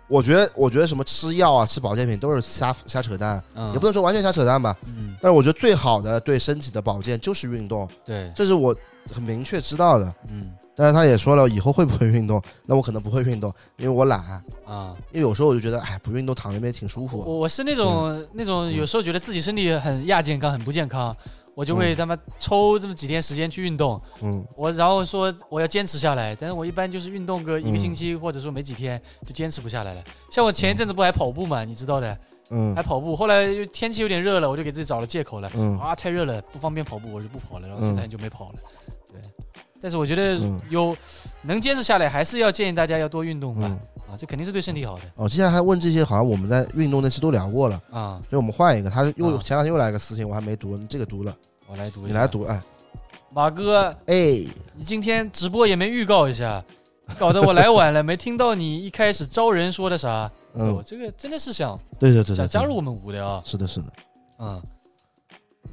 [0.08, 4.76] 我觉得，我觉得什么吃药啊、吃保健品都是瞎瞎扯淡，嗯也不能说完全瞎扯淡吧。
[4.86, 8.76] 嗯，但是我觉得最好的对身体的保健就是运动，对，这是我
[9.12, 10.14] 很明确知道的。
[10.30, 12.42] 嗯但是他也说了，以后会不会运动？
[12.66, 14.20] 那我可能不会运动，因为我懒。
[14.66, 17.20] 啊，因为有时候我就觉得，哎，不运动躺那边挺舒服。
[17.20, 21.16] 我我是那种那种有时候觉得自己身体很亚健康、很不健康，
[21.54, 24.02] 我就会他妈抽这么几天时间去运动。
[24.22, 30.04] 嗯我然后说我要坚持下来，但是我一般就是运动个一个嗯星期，或者说没几天就坚持不下来了。
[30.32, 32.18] 像我前一阵子不还跑步嘛，你知道的，
[32.50, 35.52] 嗯还跑步，后来就天气有点热了，我就给自己找了借口了。
[35.54, 38.56] 嗯啊，太热了，不方便跑步，我就不跑了，然后嗯现在就没跑了。
[38.56, 38.93] 对，
[39.84, 40.96] 但是我觉得嗯有
[41.42, 43.64] 能坚持下来，还是要建议大家要多运动吧。
[43.66, 43.78] 嗯。
[44.10, 48.22] 啊，这肯定是对身体好的哦，接下来还问这些，好像我们在运动那期都聊过了，啊。
[48.30, 48.90] 所以我们换一个。
[48.90, 51.36] 他又啊前两天又来个私信，我还没读，你这个读了，
[51.68, 52.44] 我来读，你来读。
[52.44, 52.62] 哎
[53.30, 56.64] 马哥，哎，你今天直播也没预告一下，
[57.18, 60.32] 搞得我来晚了，没听到你一开始招人说的啥。
[60.54, 63.42] 我嗯，这个真的是想对对对对，对想加入我们五的啊。
[63.44, 63.88] 是的，是的，
[64.38, 64.62] 嗯，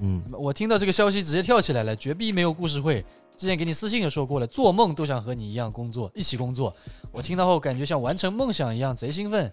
[0.00, 3.04] 嗯我听到这个消息直接跳起来了，绝逼没有故事会。
[3.40, 6.76] 之前给你私信也说过了，做梦都想和你一样工作，一起工作。
[7.10, 9.50] 我听到后感觉像完成梦想一样，贼兴奋。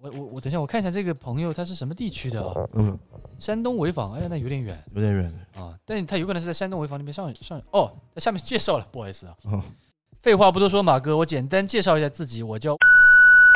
[0.00, 2.54] 我我我等一下，我看一下这个朋友他是什么地区的啊？
[2.74, 2.96] 嗯，
[3.36, 5.76] 山东潍坊，哎呀，那有点远有点远，啊。
[5.84, 9.36] 但他有可能是在山东潍坊那边上上哦，在下面介绍了，不好意思啊。
[9.46, 9.60] 哦，
[10.22, 12.76] 废话不多说，马哥，我简单介绍一下自己，我叫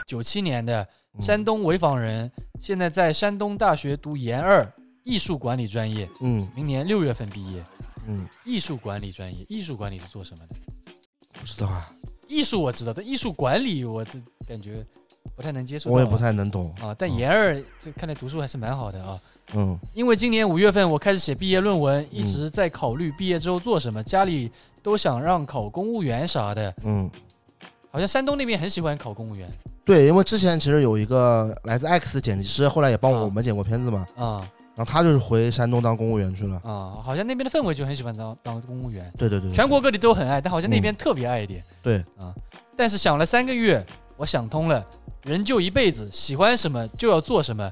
[0.09, 0.85] 九七年的
[1.17, 2.29] 嗯山东潍坊人，
[2.59, 4.69] 现在在山东大学读研二
[5.05, 7.65] 艺术管理专业，嗯明年六月份毕业。
[8.07, 10.55] 嗯，艺术管理专业，艺术管理是做什么的？
[11.33, 11.93] 不知道啊，
[12.29, 14.85] 艺术我知道，但艺术管理我这感觉
[15.37, 15.93] 不太能接受啊。
[15.93, 16.95] 我也不太能懂，啊。
[16.99, 19.19] 但研二这看来读书还是蛮好的啊。
[19.53, 24.51] 嗯因为今年五月份我开始写毕业论文，一直在考虑毕业之后做什么，家里
[24.83, 26.75] 都想让考公务员啥的。
[26.83, 27.11] 嗯，
[27.91, 29.51] 好像山东那边很喜欢考公务员
[29.85, 41.62] 对，因为之前其实有一个来自 X 的剪辑师，后来也帮啊我们剪过片子嘛，啊然后他就是回山东当公务员去了，啊，好像那边的氛围就很喜欢当当公务员，对对对，对全国各地都很爱，但好像那边特别爱一点。
[41.83, 42.35] 对啊，
[42.77, 43.85] 但是想了三个月，
[44.16, 44.85] 我想通了，
[45.22, 47.70] 人就一辈子，喜欢什么就要做什么，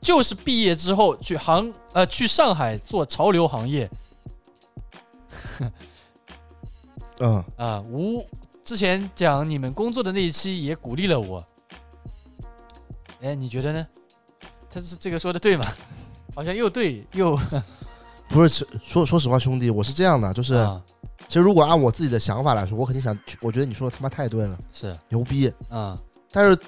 [0.00, 3.90] 就是毕业之后去行呃去上海做潮流行业
[7.18, 7.80] 嗯 啊。
[7.90, 8.24] 吴
[8.62, 11.44] 之前讲你们工作的那一期也鼓励了我，
[13.20, 13.84] 哎，你觉得呢？
[14.72, 15.64] 他是这个说的对吗？
[16.34, 17.38] 好像又对又
[18.28, 20.80] 不是说说实话，兄弟，我是这样的，就是啊。
[21.28, 24.96] 其实如果按我自己的想法来说，我肯定想去，我觉得你说的他妈太对了，是。
[25.08, 25.98] 牛逼，啊。
[26.32, 26.58] 但是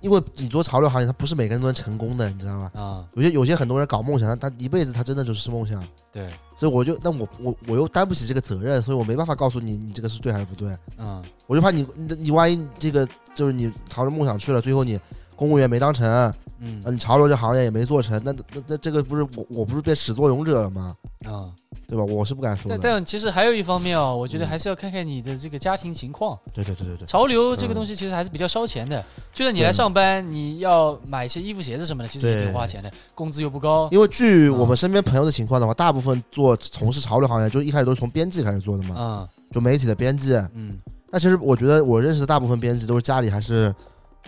[0.00, 2.70] 因为你做潮流行业，他不是每个人都能成功的，你知道吗？
[2.74, 3.04] 啊。
[3.14, 6.28] 有些有些很多人搞梦想，他他一辈子他真的就是梦想，对。
[6.58, 15.00] 所以我就那我我我又担不起这个责任，所以我没办法告诉你你这个是对还是不对，嗯我就怕你你你万一这个就是你朝着梦想去了，最后你
[15.40, 20.94] 公务员没当成，呃嗯你潮流这行业也没做成，那那那这个不是我我不是变始作俑者了吗？
[21.24, 21.48] 啊。
[21.88, 22.04] 对吧？
[22.04, 22.88] 我是不敢说但的。
[22.88, 26.38] 但其实还有一方面啊，我觉得嗯还是要看看你的这个家庭情况。
[26.54, 33.88] 对对对对对，潮流这个嗯东西其实还是比较烧钱的，就算你来上班，你要买一些衣服鞋子什么的，其实也挺花钱的，工资又不高。
[33.90, 40.34] 因为据啊我们身边朋友的情况的话，大部分做从事潮流行业，就一开始都是从编辑开始做的嘛，啊就媒体的编辑。
[40.54, 40.78] 嗯，
[41.10, 43.74] 那其实我觉得我认识的大部分编辑都是家里还是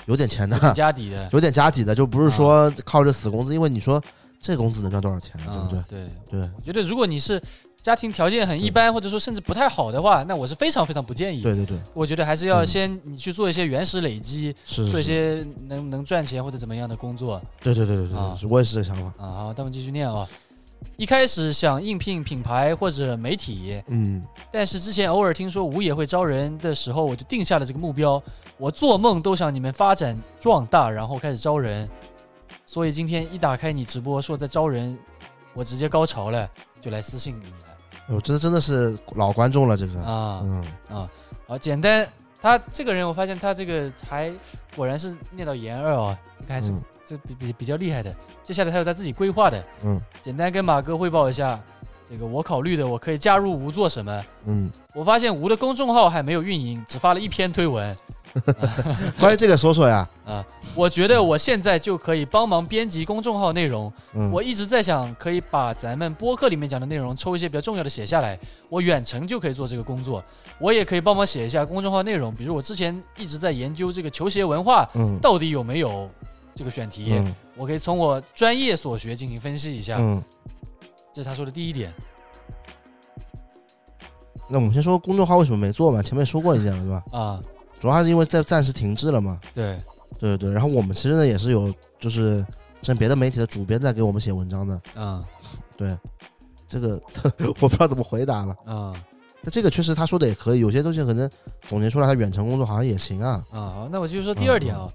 [0.06, 4.02] 有点钱的，有家底的， 有点家底的，就不是说靠着死工资，因为你说
[4.40, 5.82] 这工资能赚多少钱对不对？
[5.88, 7.40] 对，对我觉得如果你是
[7.80, 11.42] 家庭条件很一般，或者说甚至不太好的话，那我是非常非常不建议。
[11.42, 19.06] 对对对，我觉得还是要嗯先你去做一些原始累积，做一些能能赚钱或者怎么样的工作对对对对对我也是这个想法。
[19.22, 19.30] 啊。
[19.34, 20.26] 好，那我们继续念啊。
[20.96, 28.22] 一开始想应聘品牌或者媒体，嗯但是之前偶尔听说吴也会招人的时候，我就定下了这个目标。
[28.58, 31.88] 我做梦都想你们发展壮大，然后开始招人。
[32.66, 34.96] 所以今天一打开你直播说在招人，
[35.54, 36.48] 我直接高潮了，
[36.80, 37.56] 就来私信你了。
[38.08, 41.10] 我这真的是老观众了，这个，啊嗯啊，
[41.46, 42.06] 好简单。
[42.40, 44.32] 他这个人，我发现他这个还
[44.74, 46.82] 果然是念到研二哦，这个还是、嗯
[47.12, 48.14] 这比比比较厉害的。
[48.42, 51.60] 接下来他有他自己规划的，嗯简单跟马哥汇报一下，
[52.08, 54.24] 这个我考虑的，我可以加入吴做什么？
[54.46, 57.94] 嗯，我发现吴的公众号还没有运营，只发了一篇推文。
[59.20, 60.42] 关于这个说说呀， 啊，
[60.74, 63.92] 我觉得我现在就可以帮忙编辑公众号内容。
[64.14, 68.38] 嗯，我一直在想，可以把咱们播客里面讲的内容抽一些比较重要的写下来，
[68.70, 70.24] 我远程就可以做这个工作。
[70.58, 76.08] 我也可以帮忙写一下公众号内容，比如我之前一直在研究这个球鞋文化嗯到底有没有
[76.54, 79.96] 这个选题，嗯我可以从我专业所学进行分析一下。
[79.98, 80.22] 嗯，
[81.12, 81.92] 这是他说的第一点。
[84.48, 86.02] 那我们先说公众号为什么没做嘛？
[86.02, 87.18] 前面说过一件了，对吧？
[87.18, 87.42] 啊，
[87.80, 89.40] 主要还是因为在暂时停滞了嘛。
[89.54, 89.80] 对，
[90.18, 92.44] 对对对，然后我们其实呢也是有，就是
[92.82, 94.80] 像别的媒体的主编在给我们写文章的。
[94.94, 95.24] 啊
[95.76, 95.96] 对，
[96.68, 97.00] 这个
[97.48, 98.56] 我不知道怎么回答了。
[98.66, 98.94] 嗯
[99.42, 101.28] 但这个确实他说的也可以，有些东西可能
[101.68, 103.44] 总结出来，他远程工作好像也行啊。
[103.50, 104.88] 啊，那我就说第二点啊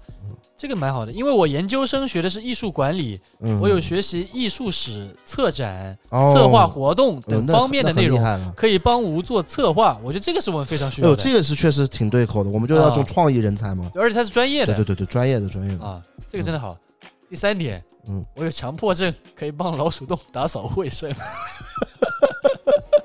[0.56, 8.20] 这个蛮好的，因为我研究生学的是艺术管理，嗯，我有学习艺术史、策展、哦策划活动等方面的内容。
[8.56, 9.96] 可以帮吴做策划。
[10.02, 13.88] 我觉得这个是我们非常需要的，这个是确实挺对口的，我们就要做创意人才嘛。
[13.94, 15.84] 而且他是专业的对对对对，专业的专业的。
[15.84, 16.76] 啊，这个真的好。
[17.30, 21.14] 第三点，嗯，我有强迫症，可以帮老鼠洞打扫卫生。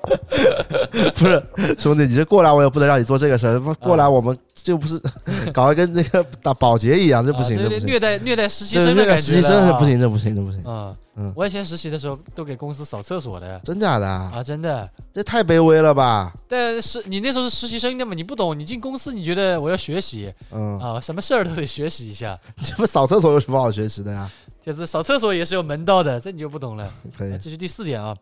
[1.15, 1.41] 不是
[1.79, 5.01] 兄弟，你这过来我也不能让你做这个事儿，不过来我们就不是
[5.53, 7.87] 搞得跟那个打保洁一样，这不行，啊这这不行。
[7.87, 9.85] 虐待虐待实习这生实习生是不。
[9.85, 14.31] 行，这不行，这不行，啊，嗯我以前实习的时候都给公司扫厕所的真假的啊？
[14.35, 14.89] 啊，真的。
[15.13, 16.33] 这太卑微了吧？
[16.49, 22.37] 但是你那时候是实习生的嘛，你不懂，你进公司你觉得我要学习嗯，啊，什么事儿都得学习一下。
[22.61, 24.29] 这不扫厕所有什么好学习的呀？
[24.63, 26.89] 铁子扫厕所也是有门道的，这你就不懂了。
[27.17, 28.15] 可以，这是第四点啊，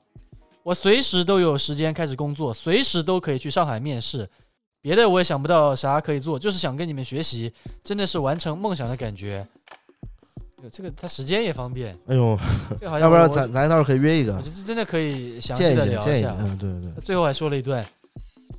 [0.64, 4.28] 我随时都有时间开始工作，随时都可以去上海面试。
[4.82, 7.52] 别的我也想不到啥可以做，就是想跟你们学习，
[7.84, 9.48] 真的是完成梦想的感觉。
[10.64, 12.38] 有这个他时间也方便，哎呦，
[12.80, 16.36] 这好像要不然咱咱到时候可以约一个我觉得这真的可以详细的聊一下。。
[16.40, 17.84] 嗯，对对对，最后还说了一段，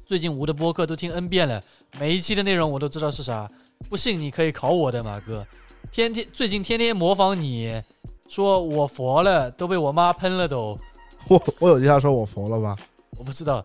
[0.05, 1.63] 最近吴的播客都听 N 遍了，
[2.01, 3.49] 每一期的内容我都知道是啥。
[3.89, 5.47] 不信你可以考我的马哥，
[5.93, 7.81] 天天最近天天模仿你，
[8.29, 10.77] 说我佛了，都被我妈喷了都。
[11.29, 12.77] 我我有句话说我服了吧？
[13.17, 13.65] 我不知道，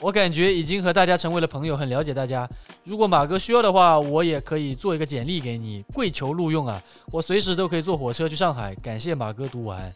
[0.00, 2.48] 我感觉已经和大家成为了朋友，很了解大家。
[2.84, 6.82] 如果马哥需要的话，我也可以做一个简历给你，跪求录用啊！
[7.10, 8.74] 我随时都可以坐火车去上海。
[8.76, 9.92] 感谢马哥读完。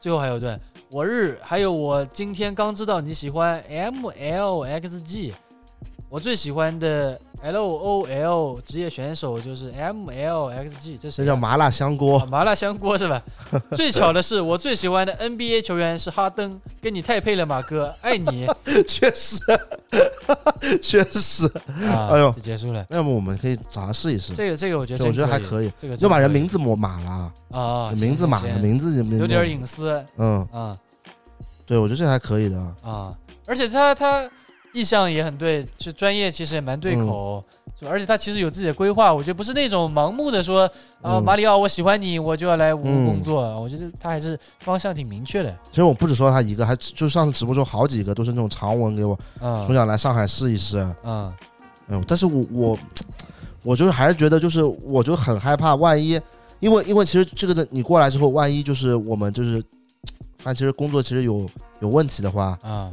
[0.00, 0.60] 最后还有一段，
[0.90, 5.32] 我日，还有我今天刚知道你喜欢 MLXG，
[6.12, 12.18] 我最喜欢的 LOL 职业选手就是 MLXG，这这谁啊叫麻辣香锅。
[12.18, 13.22] 啊，麻辣香锅是吧？
[13.74, 18.46] 最巧的是，我最喜欢的 NBA 球员是哈登，跟你太配了，马哥，爱你。
[18.86, 19.38] 确实，
[20.82, 21.46] 确实。
[21.90, 22.12] 啊！
[22.12, 22.30] 哎呦。
[22.32, 22.84] 就结束了。
[22.90, 27.08] 要么我们可以找他试一试，这个这个我觉得我觉得还，可以，这个就把人名字字抹码了
[27.58, 30.04] 啊，啊，名字码了，名字行有点隐私。
[30.18, 30.76] 嗯，啊。
[31.64, 32.58] 对，我觉得这还可以的。
[32.82, 33.16] 啊，
[33.46, 34.28] 而且他他
[34.72, 37.42] 意向也很对，就专业其实也蛮对口，
[37.78, 37.90] 是吧？
[37.90, 40.62] 而且他其实有自己的规划，我觉得不是那种盲目的说
[41.00, 41.22] 啊，嗯。
[41.22, 45.54] 马里奥我喜欢你，我就要来无嗯工作，我觉得他还是方向挺明确的。
[45.70, 50.78] 其实我不止说他一个，还就上次直播中好几个都是那种长文给我，啊说想来上海试一试。
[51.02, 51.34] 啊
[51.88, 52.78] 嗯，但是我我
[53.62, 56.18] 我就是还是觉得，就是我就很害怕，万一
[56.60, 59.62] 因为因为其实这个的你过来之后，万一就是我们就是，
[60.38, 61.50] 反正其实工作其实有
[61.80, 62.90] 有问题的话，啊，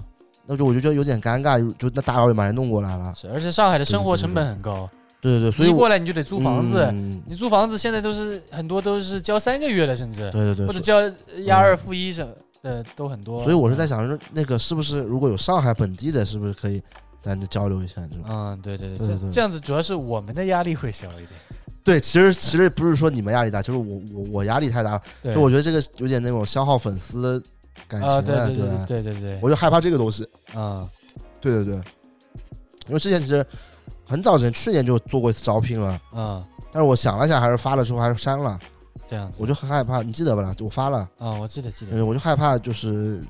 [0.51, 3.13] 那就我就觉得有点尴尬，就那大老远把人弄过来了。
[3.15, 4.89] 是，而且上海的生活成本很高，
[5.21, 10.99] 对对对，所以你过来你就得租房子，嗯你租房子现在都是很多都是交三个月了，甚至对对对，或者交
[11.43, 13.43] 押二付一什么的都很多。
[13.43, 16.81] 所以我是在想说，那个是不是如果有上海本地的，是不是可以
[17.21, 18.01] 咱就交流一下？
[18.09, 21.29] 这种嗯，对对对对对这这样子主要是我们的压力会小一点。
[21.83, 27.41] 对，其实其实不是说你们压力大，就是我我我压力太大了，对，就我觉得这个有点那种消耗粉丝
[27.87, 28.85] 感情啊，了，对对对。
[28.85, 30.27] 对对对，我就害怕这个东西。
[30.53, 30.87] 啊
[31.41, 31.75] 对对对，
[32.87, 33.45] 因为之前其实
[34.05, 38.59] 很早之前，去年就做过一次招聘了，啊但是我想了想，还是发了之后还是删了，
[39.07, 39.41] 这样子。
[39.41, 40.41] 我就很害怕，你记得吧？
[40.41, 40.53] 啦？
[40.59, 43.23] 我发了，啊，我记得记得，嗯，我就害怕就是，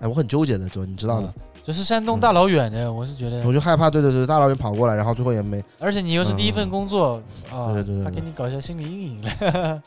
[0.00, 7.20] 哎，我很纠结的，就你知道的啊，就是山东大老远的，我是觉得我，就害怕，对对对，大老远跑过来，然后最后也没，而且你又是第一份工作
[7.50, 9.82] 啊对对对对，他给你搞一下心理阴影了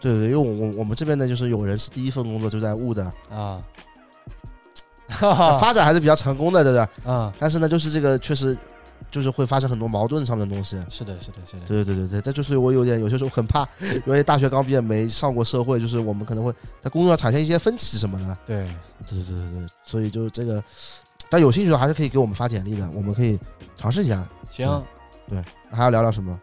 [0.00, 3.62] 对对对，因为我我我们这边呢，就是有人是第一份工作就在雾的，啊，
[5.08, 7.12] 哈 哈发展还是比较成功的，对不对？
[7.12, 8.56] 啊但是呢，就是这个确实
[9.10, 10.82] 就是会发生很多矛盾上面的东西。
[10.88, 13.66] 是的，是的，是的，对对对对，这就是我有点有些时候很怕，
[14.06, 18.38] 因为大学刚毕业没上过社会，就是我们可能会在工作上产生一些分歧什么的。
[18.46, 18.66] 对，
[19.08, 20.62] 对对对对对，所以就这个，
[21.28, 23.38] 但有兴趣的还是可以给我们发简历的，我们可以
[23.76, 24.26] 尝试一下。
[24.48, 24.82] 行，
[25.28, 26.38] 对还要聊聊什么？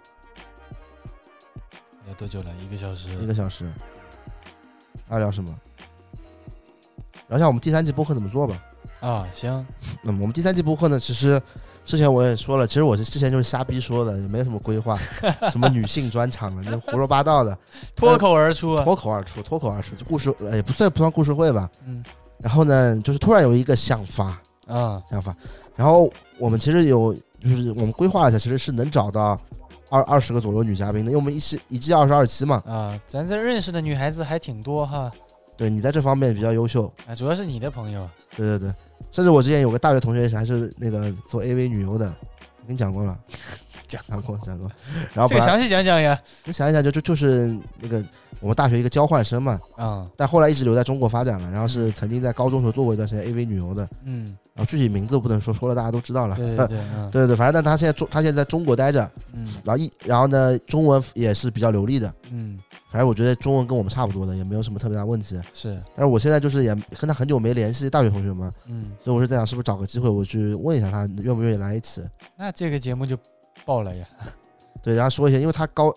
[2.08, 2.50] 聊多久了？
[2.66, 3.10] 一个小时。
[3.22, 3.70] 一个小时。
[5.08, 5.54] 还要聊什么？
[7.28, 8.64] 聊一下我们第三季播客怎么做吧。
[9.00, 9.66] 啊，行，
[10.02, 11.40] 那么我们第三季播客呢，其实
[11.86, 14.98] 之前我也说了，其实我是之前就是瞎逼说的，也没什么规划，
[15.52, 17.56] 什么女性专场的，就胡说八道的，
[17.96, 18.76] 脱口而出。
[18.84, 21.70] 脱口而出，脱口而出，就故事呃也不算不算故事会吧。
[21.86, 22.04] 嗯
[22.40, 25.36] 然后呢，就是突然有一个想法，啊，想法，
[25.76, 26.08] 然后
[26.38, 27.12] 我们其实有，
[27.42, 29.40] 就是我们规划了一下，其实是能找到
[29.90, 32.62] 二二十个左右女嘉宾的，因为我们一期一季二十二期嘛。
[32.66, 35.12] 啊，咱这认识的女孩子还挺多哈，
[35.56, 38.74] 对你在这方面比较优秀，啊，主要是你的朋友，对对对，
[39.12, 43.18] 甚至我之前有个大学同学还是那个做 AV 女优的，我跟你讲过了，
[43.88, 44.70] 讲讲过讲过。
[45.14, 46.20] 然后这个详细讲讲呀。
[46.46, 48.04] 你想一想，就就就是那个
[48.40, 56.36] 我们大学一个交换生嘛，啊，但后来一直留在中国发展了，然后是曾经在高中时候做过一段时间 AV 女优的，嗯，然后具体名字我不能说，说了大家都知道了。
[56.36, 57.10] 对对对，嗯。
[57.12, 59.56] 对对对，反正但他现在中他现在在中国待着，嗯。
[59.64, 62.60] 然后一然后呢中文也是比较流利的，嗯，
[62.92, 65.40] 反正我觉得中文跟我们差不多的，也没有什么特别大问题。
[65.54, 72.02] 是，但是我现在就是也跟他很久没联系，大学同学嘛，嗯，所以我是在想是不是找个机会我去问一下他愿不愿意来一起，
[72.38, 73.18] 那这个节目就
[73.66, 74.06] 爆了呀。
[74.84, 75.94] 对，然后说一下，因为他高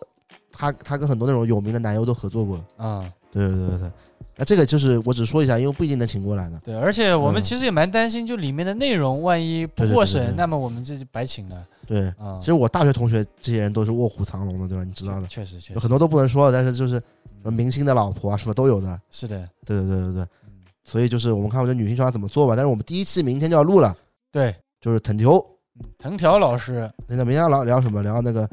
[0.52, 3.92] 他他跟很多那种有名的男优都合作过，啊，对对对对对。
[4.36, 6.58] 那这个就是我只说一下，因为不一定能请过来的。
[6.64, 12.46] 对，而且我们嗯其实也蛮担心，就里面的内容万一不过审，对对对那么我们这就白请了对，啊其。
[12.46, 14.84] 实我大学同学这些人都是卧虎藏龙的，对吧？
[14.84, 17.02] 你知道的，确实确实有很多都不能说，但是就是什
[17.42, 18.98] 么嗯明星的老婆啊，什么都有的。
[19.10, 20.52] 是的，对对对对对，嗯
[20.84, 22.56] 所以就是我们看我这女性专场怎么做吧。
[22.56, 23.94] 但是我们第一期明天就要录了，
[24.32, 25.32] 对，就是藤条。
[25.34, 28.02] 嗯藤条老师那明天要聊聊什么？
[28.02, 28.48] 聊那个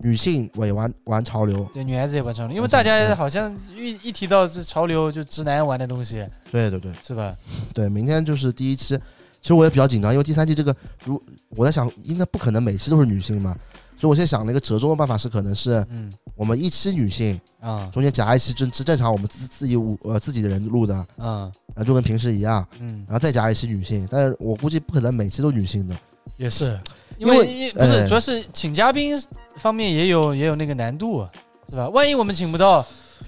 [0.00, 1.68] 女性也玩玩潮流。
[1.72, 7.34] 对女孩子也玩潮流，因为大家好像一一提到这潮流，就直男玩的东西，对对对是吧？
[7.72, 8.98] 对，明天就是第一期。
[9.40, 13.56] 其实我也比较紧张，因为第三季这个，如我在想，应该不可能每期都是女性嘛，
[13.96, 25.94] 所以我现在想了一个折中的办法，是可能是嗯我们一期女性，啊中间夹一期正正常我们自自己五呃自己的人录的，啊然后就跟平时一样，嗯，然后再夹一期女性，但是我估计不可能每期都女性的。
[26.36, 26.78] 也是，
[27.16, 29.16] 因因为不是哎主要是请嘉宾
[29.58, 31.26] 方面也有也有那个难度，
[31.68, 31.88] 是吧？
[31.88, 32.84] 万一我们请不到，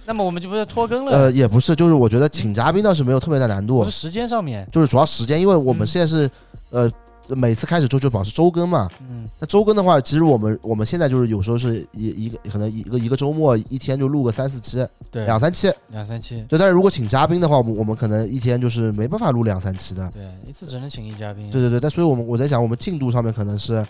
[0.06, 1.12] 那么我们就不是拖更了？
[1.12, 6.30] 呃，也不是，就是我觉得请嘉宾倒是没有特别大难度我说，时间上面，就是主要时间，因为我们嗯现在是、
[6.70, 6.90] 呃
[7.36, 8.88] 每次开始周就保持周更嘛。
[9.08, 15.72] 嗯那周更的话，其实我们我们现在就是有时候是一一个可能一个一个周末一天就录个三四期、对，两三期。
[15.88, 20.10] 两三期，对，但是如果请嘉宾的话，我们我们可能一天就是没办法录两三期的。
[20.12, 23.86] 对，一次只能请一嘉宾，对对对，但所以我们我在想，我们进度上面可能是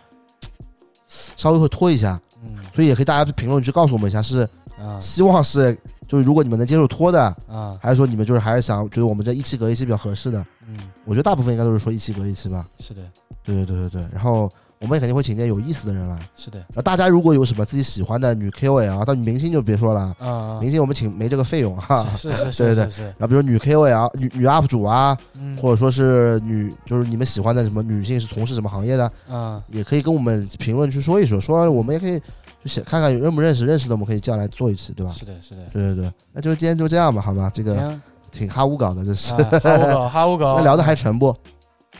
[1.08, 4.48] 稍微会拖一下，嗯所以也可以大家评论区告诉我们一下，是
[4.80, 5.76] 啊希望是
[6.08, 10.44] 就是如果你们能接受拖的，啊还是说你们就是还是想觉得我们这一期隔一期比较合适的？
[10.66, 12.66] 嗯，我觉得大部分应该都是说一期隔一期吧。
[12.78, 13.02] 是的，
[13.44, 14.50] 对对对对对，然后
[14.80, 16.18] 我们也肯定会请点有意思的人来。
[16.34, 22.02] 是的，然后大家如果有什么自己喜欢的女 KOL，到女明星就别说了，啊，明星我们请没这个费用哈。
[22.16, 35.12] 是是是对对对然后比如女 KOL、女女 UP 主啊，嗯或者说是女，就是你们喜欢的什么女性是从事什么行业的，啊也可以跟我们评论区说一说，说完我们也可以就想看看认不认识，认识的我们可以叫来做一期，对吧？
[35.12, 37.50] 是的是的，对对对，那就今天就这样吧，好吧？
[37.52, 38.00] 这个，
[38.32, 39.34] 挺哈乌搞的，这是。
[39.34, 41.34] 啊哈乌搞哈乌搞， 那聊的还成不？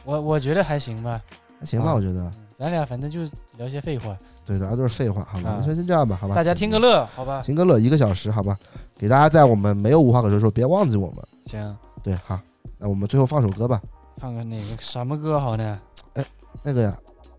[0.02, 1.20] 我我觉得还行吧，
[1.61, 2.20] 还行吧，啊我觉得。
[2.23, 3.20] 嗯咱俩反正就
[3.56, 4.14] 聊些废话，
[4.44, 5.48] 对，咱俩都是废话，好吧？
[5.48, 6.34] 啊那就先这样吧，好吧？
[6.34, 7.40] 大家听个乐，好吧？
[7.40, 8.54] 听个乐，一个小时，好吧？
[8.98, 11.24] 给大家在我们没有无话可说的时候，别忘记我们。
[11.46, 12.38] 行，对，好，
[12.76, 13.80] 那我们最后放首歌吧，
[14.18, 15.80] 放个哪个什么歌好呢？
[16.12, 16.24] 哎
[16.62, 16.94] 那个呀，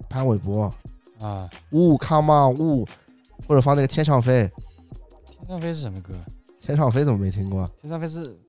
[0.10, 0.73] 潘玮柏，
[1.19, 2.88] 啊，呜，Come on，呜，
[3.48, 4.49] 或者放那个天上飞，
[5.30, 6.15] 天上飞是什么歌？
[6.60, 7.69] 天上飞怎么没听过？
[7.80, 8.39] 天上飞是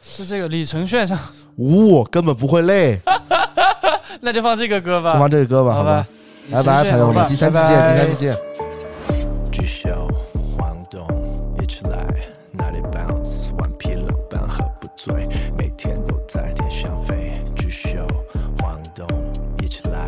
[0.00, 1.18] 是这个李承铉唱，
[1.58, 2.98] 呜，根本不会累，
[4.20, 6.06] 那就放这个歌吧，就放这个歌吧，好吧？？
[6.50, 8.36] 拜拜，朋友们，第三期见，第三期见。
[9.50, 10.08] 巨秀
[10.56, 11.06] 晃动，
[11.62, 12.06] 一起来，
[12.52, 15.26] 哪里 bounce，顽皮老板喝不醉，
[15.56, 17.32] 每天都在天上飞。
[17.56, 18.06] 巨秀
[18.60, 19.06] 晃动，
[19.62, 20.06] 一起来，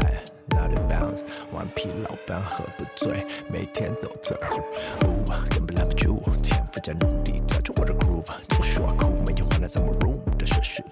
[0.48, 1.22] 哪里 bounce，
[1.52, 4.50] 顽皮老板喝不醉，每天都这儿。
[5.06, 8.26] 呜，根本拦不住，天赋加努力，造就我的 groove。
[8.48, 10.84] 都说酷，room 的摄氏